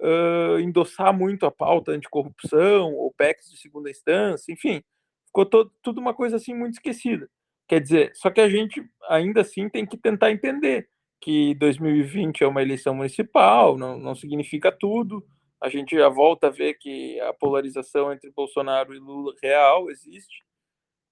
uh, 0.00 0.58
endossar 0.60 1.16
muito 1.16 1.46
a 1.46 1.50
pauta 1.50 1.92
anticorrupção 1.92 2.92
ou 2.94 3.12
PECs 3.16 3.50
de 3.50 3.58
segunda 3.58 3.90
instância, 3.90 4.52
enfim, 4.52 4.82
ficou 5.26 5.46
todo, 5.46 5.72
tudo 5.82 6.00
uma 6.00 6.14
coisa 6.14 6.36
assim 6.36 6.54
muito 6.54 6.74
esquecida. 6.74 7.28
Quer 7.68 7.80
dizer, 7.80 8.12
só 8.14 8.30
que 8.30 8.40
a 8.40 8.48
gente 8.48 8.82
ainda 9.08 9.42
assim 9.42 9.68
tem 9.68 9.86
que 9.86 9.96
tentar 9.96 10.32
entender 10.32 10.88
que 11.20 11.54
2020 11.56 12.42
é 12.42 12.46
uma 12.48 12.62
eleição 12.62 12.94
municipal, 12.94 13.76
não, 13.76 13.98
não 13.98 14.14
significa 14.14 14.72
tudo. 14.72 15.24
A 15.60 15.68
gente 15.68 15.96
já 15.96 16.08
volta 16.08 16.46
a 16.46 16.50
ver 16.50 16.74
que 16.74 17.20
a 17.20 17.32
polarização 17.34 18.12
entre 18.12 18.30
Bolsonaro 18.30 18.94
e 18.94 18.98
Lula 18.98 19.34
real 19.42 19.90
existe 19.90 20.48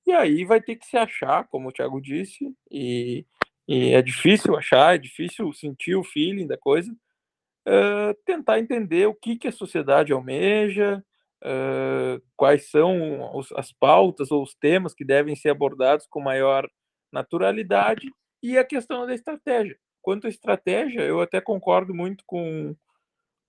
e 0.07 0.13
aí 0.13 0.45
vai 0.45 0.61
ter 0.61 0.77
que 0.77 0.87
se 0.87 0.97
achar, 0.97 1.49
como 1.49 1.69
o 1.69 1.73
Thiago 1.73 2.01
disse, 2.01 2.55
e, 2.71 3.27
e 3.67 3.93
é 3.93 4.01
difícil 4.01 4.57
achar, 4.57 4.95
é 4.95 4.99
difícil 4.99 5.53
sentir 5.53 5.97
o 5.97 6.05
feeling 6.05 6.47
da 6.47 6.57
coisa, 6.57 6.93
uh, 7.67 8.15
tentar 8.25 8.61
entender 8.61 9.07
o 9.09 9.15
que, 9.15 9.37
que 9.37 9.49
a 9.49 9.53
sociedade 9.53 10.13
almeja, 10.13 11.05
quais 12.37 12.71
são 12.71 13.37
os, 13.37 13.53
as 13.53 13.73
pautas 13.73 14.31
ou 14.31 14.43
os 14.43 14.55
temas 14.55 14.95
que 14.95 15.05
devem 15.05 15.37
ser 15.37 15.51
abordados 15.51 16.07
com 16.07 16.21
maior 16.21 16.69
naturalidade 17.13 18.11
e 18.43 18.59
a 18.59 18.65
questão 18.65 19.07
da 19.07 19.15
estratégia. 19.15 19.79
Quanto 20.03 20.27
à 20.27 20.31
estratégia, 20.31 21.01
eu 21.01 21.21
até 21.21 21.41
concordo 21.41 21.95
muito 21.95 22.23
com, 22.27 22.75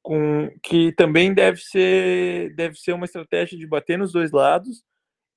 com 0.02 0.50
que 0.64 0.92
também 0.94 1.34
deve 1.34 1.60
ser, 1.62 2.54
deve 2.56 2.76
ser 2.76 2.94
uma 2.94 3.06
estratégia 3.06 3.58
de 3.58 3.68
bater 3.68 3.98
nos 3.98 4.12
dois 4.12 4.32
lados, 4.32 4.84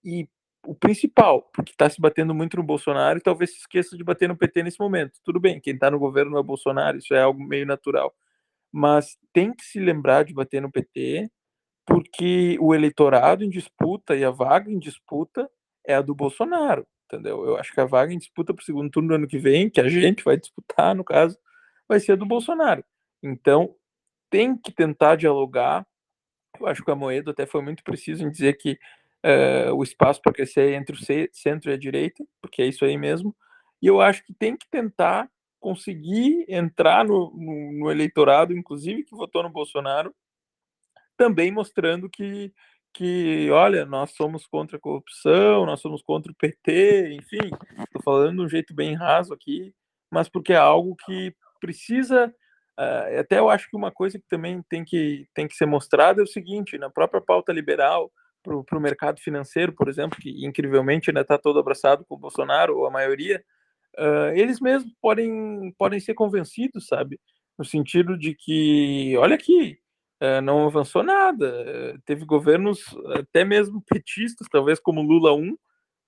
e 0.05 0.29
o 0.67 0.75
principal, 0.75 1.43
porque 1.55 1.73
está 1.73 1.89
se 1.89 2.01
batendo 2.01 2.35
muito 2.35 2.57
no 2.57 2.63
Bolsonaro 2.63 3.19
e 3.19 3.23
talvez 3.23 3.53
se 3.53 3.59
esqueça 3.59 3.97
de 3.97 4.05
bater 4.05 4.29
no 4.29 4.37
PT 4.37 4.63
nesse 4.63 4.79
momento. 4.79 5.19
Tudo 5.25 5.41
bem, 5.41 5.61
quem 5.61 5.75
está 5.75 5.91
no 5.91 5.99
governo 5.99 6.37
é 6.37 6.41
o 6.41 6.45
Bolsonaro, 6.45 6.99
isso 6.99 7.15
é 7.15 7.23
algo 7.23 7.43
meio 7.43 7.67
natural. 7.67 8.15
Mas 8.73 9.19
tem 9.33 9.53
que 9.53 9.65
se 9.65 9.81
lembrar 9.81 10.25
de 10.25 10.35
bater 10.35 10.61
no 10.63 10.71
PT, 10.71 11.31
porque 11.91 12.57
o 12.61 12.73
eleitorado 12.73 13.43
em 13.43 13.49
disputa 13.49 14.15
e 14.15 14.25
a 14.25 14.31
vaga 14.31 14.71
em 14.71 14.79
disputa 14.79 15.51
é 15.85 15.93
a 15.93 16.01
do 16.01 16.15
Bolsonaro, 16.15 16.87
entendeu? 17.05 17.45
Eu 17.45 17.57
acho 17.57 17.75
que 17.75 17.81
a 17.81 17.85
vaga 17.85 18.13
em 18.15 18.19
disputa 18.19 18.55
para 18.55 18.63
o 18.63 18.65
segundo 18.65 18.89
turno 18.89 19.09
do 19.09 19.15
ano 19.17 19.27
que 19.27 19.39
vem, 19.39 19.69
que 19.69 19.81
a 19.81 19.89
gente 19.89 20.23
vai 20.23 20.37
disputar, 20.37 20.95
no 20.95 21.03
caso, 21.03 21.37
vai 21.89 21.99
ser 21.99 22.13
a 22.13 22.17
do 22.17 22.25
Bolsonaro. 22.25 22.85
Então, 23.21 23.75
tem 24.31 24.57
que 24.57 24.71
tentar 24.71 25.17
dialogar. 25.17 25.85
Eu 26.61 26.69
acho 26.69 26.85
que 26.85 26.89
o 26.89 26.93
Amoedo 26.93 27.33
até 27.33 27.45
foi 27.45 27.61
muito 27.61 27.83
preciso 27.83 28.25
em 28.25 28.31
dizer 28.31 28.57
que 28.57 28.79
uh, 29.27 29.75
o 29.75 29.83
espaço 29.83 30.23
para 30.23 30.33
crescer 30.33 30.73
é 30.73 30.77
entre 30.77 30.95
o 30.95 31.29
centro 31.33 31.73
e 31.73 31.75
a 31.75 31.77
direita, 31.77 32.25
porque 32.41 32.63
é 32.63 32.67
isso 32.67 32.85
aí 32.85 32.97
mesmo. 32.97 33.35
E 33.83 33.89
eu 33.89 34.01
acho 34.01 34.25
que 34.25 34.33
tem 34.33 34.57
que 34.57 34.69
tentar 34.71 35.29
conseguir 35.59 36.45
entrar 36.49 37.05
no, 37.05 37.33
no, 37.35 37.73
no 37.81 37.91
eleitorado, 37.91 38.57
inclusive 38.57 39.03
que 39.03 39.17
votou 39.17 39.43
no 39.43 39.51
Bolsonaro, 39.51 40.15
também 41.21 41.53
mostrando 41.53 42.09
que, 42.09 42.51
que, 42.95 43.51
olha, 43.51 43.85
nós 43.85 44.13
somos 44.13 44.47
contra 44.47 44.79
a 44.79 44.81
corrupção, 44.81 45.67
nós 45.67 45.79
somos 45.79 46.03
contra 46.03 46.33
o 46.33 46.35
PT, 46.35 47.13
enfim, 47.13 47.51
estou 47.79 48.03
falando 48.03 48.39
de 48.39 48.43
um 48.43 48.49
jeito 48.49 48.75
bem 48.75 48.95
raso 48.95 49.35
aqui, 49.35 49.75
mas 50.11 50.31
porque 50.31 50.55
é 50.55 50.57
algo 50.57 50.97
que 51.05 51.35
precisa. 51.61 52.35
Uh, 52.79 53.21
até 53.21 53.39
eu 53.39 53.51
acho 53.51 53.69
que 53.69 53.77
uma 53.77 53.93
coisa 53.93 54.19
que 54.19 54.25
também 54.31 54.63
tem 54.67 54.83
que, 54.83 55.29
tem 55.35 55.47
que 55.47 55.55
ser 55.55 55.67
mostrada 55.67 56.23
é 56.23 56.25
o 56.25 56.27
seguinte: 56.27 56.79
na 56.79 56.89
própria 56.89 57.21
pauta 57.21 57.53
liberal, 57.53 58.11
para 58.43 58.79
o 58.79 58.81
mercado 58.81 59.21
financeiro, 59.21 59.75
por 59.75 59.91
exemplo, 59.91 60.19
que 60.19 60.47
incrivelmente 60.47 61.11
ainda 61.11 61.21
está 61.21 61.37
todo 61.37 61.59
abraçado 61.59 62.03
com 62.07 62.15
o 62.15 62.19
Bolsonaro, 62.19 62.79
ou 62.79 62.87
a 62.87 62.91
maioria, 62.91 63.45
uh, 63.99 64.35
eles 64.35 64.59
mesmos 64.59 64.91
podem, 65.03 65.71
podem 65.77 66.01
ser 66.01 66.15
convencidos, 66.15 66.87
sabe? 66.87 67.21
No 67.59 67.65
sentido 67.67 68.17
de 68.17 68.35
que, 68.35 69.15
olha 69.19 69.35
aqui, 69.35 69.79
não 70.43 70.67
avançou 70.67 71.03
nada, 71.03 71.95
uh, 71.95 72.01
teve 72.05 72.25
governos 72.25 72.85
até 73.15 73.45
mesmo 73.45 73.83
petistas, 73.83 74.47
talvez 74.51 74.79
como 74.79 75.03
Lula 75.03 75.35
1, 75.35 75.57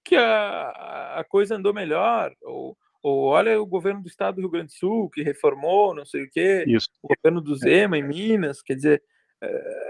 que 0.04 0.16
a, 0.16 1.16
a 1.18 1.24
coisa 1.24 1.56
andou 1.56 1.72
melhor, 1.72 2.32
ou, 2.42 2.76
ou 3.02 3.24
olha 3.24 3.60
o 3.60 3.66
governo 3.66 4.02
do 4.02 4.08
estado 4.08 4.36
do 4.36 4.40
Rio 4.42 4.50
Grande 4.50 4.66
do 4.66 4.78
Sul, 4.78 5.10
que 5.10 5.22
reformou, 5.22 5.94
não 5.94 6.04
sei 6.04 6.24
o 6.24 6.30
quê, 6.30 6.64
Isso. 6.66 6.88
o 7.02 7.08
governo 7.14 7.40
do 7.40 7.54
Zema 7.56 7.96
em 7.96 8.02
Minas, 8.02 8.60
quer 8.62 8.74
dizer, 8.74 9.02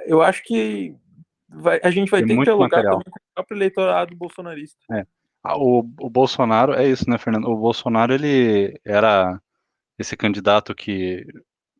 eu 0.07 0.23
acho 0.23 0.43
que 0.45 0.95
vai, 1.49 1.81
a 1.83 1.91
gente 1.91 2.11
vai 2.11 2.25
Tem 2.25 2.37
ter 2.37 2.45
que 2.45 2.55
material. 2.55 2.99
também 2.99 3.11
com 3.11 3.19
o 3.19 3.35
próprio 3.35 3.57
eleitorado 3.57 4.17
bolsonarista. 4.17 4.79
É. 4.93 5.07
Ah, 5.43 5.59
o, 5.59 5.81
o 6.01 6.09
Bolsonaro, 6.09 6.73
é 6.73 6.87
isso, 6.87 7.09
né, 7.11 7.19
Fernando? 7.19 7.49
O 7.49 7.57
Bolsonaro, 7.57 8.15
ele 8.15 8.79
era 8.85 9.41
esse 9.99 10.17
candidato 10.17 10.75
que 10.75 11.27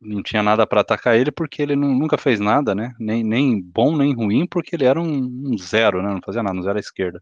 não 0.03 0.23
tinha 0.23 0.43
nada 0.43 0.67
para 0.67 0.81
atacar 0.81 1.17
ele 1.17 1.31
porque 1.31 1.61
ele 1.61 1.75
não, 1.75 1.89
nunca 1.89 2.17
fez 2.17 2.39
nada, 2.39 2.75
né? 2.75 2.93
Nem, 2.99 3.23
nem 3.23 3.61
bom 3.61 3.95
nem 3.97 4.13
ruim, 4.13 4.47
porque 4.47 4.75
ele 4.75 4.85
era 4.85 4.99
um, 5.01 5.07
um, 5.07 5.57
zero, 5.57 6.01
né? 6.01 6.13
Não 6.13 6.21
fazia 6.21 6.43
nada, 6.43 6.55
não 6.55 6.63
zero 6.63 6.77
à 6.77 6.79
esquerda. 6.79 7.21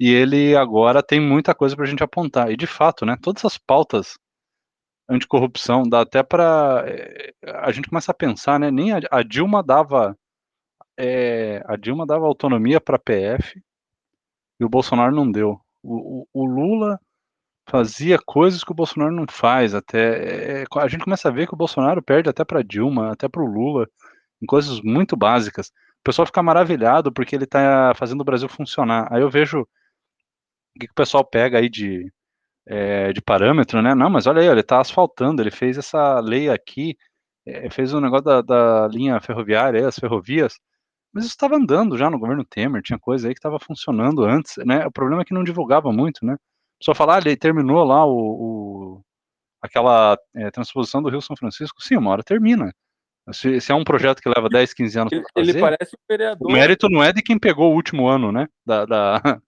E 0.00 0.10
ele 0.10 0.56
agora 0.56 1.02
tem 1.02 1.20
muita 1.20 1.54
coisa 1.54 1.76
para 1.76 1.84
a 1.84 1.88
gente 1.88 2.02
apontar. 2.02 2.50
E 2.50 2.56
de 2.56 2.66
fato, 2.66 3.06
né? 3.06 3.16
Todas 3.22 3.44
as 3.44 3.58
pautas 3.58 4.18
anticorrupção 5.08 5.82
dá 5.84 6.02
até 6.02 6.22
para 6.22 6.84
eh, 6.86 7.32
a 7.44 7.70
gente 7.72 7.88
começa 7.88 8.12
a 8.12 8.14
pensar, 8.14 8.58
né? 8.60 8.70
Nem 8.70 8.92
a, 8.92 9.00
a 9.10 9.22
Dilma 9.22 9.62
dava 9.62 10.16
é, 10.96 11.62
a 11.66 11.76
Dilma 11.76 12.06
dava 12.06 12.26
autonomia 12.26 12.80
para 12.80 12.98
PF 12.98 13.60
e 14.60 14.64
o 14.64 14.68
Bolsonaro 14.68 15.14
não 15.14 15.30
deu. 15.30 15.60
O, 15.82 16.22
o, 16.22 16.28
o, 16.32 16.44
Lula 16.44 17.00
fazia 17.68 18.18
coisas 18.18 18.64
que 18.64 18.72
o 18.72 18.74
Bolsonaro 18.74 19.12
não 19.12 19.26
faz. 19.28 19.74
Até 19.74 20.62
é, 20.62 20.64
a 20.76 20.88
gente 20.88 21.04
começa 21.04 21.28
a 21.28 21.32
ver 21.32 21.46
que 21.46 21.54
o 21.54 21.56
Bolsonaro 21.56 22.02
perde 22.02 22.28
até 22.28 22.44
para 22.44 22.62
Dilma, 22.62 23.12
até 23.12 23.28
para 23.28 23.42
o 23.42 23.46
Lula, 23.46 23.88
em 24.42 24.46
coisas 24.46 24.80
muito 24.82 25.16
básicas. 25.16 25.68
O 26.00 26.04
pessoal 26.04 26.26
fica 26.26 26.42
maravilhado 26.42 27.12
porque 27.12 27.36
ele 27.36 27.44
está 27.44 27.94
fazendo 27.96 28.22
o 28.22 28.24
Brasil 28.24 28.48
funcionar. 28.48 29.08
Aí 29.12 29.22
eu 29.22 29.30
vejo 29.30 29.60
o 29.62 29.66
que, 30.80 30.86
que 30.86 30.92
o 30.92 30.94
pessoal 30.94 31.24
pega 31.24 31.58
aí 31.58 31.68
de, 31.68 32.12
é, 32.66 33.12
de 33.12 33.22
parâmetro, 33.22 33.82
né? 33.82 33.94
Não, 33.94 34.10
mas 34.10 34.26
olha 34.26 34.40
aí, 34.42 34.48
ele 34.48 34.60
está 34.60 34.80
asfaltando, 34.80 35.42
ele 35.42 35.50
fez 35.50 35.78
essa 35.78 36.20
lei 36.20 36.48
aqui, 36.50 36.96
é, 37.46 37.70
fez 37.70 37.94
um 37.94 38.00
negócio 38.00 38.24
da, 38.24 38.42
da 38.42 38.88
linha 38.88 39.20
ferroviária, 39.20 39.86
as 39.86 39.98
ferrovias. 39.98 40.58
Mas 41.12 41.24
isso 41.24 41.34
estava 41.34 41.56
andando 41.56 41.98
já 41.98 42.10
no 42.10 42.18
governo 42.18 42.44
Temer, 42.44 42.82
tinha 42.82 42.98
coisa 42.98 43.28
aí 43.28 43.34
que 43.34 43.38
estava 43.38 43.58
funcionando 43.60 44.24
antes, 44.24 44.56
né? 44.64 44.86
O 44.86 44.92
problema 44.92 45.22
é 45.22 45.24
que 45.24 45.34
não 45.34 45.44
divulgava 45.44 45.92
muito, 45.92 46.24
né? 46.24 46.36
Só 46.82 46.94
falar, 46.94 47.16
ah, 47.16 47.18
ele 47.18 47.36
terminou 47.36 47.84
lá 47.84 48.04
o, 48.04 48.16
o 48.16 49.02
aquela 49.62 50.18
é, 50.34 50.50
transposição 50.50 51.00
do 51.00 51.08
Rio 51.08 51.22
São 51.22 51.36
Francisco, 51.36 51.82
sim, 51.82 51.96
uma 51.96 52.10
hora 52.10 52.22
termina. 52.22 52.72
Se, 53.32 53.60
se 53.60 53.70
é 53.70 53.74
um 53.74 53.84
projeto 53.84 54.20
que 54.20 54.28
leva 54.28 54.48
10, 54.48 54.74
15 54.74 54.98
anos 54.98 55.12
para 55.12 55.22
fazer, 55.32 55.50
ele 55.50 55.60
parece 55.60 55.94
um 55.94 56.04
vereador. 56.08 56.50
O 56.50 56.52
mérito 56.52 56.88
não 56.90 57.02
é 57.02 57.12
de 57.12 57.22
quem 57.22 57.38
pegou 57.38 57.70
o 57.70 57.74
último 57.74 58.08
ano, 58.08 58.32
né, 58.32 58.48
da, 58.66 58.84
da 58.84 59.20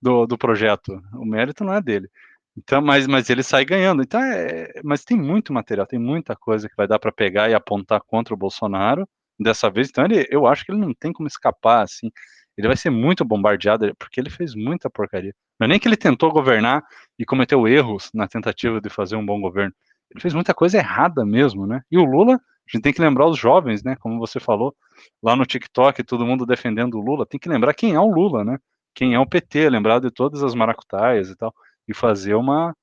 do, 0.00 0.26
do 0.26 0.36
projeto. 0.36 1.00
O 1.14 1.24
mérito 1.24 1.64
não 1.64 1.72
é 1.72 1.80
dele. 1.80 2.08
Então, 2.56 2.82
mas, 2.82 3.06
mas 3.06 3.30
ele 3.30 3.42
sai 3.42 3.64
ganhando. 3.64 4.02
Então, 4.02 4.20
é, 4.22 4.68
mas 4.84 5.04
tem 5.04 5.16
muito 5.16 5.52
material, 5.52 5.86
tem 5.86 5.98
muita 5.98 6.36
coisa 6.36 6.68
que 6.68 6.76
vai 6.76 6.86
dar 6.86 6.98
para 6.98 7.10
pegar 7.10 7.50
e 7.50 7.54
apontar 7.54 8.00
contra 8.06 8.34
o 8.34 8.36
Bolsonaro 8.36 9.08
dessa 9.40 9.70
vez. 9.70 9.88
Então, 9.88 10.04
ele, 10.04 10.26
eu 10.30 10.46
acho 10.46 10.64
que 10.64 10.70
ele 10.70 10.80
não 10.80 10.92
tem 10.94 11.12
como 11.12 11.26
escapar, 11.26 11.82
assim. 11.82 12.10
Ele 12.56 12.68
vai 12.68 12.76
ser 12.76 12.90
muito 12.90 13.24
bombardeado, 13.24 13.94
porque 13.98 14.20
ele 14.20 14.30
fez 14.30 14.54
muita 14.54 14.88
porcaria. 14.88 15.34
Não 15.58 15.66
é 15.66 15.68
nem 15.68 15.78
que 15.78 15.88
ele 15.88 15.96
tentou 15.96 16.30
governar 16.30 16.84
e 17.18 17.24
cometeu 17.24 17.66
erros 17.66 18.10
na 18.14 18.28
tentativa 18.28 18.80
de 18.80 18.88
fazer 18.88 19.16
um 19.16 19.26
bom 19.26 19.40
governo. 19.40 19.74
Ele 20.10 20.20
fez 20.20 20.34
muita 20.34 20.54
coisa 20.54 20.78
errada 20.78 21.24
mesmo, 21.24 21.66
né? 21.66 21.82
E 21.90 21.98
o 21.98 22.04
Lula, 22.04 22.34
a 22.34 22.70
gente 22.70 22.82
tem 22.82 22.92
que 22.92 23.00
lembrar 23.00 23.26
os 23.26 23.38
jovens, 23.38 23.82
né? 23.82 23.96
Como 23.96 24.18
você 24.18 24.38
falou, 24.38 24.74
lá 25.22 25.34
no 25.34 25.44
TikTok, 25.44 26.02
todo 26.04 26.26
mundo 26.26 26.46
defendendo 26.46 26.94
o 26.94 27.00
Lula. 27.00 27.26
Tem 27.26 27.40
que 27.40 27.48
lembrar 27.48 27.74
quem 27.74 27.94
é 27.94 28.00
o 28.00 28.06
Lula, 28.08 28.44
né? 28.44 28.58
Quem 28.94 29.14
é 29.14 29.18
o 29.18 29.26
PT, 29.26 29.68
lembrar 29.68 30.00
de 30.00 30.10
todas 30.10 30.42
as 30.42 30.54
maracutaias 30.54 31.30
e 31.30 31.36
tal. 31.36 31.52
E 31.88 31.94
fazer 31.94 32.34
uma, 32.34 32.74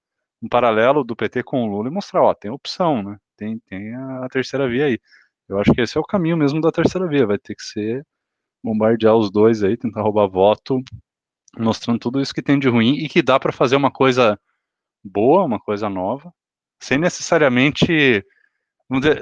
um 0.42 0.50
paralelo 0.50 1.04
do 1.04 1.16
PT 1.16 1.44
com 1.44 1.64
o 1.64 1.68
Lula 1.68 1.88
e 1.90 1.92
mostrar, 1.92 2.22
ó, 2.24 2.34
tem 2.34 2.52
opção, 2.52 3.02
né? 3.02 3.18
Tem, 3.38 3.60
tem 3.60 3.96
a 3.96 4.28
terceira 4.30 4.68
via 4.70 4.86
aí. 4.86 5.00
Eu 5.48 5.60
acho 5.60 5.74
que 5.74 5.82
esse 5.82 5.98
é 5.98 6.02
o 6.02 6.06
caminho 6.06 6.38
mesmo 6.38 6.62
da 6.62 6.72
terceira 6.72 7.08
via, 7.08 7.26
vai 7.26 7.38
ter 7.38 7.56
que 7.56 7.64
ser 7.64 8.06
bombardear 8.64 9.16
os 9.16 9.32
dois 9.32 9.64
aí, 9.64 9.78
tentar 9.78 10.02
roubar 10.02 10.28
voto, 10.28 10.82
mostrando 11.58 12.00
tudo 12.00 12.22
isso 12.22 12.34
que 12.34 12.42
tem 12.42 12.60
de 12.60 12.70
ruim 12.70 12.96
e 12.96 13.10
que 13.10 13.22
dá 13.22 13.40
para 13.40 13.52
fazer 13.52 13.76
uma 13.76 13.92
coisa 13.92 14.40
boa, 15.04 15.44
uma 15.44 15.60
coisa 15.60 15.90
nova, 15.90 16.34
sem 16.80 16.98
necessariamente 16.98 18.24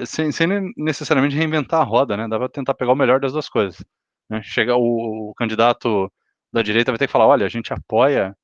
sem, 0.05 0.31
sem 0.31 0.47
necessariamente 0.77 1.35
reinventar 1.35 1.81
a 1.81 1.83
roda, 1.83 2.17
né? 2.17 2.27
Dá 2.27 2.37
para 2.39 2.49
tentar 2.49 2.73
pegar 2.73 2.93
o 2.93 2.95
melhor 2.95 3.19
das 3.19 3.33
duas 3.33 3.47
coisas. 3.47 3.83
Né? 4.29 4.41
Chega 4.43 4.75
o, 4.75 5.29
o 5.29 5.33
candidato 5.35 6.11
da 6.51 6.61
direita 6.61 6.91
vai 6.91 6.97
ter 6.97 7.07
que 7.07 7.11
falar, 7.11 7.27
olha, 7.27 7.45
a 7.45 7.49
gente 7.49 7.71
apoia 7.71 8.35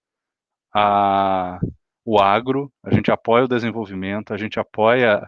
a, 0.74 1.60
o 2.06 2.20
agro, 2.20 2.72
a 2.84 2.94
gente 2.94 3.12
apoia 3.12 3.46
o 3.46 3.48
desenvolvimento, 3.48 4.34
a 4.34 4.38
gente 4.38 4.60
apoia 4.60 5.28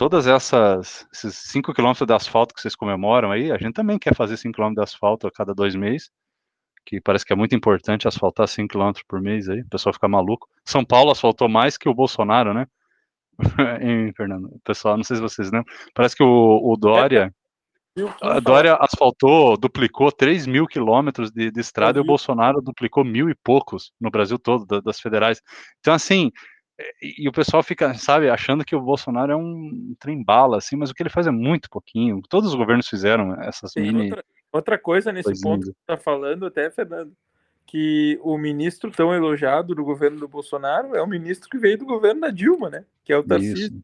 todas 0.00 0.26
essas 0.26 1.06
esses 1.12 1.36
5 1.50 1.74
quilômetros 1.74 2.06
de 2.06 2.14
asfalto 2.14 2.54
que 2.54 2.62
vocês 2.62 2.74
comemoram 2.74 3.30
aí, 3.30 3.52
a 3.52 3.58
gente 3.58 3.74
também 3.74 3.98
quer 3.98 4.14
fazer 4.14 4.38
5 4.38 4.54
quilômetros 4.54 4.82
de 4.82 4.94
asfalto 4.94 5.26
a 5.26 5.30
cada 5.30 5.54
dois 5.54 5.74
meses, 5.74 6.10
que 6.86 7.02
parece 7.02 7.22
que 7.22 7.34
é 7.34 7.36
muito 7.36 7.54
importante 7.54 8.08
asfaltar 8.08 8.48
5 8.48 8.66
quilômetros 8.66 9.04
por 9.06 9.20
mês 9.20 9.46
aí, 9.46 9.60
o 9.60 9.68
pessoal 9.68 9.92
fica 9.92 10.08
maluco. 10.08 10.48
São 10.64 10.82
Paulo 10.82 11.10
asfaltou 11.10 11.50
mais 11.50 11.76
que 11.76 11.86
o 11.86 11.92
Bolsonaro, 11.92 12.54
né? 12.54 12.66
em 13.82 14.10
Fernando, 14.14 14.48
pessoal, 14.64 14.96
não 14.96 15.04
sei 15.04 15.16
se 15.16 15.22
vocês 15.22 15.48
lembram, 15.52 15.70
parece 15.92 16.16
que 16.16 16.22
o, 16.22 16.60
o 16.64 16.76
Dória 16.78 17.30
a 18.22 18.40
Dória 18.40 18.78
asfaltou, 18.80 19.58
duplicou 19.58 20.10
3 20.10 20.46
mil 20.46 20.66
quilômetros 20.66 21.30
de, 21.30 21.50
de 21.50 21.60
estrada 21.60 21.98
e 21.98 22.00
o 22.00 22.04
Bolsonaro 22.04 22.62
duplicou 22.62 23.04
mil 23.04 23.28
e 23.28 23.34
poucos 23.34 23.92
no 24.00 24.10
Brasil 24.10 24.38
todo, 24.38 24.80
das 24.80 24.98
federais. 24.98 25.42
Então, 25.80 25.92
assim, 25.92 26.30
e, 27.00 27.28
o 27.28 27.32
pessoal 27.32 27.62
fica, 27.62 27.94
sabe, 27.94 28.28
achando 28.28 28.64
que 28.64 28.74
o 28.74 28.80
Bolsonaro 28.80 29.32
é 29.32 29.36
um 29.36 29.94
trem-bala, 29.98 30.58
assim, 30.58 30.76
mas 30.76 30.90
o 30.90 30.94
que 30.94 31.02
ele 31.02 31.10
faz 31.10 31.26
é 31.26 31.30
muito 31.30 31.68
pouquinho. 31.70 32.22
Todos 32.28 32.50
os 32.50 32.54
governos 32.54 32.88
fizeram 32.88 33.34
essas 33.42 33.72
mini. 33.74 34.04
Outra, 34.04 34.24
outra 34.52 34.78
coisa 34.78 35.12
nesse 35.12 35.24
coisinhas. 35.24 35.42
ponto 35.42 35.60
que 35.60 35.72
você 35.72 35.80
está 35.80 35.96
falando, 35.96 36.46
até, 36.46 36.70
Fernando, 36.70 37.12
que 37.66 38.18
o 38.22 38.36
ministro 38.36 38.90
tão 38.90 39.14
elogiado 39.14 39.74
do 39.74 39.84
governo 39.84 40.18
do 40.18 40.28
Bolsonaro 40.28 40.96
é 40.96 41.02
o 41.02 41.06
ministro 41.06 41.48
que 41.48 41.58
veio 41.58 41.78
do 41.78 41.86
governo 41.86 42.22
da 42.22 42.30
Dilma, 42.30 42.68
né? 42.68 42.84
Que 43.04 43.12
é 43.12 43.16
o 43.16 43.22
Tarcísio. 43.22 43.82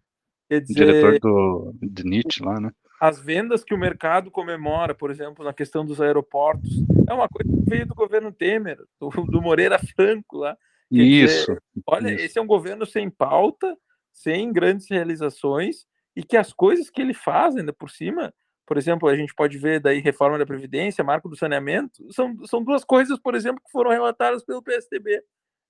Quer 0.48 0.60
dizer, 0.60 0.74
diretor 0.74 1.18
do, 1.20 1.74
de 1.82 2.05
Nietzsche 2.05 2.43
lá, 2.44 2.60
né? 2.60 2.70
As 3.01 3.20
vendas 3.20 3.62
que 3.62 3.74
o 3.74 3.78
mercado 3.78 4.31
comemora, 4.31 4.94
por 4.94 5.10
exemplo, 5.10 5.44
na 5.44 5.52
questão 5.52 5.85
dos 5.85 6.01
aeroportos, 6.01 6.70
é 7.09 7.12
uma 7.12 7.28
coisa 7.28 7.51
que 7.51 7.70
veio 7.70 7.86
do 7.86 7.94
governo 7.94 8.32
Temer, 8.32 8.78
do, 8.98 9.10
do 9.10 9.43
Moreira 9.43 9.78
Franco 9.78 10.39
lá. 10.39 10.56
Quer 10.91 11.03
isso. 11.03 11.47
Dizer, 11.47 11.63
olha, 11.87 12.15
isso. 12.15 12.25
esse 12.25 12.39
é 12.39 12.43
um 12.43 12.47
governo 12.47 12.87
sem 12.87 13.11
pauta, 13.11 13.77
sem 14.13 14.53
grandes 14.53 14.89
realizações, 14.89 15.87
e 16.15 16.23
que 16.23 16.37
as 16.37 16.53
coisas 16.53 16.89
que 16.89 17.01
ele 17.03 17.15
faz, 17.15 17.57
ainda 17.57 17.73
por 17.73 17.91
cima, 17.91 18.33
por 18.67 18.77
exemplo, 18.77 19.09
a 19.09 19.15
gente 19.15 19.35
pode 19.35 19.57
ver 19.59 19.79
daí 19.81 20.01
reforma 20.01 20.39
da 20.39 20.47
Previdência, 20.47 21.05
marco 21.05 21.29
do 21.29 21.37
saneamento, 21.37 22.13
são, 22.13 22.37
são 22.47 22.63
duas 22.65 22.85
coisas, 22.85 23.19
por 23.19 23.35
exemplo, 23.35 23.63
que 23.65 23.71
foram 23.71 23.91
relatadas 23.91 24.45
pelo 24.45 24.63
PSDB, 24.63 25.23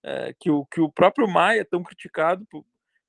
é, 0.02 0.34
que, 0.38 0.50
o, 0.50 0.64
que 0.64 0.80
o 0.80 0.90
próprio 0.90 1.28
Maia, 1.28 1.64
tão 1.64 1.82
criticado, 1.82 2.46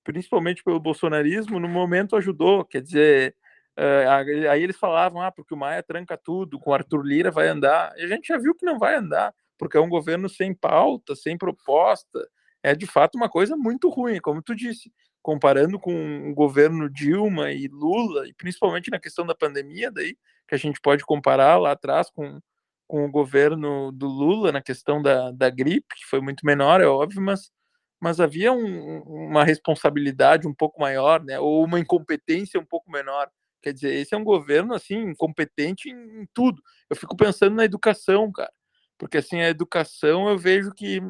principalmente 0.04 0.64
pelo 0.64 0.80
bolsonarismo, 0.80 1.60
no 1.60 1.70
momento 1.70 2.16
ajudou, 2.16 2.66
quer 2.66 2.82
dizer, 2.82 3.36
é, 3.78 4.08
aí 4.50 4.62
eles 4.62 4.76
falavam, 4.76 5.22
ah, 5.22 5.32
porque 5.32 5.54
o 5.54 5.58
Maia 5.58 5.84
tranca 5.84 6.18
tudo, 6.18 6.60
com 6.60 6.72
o 6.72 6.74
Arthur 6.74 7.04
Lira 7.06 7.32
vai 7.32 7.48
andar, 7.48 7.94
e 7.98 8.04
a 8.04 8.08
gente 8.08 8.28
já 8.28 8.38
viu 8.38 8.56
que 8.56 8.66
não 8.66 8.78
vai 8.78 8.96
andar, 8.96 9.34
porque 9.58 9.78
é 9.78 9.82
um 9.82 9.90
governo 9.90 10.30
sem 10.30 10.54
pauta, 10.54 11.16
sem 11.16 11.38
proposta, 11.38 12.28
é 12.64 12.76
de 12.76 12.86
fato 12.86 13.16
uma 13.16 13.30
coisa 13.30 13.56
muito 13.56 13.90
ruim, 13.90 14.20
como 14.20 14.42
tu 14.42 14.56
disse, 14.56 14.92
comparando 15.22 15.80
com 15.80 16.30
o 16.30 16.34
governo 16.34 16.90
Dilma 16.90 17.52
e 17.52 17.68
Lula, 17.68 18.28
e 18.28 18.34
principalmente 18.34 18.90
na 18.90 19.00
questão 19.00 19.26
da 19.26 19.36
pandemia, 19.36 19.92
daí 19.92 20.16
que 20.48 20.56
a 20.56 20.58
gente 20.58 20.80
pode 20.82 21.04
comparar 21.04 21.58
lá 21.58 21.72
atrás 21.72 22.10
com, 22.10 22.40
com 22.88 23.06
o 23.06 23.12
governo 23.12 23.92
do 23.92 24.08
Lula 24.08 24.52
na 24.52 24.62
questão 24.62 25.02
da, 25.02 25.32
da 25.32 25.50
gripe, 25.50 25.96
que 25.96 26.06
foi 26.06 26.22
muito 26.22 26.46
menor, 26.46 26.80
é 26.80 26.86
óbvio, 26.86 27.22
mas, 27.22 27.52
mas 28.00 28.20
havia 28.20 28.54
um, 28.54 29.02
uma 29.02 29.44
responsabilidade 29.44 30.48
um 30.48 30.54
pouco 30.54 30.80
maior, 30.80 31.22
né, 31.24 31.40
ou 31.40 31.64
uma 31.66 31.80
incompetência 31.80 32.60
um 32.60 32.66
pouco 32.66 32.90
menor. 32.90 33.30
Quer 33.62 33.74
dizer, 33.74 33.96
esse 33.96 34.14
é 34.14 34.18
um 34.18 34.24
governo 34.24 34.74
assim 34.74 34.96
incompetente 34.96 35.90
em, 35.90 36.22
em 36.22 36.28
tudo. 36.34 36.62
Eu 36.90 36.96
fico 36.96 37.18
pensando 37.18 37.56
na 37.56 37.66
educação, 37.66 38.32
cara, 38.32 38.52
porque 38.98 39.18
assim 39.18 39.42
a 39.42 39.50
educação 39.50 40.30
eu 40.30 40.38
vejo 40.38 40.72
que 40.72 41.02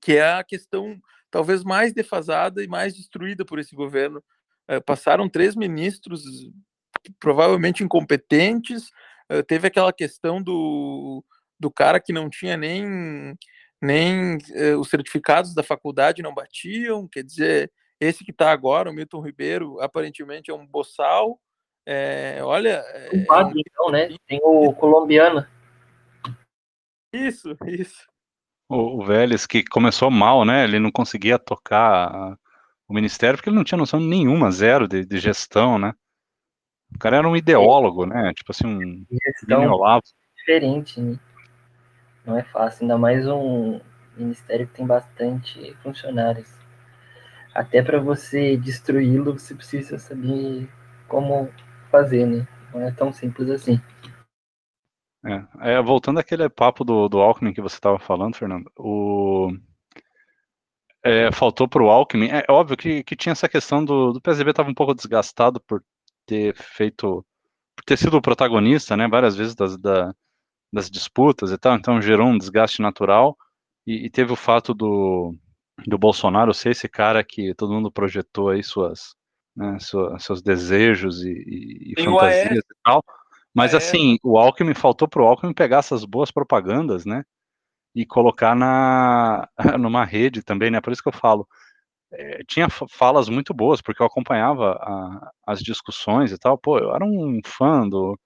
que 0.00 0.16
é 0.16 0.32
a 0.32 0.44
questão 0.44 0.98
talvez 1.30 1.62
mais 1.62 1.92
defasada 1.92 2.62
e 2.62 2.68
mais 2.68 2.94
destruída 2.94 3.44
por 3.44 3.58
esse 3.58 3.74
governo. 3.74 4.22
É, 4.66 4.80
passaram 4.80 5.28
três 5.28 5.54
ministros 5.54 6.22
provavelmente 7.18 7.82
incompetentes, 7.82 8.90
é, 9.28 9.42
teve 9.42 9.66
aquela 9.66 9.92
questão 9.92 10.42
do, 10.42 11.24
do 11.58 11.70
cara 11.70 12.00
que 12.00 12.12
não 12.12 12.28
tinha 12.28 12.56
nem, 12.56 13.36
nem 13.80 14.38
é, 14.52 14.76
os 14.76 14.88
certificados 14.88 15.54
da 15.54 15.62
faculdade 15.62 16.22
não 16.22 16.34
batiam, 16.34 17.08
quer 17.08 17.22
dizer, 17.22 17.72
esse 18.00 18.24
que 18.24 18.30
está 18.30 18.50
agora, 18.50 18.90
o 18.90 18.94
Milton 18.94 19.20
Ribeiro, 19.20 19.80
aparentemente 19.80 20.50
é 20.50 20.54
um 20.54 20.66
boçal. 20.66 21.38
É, 21.86 22.38
olha. 22.42 22.82
Um 23.12 23.24
padre, 23.24 23.62
então, 23.66 23.90
né? 23.90 24.08
Tem 24.26 24.40
o 24.42 24.72
colombiano. 24.72 25.46
Isso, 27.12 27.56
isso 27.66 28.10
o, 28.70 29.02
o 29.02 29.04
Vélez, 29.04 29.46
que 29.46 29.64
começou 29.64 30.10
mal, 30.10 30.44
né? 30.44 30.62
Ele 30.64 30.78
não 30.78 30.92
conseguia 30.92 31.38
tocar 31.38 32.38
o 32.88 32.94
ministério 32.94 33.36
porque 33.36 33.50
ele 33.50 33.56
não 33.56 33.64
tinha 33.64 33.78
noção 33.78 33.98
nenhuma, 33.98 34.50
zero 34.50 34.86
de, 34.86 35.04
de 35.04 35.18
gestão, 35.18 35.78
né? 35.78 35.92
O 36.94 36.98
cara 36.98 37.18
era 37.18 37.28
um 37.28 37.36
ideólogo, 37.36 38.06
né? 38.06 38.32
Tipo 38.34 38.52
assim, 38.52 38.66
um 38.66 39.06
gestão 39.10 40.00
diferente, 40.36 41.00
né? 41.00 41.18
Não 42.24 42.38
é 42.38 42.44
fácil, 42.44 42.84
ainda 42.84 42.96
mais 42.96 43.26
um 43.26 43.80
ministério 44.16 44.66
que 44.68 44.74
tem 44.74 44.86
bastante 44.86 45.76
funcionários. 45.82 46.48
Até 47.52 47.82
para 47.82 47.98
você 47.98 48.56
destruí-lo, 48.56 49.36
você 49.38 49.54
precisa 49.54 49.98
saber 49.98 50.68
como 51.08 51.48
fazer, 51.90 52.26
né? 52.26 52.46
Não 52.72 52.82
é 52.82 52.92
tão 52.92 53.12
simples 53.12 53.50
assim. 53.50 53.80
É, 55.24 55.74
é, 55.74 55.82
voltando 55.82 56.18
àquele 56.18 56.48
papo 56.48 56.82
do, 56.82 57.08
do 57.08 57.18
Alckmin 57.18 57.52
que 57.52 57.60
você 57.60 57.76
estava 57.76 57.98
falando, 57.98 58.36
Fernando, 58.36 58.70
o, 58.78 59.50
é, 61.04 61.30
faltou 61.32 61.68
para 61.68 61.82
o 61.82 61.90
Alckmin, 61.90 62.28
é 62.28 62.44
óbvio 62.48 62.76
que, 62.76 63.02
que 63.04 63.16
tinha 63.16 63.32
essa 63.32 63.48
questão 63.48 63.84
do, 63.84 64.12
do 64.12 64.20
PSDB 64.20 64.50
estava 64.50 64.70
um 64.70 64.74
pouco 64.74 64.94
desgastado 64.94 65.60
por 65.60 65.82
ter 66.26 66.54
feito, 66.54 67.24
por 67.76 67.84
ter 67.84 67.98
sido 67.98 68.16
o 68.16 68.22
protagonista, 68.22 68.96
né, 68.96 69.08
várias 69.08 69.36
vezes 69.36 69.54
das, 69.54 69.76
da, 69.76 70.14
das 70.72 70.90
disputas 70.90 71.52
e 71.52 71.58
tal, 71.58 71.76
então 71.76 72.00
gerou 72.00 72.26
um 72.26 72.38
desgaste 72.38 72.80
natural, 72.80 73.36
e, 73.86 74.06
e, 74.06 74.10
teve 74.10 74.32
o 74.32 74.36
fato 74.36 74.72
do, 74.72 75.34
do 75.86 75.98
Bolsonaro 75.98 76.54
ser 76.54 76.70
esse 76.70 76.88
cara 76.88 77.24
que 77.24 77.54
todo 77.54 77.72
mundo 77.72 77.90
projetou 77.90 78.50
aí 78.50 78.62
suas, 78.62 79.14
né, 79.56 79.78
sua, 79.80 80.18
seus 80.18 80.42
desejos 80.42 81.22
e, 81.24 81.30
e, 81.30 81.94
e. 81.96 82.04
fantasias 82.04 82.58
e 82.58 82.74
tal, 82.84 83.02
mas 83.54 83.74
é. 83.74 83.76
assim, 83.78 84.18
o 84.22 84.38
Alckmin 84.38 84.74
faltou 84.74 85.08
pro 85.08 85.26
Alckmin 85.26 85.52
pegar 85.52 85.78
essas 85.78 86.04
boas 86.04 86.30
propagandas, 86.30 87.04
né? 87.04 87.24
E 87.94 88.06
colocar 88.06 88.54
na 88.54 89.48
numa 89.78 90.04
rede 90.04 90.42
também, 90.42 90.70
né? 90.70 90.80
Por 90.80 90.92
isso 90.92 91.02
que 91.02 91.08
eu 91.08 91.12
falo. 91.12 91.46
É, 92.12 92.42
tinha 92.48 92.68
falas 92.90 93.28
muito 93.28 93.54
boas, 93.54 93.80
porque 93.80 94.02
eu 94.02 94.06
acompanhava 94.06 94.72
a, 94.80 95.30
as 95.46 95.60
discussões 95.60 96.32
e 96.32 96.38
tal. 96.38 96.58
Pô, 96.58 96.78
eu 96.78 96.94
era 96.94 97.04
um 97.04 97.40
fã 97.44 97.88
do. 97.88 98.18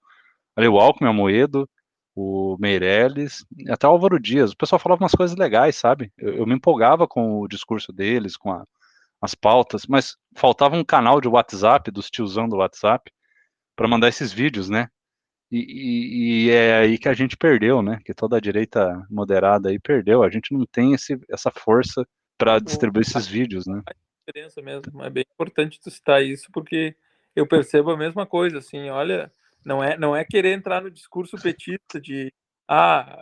Ali, 0.55 0.67
o 0.67 0.79
Alckmin, 0.79 1.09
Amoedo, 1.09 1.69
o 2.15 2.57
Meirelles, 2.59 3.45
até 3.69 3.87
o 3.87 3.91
Álvaro 3.91 4.19
Dias. 4.19 4.51
O 4.51 4.57
pessoal 4.57 4.79
falava 4.79 5.03
umas 5.03 5.13
coisas 5.13 5.37
legais, 5.37 5.75
sabe? 5.75 6.11
Eu, 6.17 6.35
eu 6.35 6.47
me 6.47 6.55
empolgava 6.55 7.07
com 7.07 7.41
o 7.41 7.47
discurso 7.47 7.91
deles, 7.93 8.37
com 8.37 8.51
a, 8.51 8.65
as 9.21 9.35
pautas, 9.35 9.85
mas 9.87 10.15
faltava 10.35 10.75
um 10.75 10.83
canal 10.83 11.19
de 11.21 11.27
WhatsApp, 11.27 11.91
dos 11.91 12.09
tiozão 12.09 12.47
do 12.47 12.57
WhatsApp, 12.57 13.11
para 13.75 13.87
mandar 13.87 14.07
esses 14.07 14.31
vídeos, 14.31 14.69
né? 14.69 14.89
E, 15.51 16.47
e, 16.47 16.49
é 16.49 16.77
aí 16.77 16.97
que 16.97 17.07
a 17.07 17.13
gente 17.13 17.37
perdeu, 17.37 17.81
né? 17.81 17.99
Que 18.03 18.13
toda 18.13 18.37
a 18.37 18.41
direita 18.41 19.05
moderada 19.09 19.69
aí 19.69 19.79
perdeu. 19.79 20.23
A 20.23 20.29
gente 20.29 20.53
não 20.53 20.65
tem 20.65 20.93
esse, 20.93 21.19
essa 21.29 21.51
força 21.51 22.05
para 22.37 22.59
distribuir 22.59 23.05
esses 23.07 23.27
vídeos, 23.27 23.65
né? 23.67 23.81
A 23.85 23.93
diferença 24.25 24.61
mesmo. 24.61 25.03
É 25.03 25.09
bem 25.09 25.23
importante 25.31 25.79
tu 25.79 25.89
citar 25.91 26.23
isso, 26.23 26.47
porque 26.51 26.95
eu 27.35 27.47
percebo 27.47 27.91
a 27.91 27.97
mesma 27.97 28.25
coisa, 28.25 28.57
assim, 28.57 28.89
olha, 28.89 29.31
não 29.63 29.83
é, 29.83 29.97
não 29.97 30.15
é 30.15 30.23
querer 30.23 30.53
entrar 30.53 30.81
no 30.81 30.91
discurso 30.91 31.37
petista 31.37 31.99
de 31.99 32.33
ah, 32.67 33.17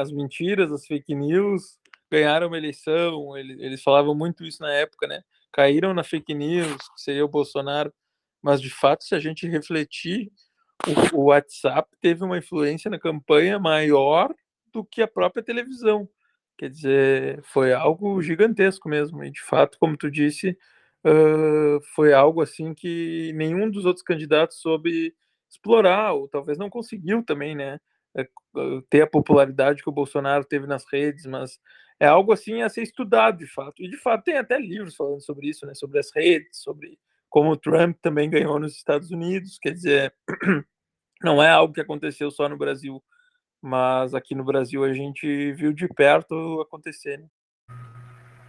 as 0.00 0.10
mentiras, 0.10 0.72
as 0.72 0.86
fake 0.86 1.14
news 1.14 1.78
ganharam 2.10 2.48
uma 2.48 2.56
eleição, 2.56 3.36
eles, 3.36 3.58
eles 3.60 3.82
falavam 3.82 4.14
muito 4.14 4.44
isso 4.44 4.62
na 4.62 4.72
época, 4.72 5.06
né? 5.06 5.22
Caíram 5.52 5.92
na 5.92 6.02
fake 6.02 6.34
news, 6.34 6.76
que 6.94 7.00
seria 7.02 7.24
o 7.24 7.28
Bolsonaro, 7.28 7.92
mas 8.42 8.60
de 8.60 8.70
fato, 8.70 9.04
se 9.04 9.14
a 9.14 9.20
gente 9.20 9.46
refletir 9.46 10.32
o, 11.12 11.24
WhatsApp 11.24 11.88
teve 12.00 12.24
uma 12.24 12.38
influência 12.38 12.90
na 12.90 12.98
campanha 12.98 13.58
maior 13.58 14.34
do 14.72 14.84
que 14.84 15.02
a 15.02 15.08
própria 15.08 15.42
televisão. 15.42 16.08
Quer 16.56 16.70
dizer, 16.70 17.42
foi 17.44 17.72
algo 17.72 18.20
gigantesco 18.22 18.88
mesmo. 18.88 19.24
E 19.24 19.30
de 19.30 19.42
fato, 19.42 19.78
como 19.78 19.96
tu 19.96 20.10
disse, 20.10 20.56
uh, 21.04 21.80
foi 21.94 22.12
algo 22.12 22.42
assim 22.42 22.74
que 22.74 23.32
nenhum 23.34 23.70
dos 23.70 23.84
outros 23.84 24.04
candidatos 24.04 24.60
soube 24.60 25.14
explorar, 25.48 26.12
ou 26.12 26.28
talvez 26.28 26.58
não 26.58 26.68
conseguiu 26.68 27.22
também, 27.24 27.54
né? 27.54 27.80
É, 28.16 28.26
ter 28.90 29.02
a 29.02 29.06
popularidade 29.06 29.82
que 29.82 29.88
o 29.88 29.92
Bolsonaro 29.92 30.44
teve 30.44 30.66
nas 30.66 30.84
redes, 30.90 31.26
mas 31.26 31.60
é 32.00 32.06
algo 32.06 32.32
assim 32.32 32.62
a 32.62 32.68
ser 32.68 32.82
estudado 32.82 33.38
de 33.38 33.46
fato. 33.46 33.82
E 33.82 33.88
de 33.88 33.96
fato 33.96 34.24
tem 34.24 34.36
até 34.36 34.58
livros 34.58 34.96
falando 34.96 35.20
sobre 35.20 35.48
isso, 35.48 35.66
né? 35.66 35.74
Sobre 35.74 35.98
as 35.98 36.10
redes, 36.14 36.60
sobre 36.60 36.98
como 37.28 37.50
o 37.50 37.56
Trump 37.56 37.96
também 38.00 38.30
ganhou 38.30 38.58
nos 38.58 38.74
Estados 38.74 39.10
Unidos, 39.10 39.58
quer 39.60 39.72
dizer, 39.72 40.14
não 41.22 41.42
é 41.42 41.50
algo 41.50 41.74
que 41.74 41.80
aconteceu 41.80 42.30
só 42.30 42.48
no 42.48 42.56
Brasil, 42.56 43.02
mas 43.60 44.14
aqui 44.14 44.34
no 44.34 44.44
Brasil 44.44 44.84
a 44.84 44.92
gente 44.92 45.52
viu 45.52 45.72
de 45.72 45.88
perto 45.88 46.60
acontecer. 46.60 47.18
Né? 47.18 47.26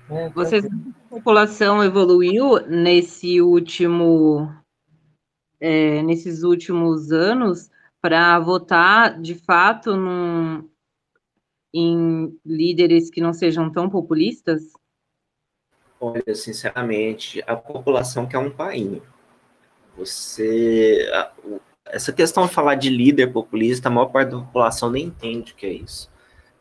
É, 0.10 0.30
Vocês, 0.30 0.66
a 0.66 1.10
população 1.10 1.84
evoluiu 1.84 2.66
nesse 2.68 3.42
último, 3.42 4.52
é, 5.60 6.02
nesses 6.04 6.44
últimos 6.44 7.12
anos 7.12 7.70
para 8.02 8.40
votar 8.40 9.20
de 9.22 9.36
fato 9.36 9.96
num, 9.96 10.68
em 11.74 12.40
líderes 12.46 13.10
que 13.10 13.22
não 13.22 13.34
sejam 13.34 13.72
tão 13.72 13.90
populistas? 13.90 14.74
Olha, 16.00 16.34
sinceramente, 16.34 17.44
a 17.46 17.56
população 17.56 18.26
quer 18.26 18.38
um 18.38 18.50
painho. 18.50 19.02
Você. 19.98 21.10
Essa 21.86 22.14
questão 22.14 22.46
de 22.46 22.54
falar 22.54 22.76
de 22.76 22.90
líder 22.90 23.34
populista, 23.34 23.90
a 23.90 23.92
maior 23.92 24.08
parte 24.08 24.30
da 24.32 24.38
população 24.38 24.90
nem 24.90 25.06
entende 25.06 25.52
o 25.52 25.56
que 25.56 25.66
é 25.66 25.74
isso. 25.74 26.10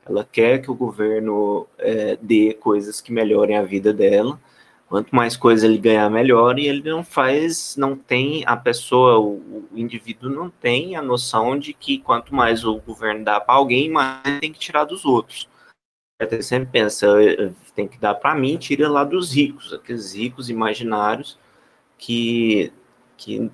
Ela 0.05 0.25
quer 0.25 0.61
que 0.61 0.71
o 0.71 0.75
governo 0.75 1.69
é, 1.79 2.19
dê 2.21 2.55
coisas 2.55 3.01
que 3.01 3.13
melhorem 3.13 3.57
a 3.57 3.63
vida 3.63 3.93
dela. 3.93 4.41
Quanto 4.89 5.15
mais 5.15 5.37
coisa 5.37 5.67
ele 5.67 5.79
ganhar, 5.79 6.09
melhor. 6.11 6.59
E 6.59 6.67
ele 6.67 6.91
não 6.91 7.05
faz, 7.05 7.77
não 7.77 7.95
tem 7.95 8.43
a 8.47 8.57
pessoa, 8.57 9.21
o, 9.21 9.67
o 9.71 9.79
indivíduo 9.79 10.31
não 10.31 10.49
tem 10.51 10.97
a 10.97 11.03
noção 11.03 11.59
de 11.59 11.75
que 11.75 11.99
quanto 11.99 12.35
mais 12.35 12.65
o 12.65 12.79
governo 12.81 13.23
dá 13.25 13.39
para 13.39 13.55
alguém, 13.55 13.91
mais 13.91 14.23
tem 14.41 14.53
que 14.53 14.59
tirar 14.59 14.85
dos 14.85 15.05
outros 15.05 15.47
até 16.19 16.43
sempre 16.43 16.69
pensa, 16.71 17.07
tem 17.75 17.87
que 17.87 17.99
dar 17.99 18.15
para 18.15 18.35
mim, 18.35 18.57
tira 18.57 18.89
lá 18.89 19.05
dos 19.05 19.33
ricos, 19.33 19.73
aqueles 19.73 20.15
ricos 20.15 20.51
imaginários 20.51 21.39
que, 21.97 22.73
que 23.17 23.51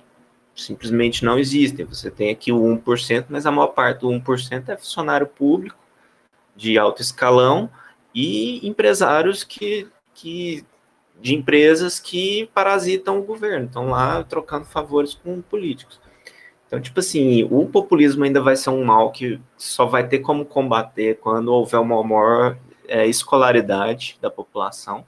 simplesmente 0.55 1.25
não 1.25 1.39
existem. 1.39 1.85
Você 1.85 2.11
tem 2.11 2.31
aqui 2.31 2.51
o 2.51 2.61
1%, 2.61 3.27
mas 3.29 3.45
a 3.45 3.51
maior 3.51 3.69
parte 3.69 4.01
do 4.01 4.09
1% 4.09 4.69
é 4.71 4.77
funcionário 4.77 5.27
público 5.27 5.79
de 6.57 6.79
alto 6.79 7.03
escalão 7.03 7.69
e 8.15 8.67
empresários 8.67 9.45
que, 9.45 9.87
que 10.15 10.65
de 11.21 11.35
empresas 11.35 12.01
que 12.01 12.49
parasitam 12.55 13.19
o 13.19 13.25
governo, 13.25 13.67
estão 13.67 13.91
lá 13.91 14.23
trocando 14.25 14.65
favores 14.65 15.15
com 15.15 15.43
políticos. 15.43 16.01
Então, 16.75 16.83
tipo 16.83 16.99
assim, 16.99 17.45
o 17.53 17.67
populismo 17.67 18.25
ainda 18.25 18.41
vai 18.41 18.57
ser 18.57 18.71
um 18.71 18.85
mal 18.85 19.13
que 19.13 19.41
só 19.57 19.87
vai 19.87 20.09
ter 20.09 20.19
como 20.19 20.45
combater 20.45 21.21
quando 21.21 21.53
houver 21.53 21.79
uma 21.79 22.03
maior 22.03 22.59
é, 22.89 23.07
escolaridade 23.07 24.19
da 24.21 24.29
população. 24.29 25.07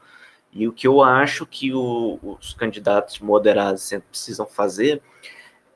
E 0.52 0.68
o 0.68 0.72
que 0.72 0.86
eu 0.86 1.02
acho 1.02 1.44
que 1.44 1.72
o, 1.72 2.20
os 2.22 2.55
candidatos 2.55 3.18
moderados 3.18 3.82
sempre 3.82 4.06
precisam 4.10 4.47
fazer 4.47 5.02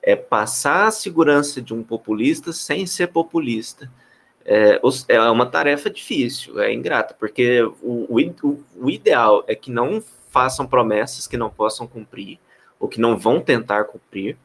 é 0.00 0.14
passar 0.14 0.86
a 0.86 0.90
segurança 0.92 1.60
de 1.60 1.74
um 1.74 1.82
populista 1.82 2.52
sem 2.52 2.86
ser 2.86 3.08
populista. 3.08 3.90
É, 4.44 4.80
é 5.08 5.20
uma 5.22 5.46
tarefa 5.46 5.90
difícil, 5.90 6.60
é 6.60 6.72
ingrata, 6.72 7.16
porque 7.18 7.62
o, 7.82 8.06
o, 8.08 8.64
o 8.76 8.88
ideal 8.88 9.42
é 9.48 9.56
que 9.56 9.72
não 9.72 10.00
façam 10.30 10.68
promessas 10.68 11.26
que 11.26 11.36
não 11.36 11.50
possam 11.50 11.84
cumprir, 11.84 12.38
ou 12.78 12.88
que 12.88 13.00
não 13.00 13.18
vão 13.18 13.40
tentar 13.40 13.86
cumprir. 13.86 14.38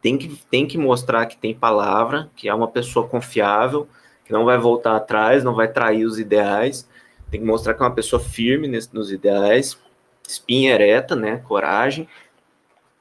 Tem 0.00 0.16
que, 0.16 0.28
tem 0.50 0.66
que 0.66 0.78
mostrar 0.78 1.26
que 1.26 1.36
tem 1.36 1.54
palavra, 1.54 2.30
que 2.36 2.48
é 2.48 2.54
uma 2.54 2.68
pessoa 2.68 3.08
confiável, 3.08 3.88
que 4.24 4.32
não 4.32 4.44
vai 4.44 4.58
voltar 4.58 4.96
atrás, 4.96 5.42
não 5.42 5.54
vai 5.54 5.68
trair 5.68 6.04
os 6.04 6.18
ideais. 6.18 6.88
Tem 7.30 7.40
que 7.40 7.46
mostrar 7.46 7.74
que 7.74 7.82
é 7.82 7.86
uma 7.86 7.94
pessoa 7.94 8.20
firme 8.20 8.68
nesse, 8.68 8.94
nos 8.94 9.10
ideais, 9.10 9.78
espinha 10.26 10.72
ereta, 10.72 11.16
né, 11.16 11.38
coragem. 11.38 12.08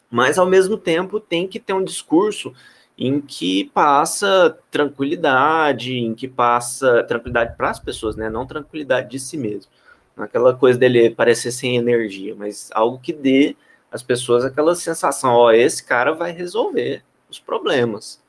Mas, 0.10 0.38
ao 0.38 0.46
mesmo 0.46 0.78
tempo, 0.78 1.20
tem 1.20 1.48
que 1.48 1.60
ter 1.60 1.74
um 1.74 1.84
discurso 1.84 2.54
em 2.98 3.22
que 3.22 3.66
passa 3.74 4.58
tranquilidade, 4.72 5.94
em 5.94 6.16
que 6.16 6.28
passa 6.28 7.04
tranquilidade 7.04 7.56
para 7.56 7.70
as 7.70 7.80
pessoas, 7.80 8.16
né? 8.16 8.30
Não 8.30 8.48
tranquilidade 8.48 9.10
de 9.10 9.20
si 9.20 9.38
mesmo. 9.38 9.72
Aquela 10.18 10.56
coisa 10.56 10.80
dele 10.80 11.12
parecer 11.12 11.52
sem 11.52 11.78
energia, 11.78 12.36
mas 12.36 12.70
algo 12.74 12.98
que 12.98 13.14
dê 13.14 13.56
às 13.92 14.04
pessoas 14.04 14.44
aquela 14.46 14.76
sensação, 14.76 15.34
ó, 15.34 15.52
esse 15.52 15.84
cara 15.84 16.14
vai 16.14 16.32
resolver 16.32 17.04
os 17.30 17.40
problemas. 17.40 18.22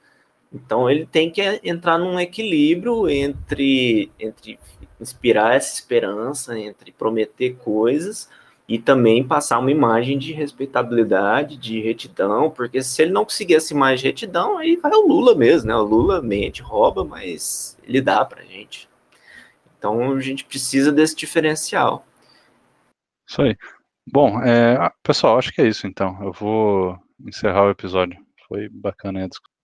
Então 0.52 0.90
ele 0.90 1.06
tem 1.06 1.30
que 1.30 1.43
entrar 1.62 1.98
num 1.98 2.18
equilíbrio 2.18 3.09
entre, 3.09 4.10
entre 4.18 4.59
inspirar 5.01 5.55
essa 5.55 5.74
esperança, 5.74 6.59
entre 6.59 6.90
prometer 6.93 7.56
coisas 7.56 8.28
e 8.68 8.78
também 8.78 9.26
passar 9.26 9.59
uma 9.59 9.70
imagem 9.70 10.18
de 10.18 10.32
respeitabilidade, 10.32 11.56
de 11.56 11.80
retidão, 11.80 12.51
porque 12.51 12.82
se 12.82 13.01
ele 13.02 13.12
não 13.12 13.24
conseguir 13.24 13.55
essa 13.55 13.72
imagem 13.72 13.98
de 13.98 14.06
retidão, 14.09 14.59
aí 14.59 14.76
vai 14.76 14.93
o 14.93 15.06
Lula 15.06 15.35
mesmo, 15.35 15.68
né? 15.68 15.74
O 15.74 15.82
Lula 15.82 16.20
mente, 16.20 16.60
rouba, 16.60 17.05
mas 17.05 17.78
ele 17.82 18.01
dá 18.01 18.24
pra 18.24 18.43
gente. 18.43 18.89
Então 19.78 20.12
a 20.12 20.20
gente 20.20 20.44
precisa 20.44 20.93
desse 20.93 21.16
diferencial. 21.16 22.05
Isso 23.26 23.40
aí. 23.40 23.56
Bom, 24.10 24.43
é, 24.43 24.90
pessoal, 25.02 25.39
acho 25.39 25.52
que 25.52 25.60
é 25.60 25.68
isso 25.68 25.86
então. 25.86 26.18
Eu 26.22 26.32
vou 26.32 26.98
encerrar 27.26 27.64
o 27.64 27.70
episódio. 27.70 28.18
Foi 28.48 28.68
bacana 28.68 29.24
a 29.24 29.28
discussão. 29.28 29.59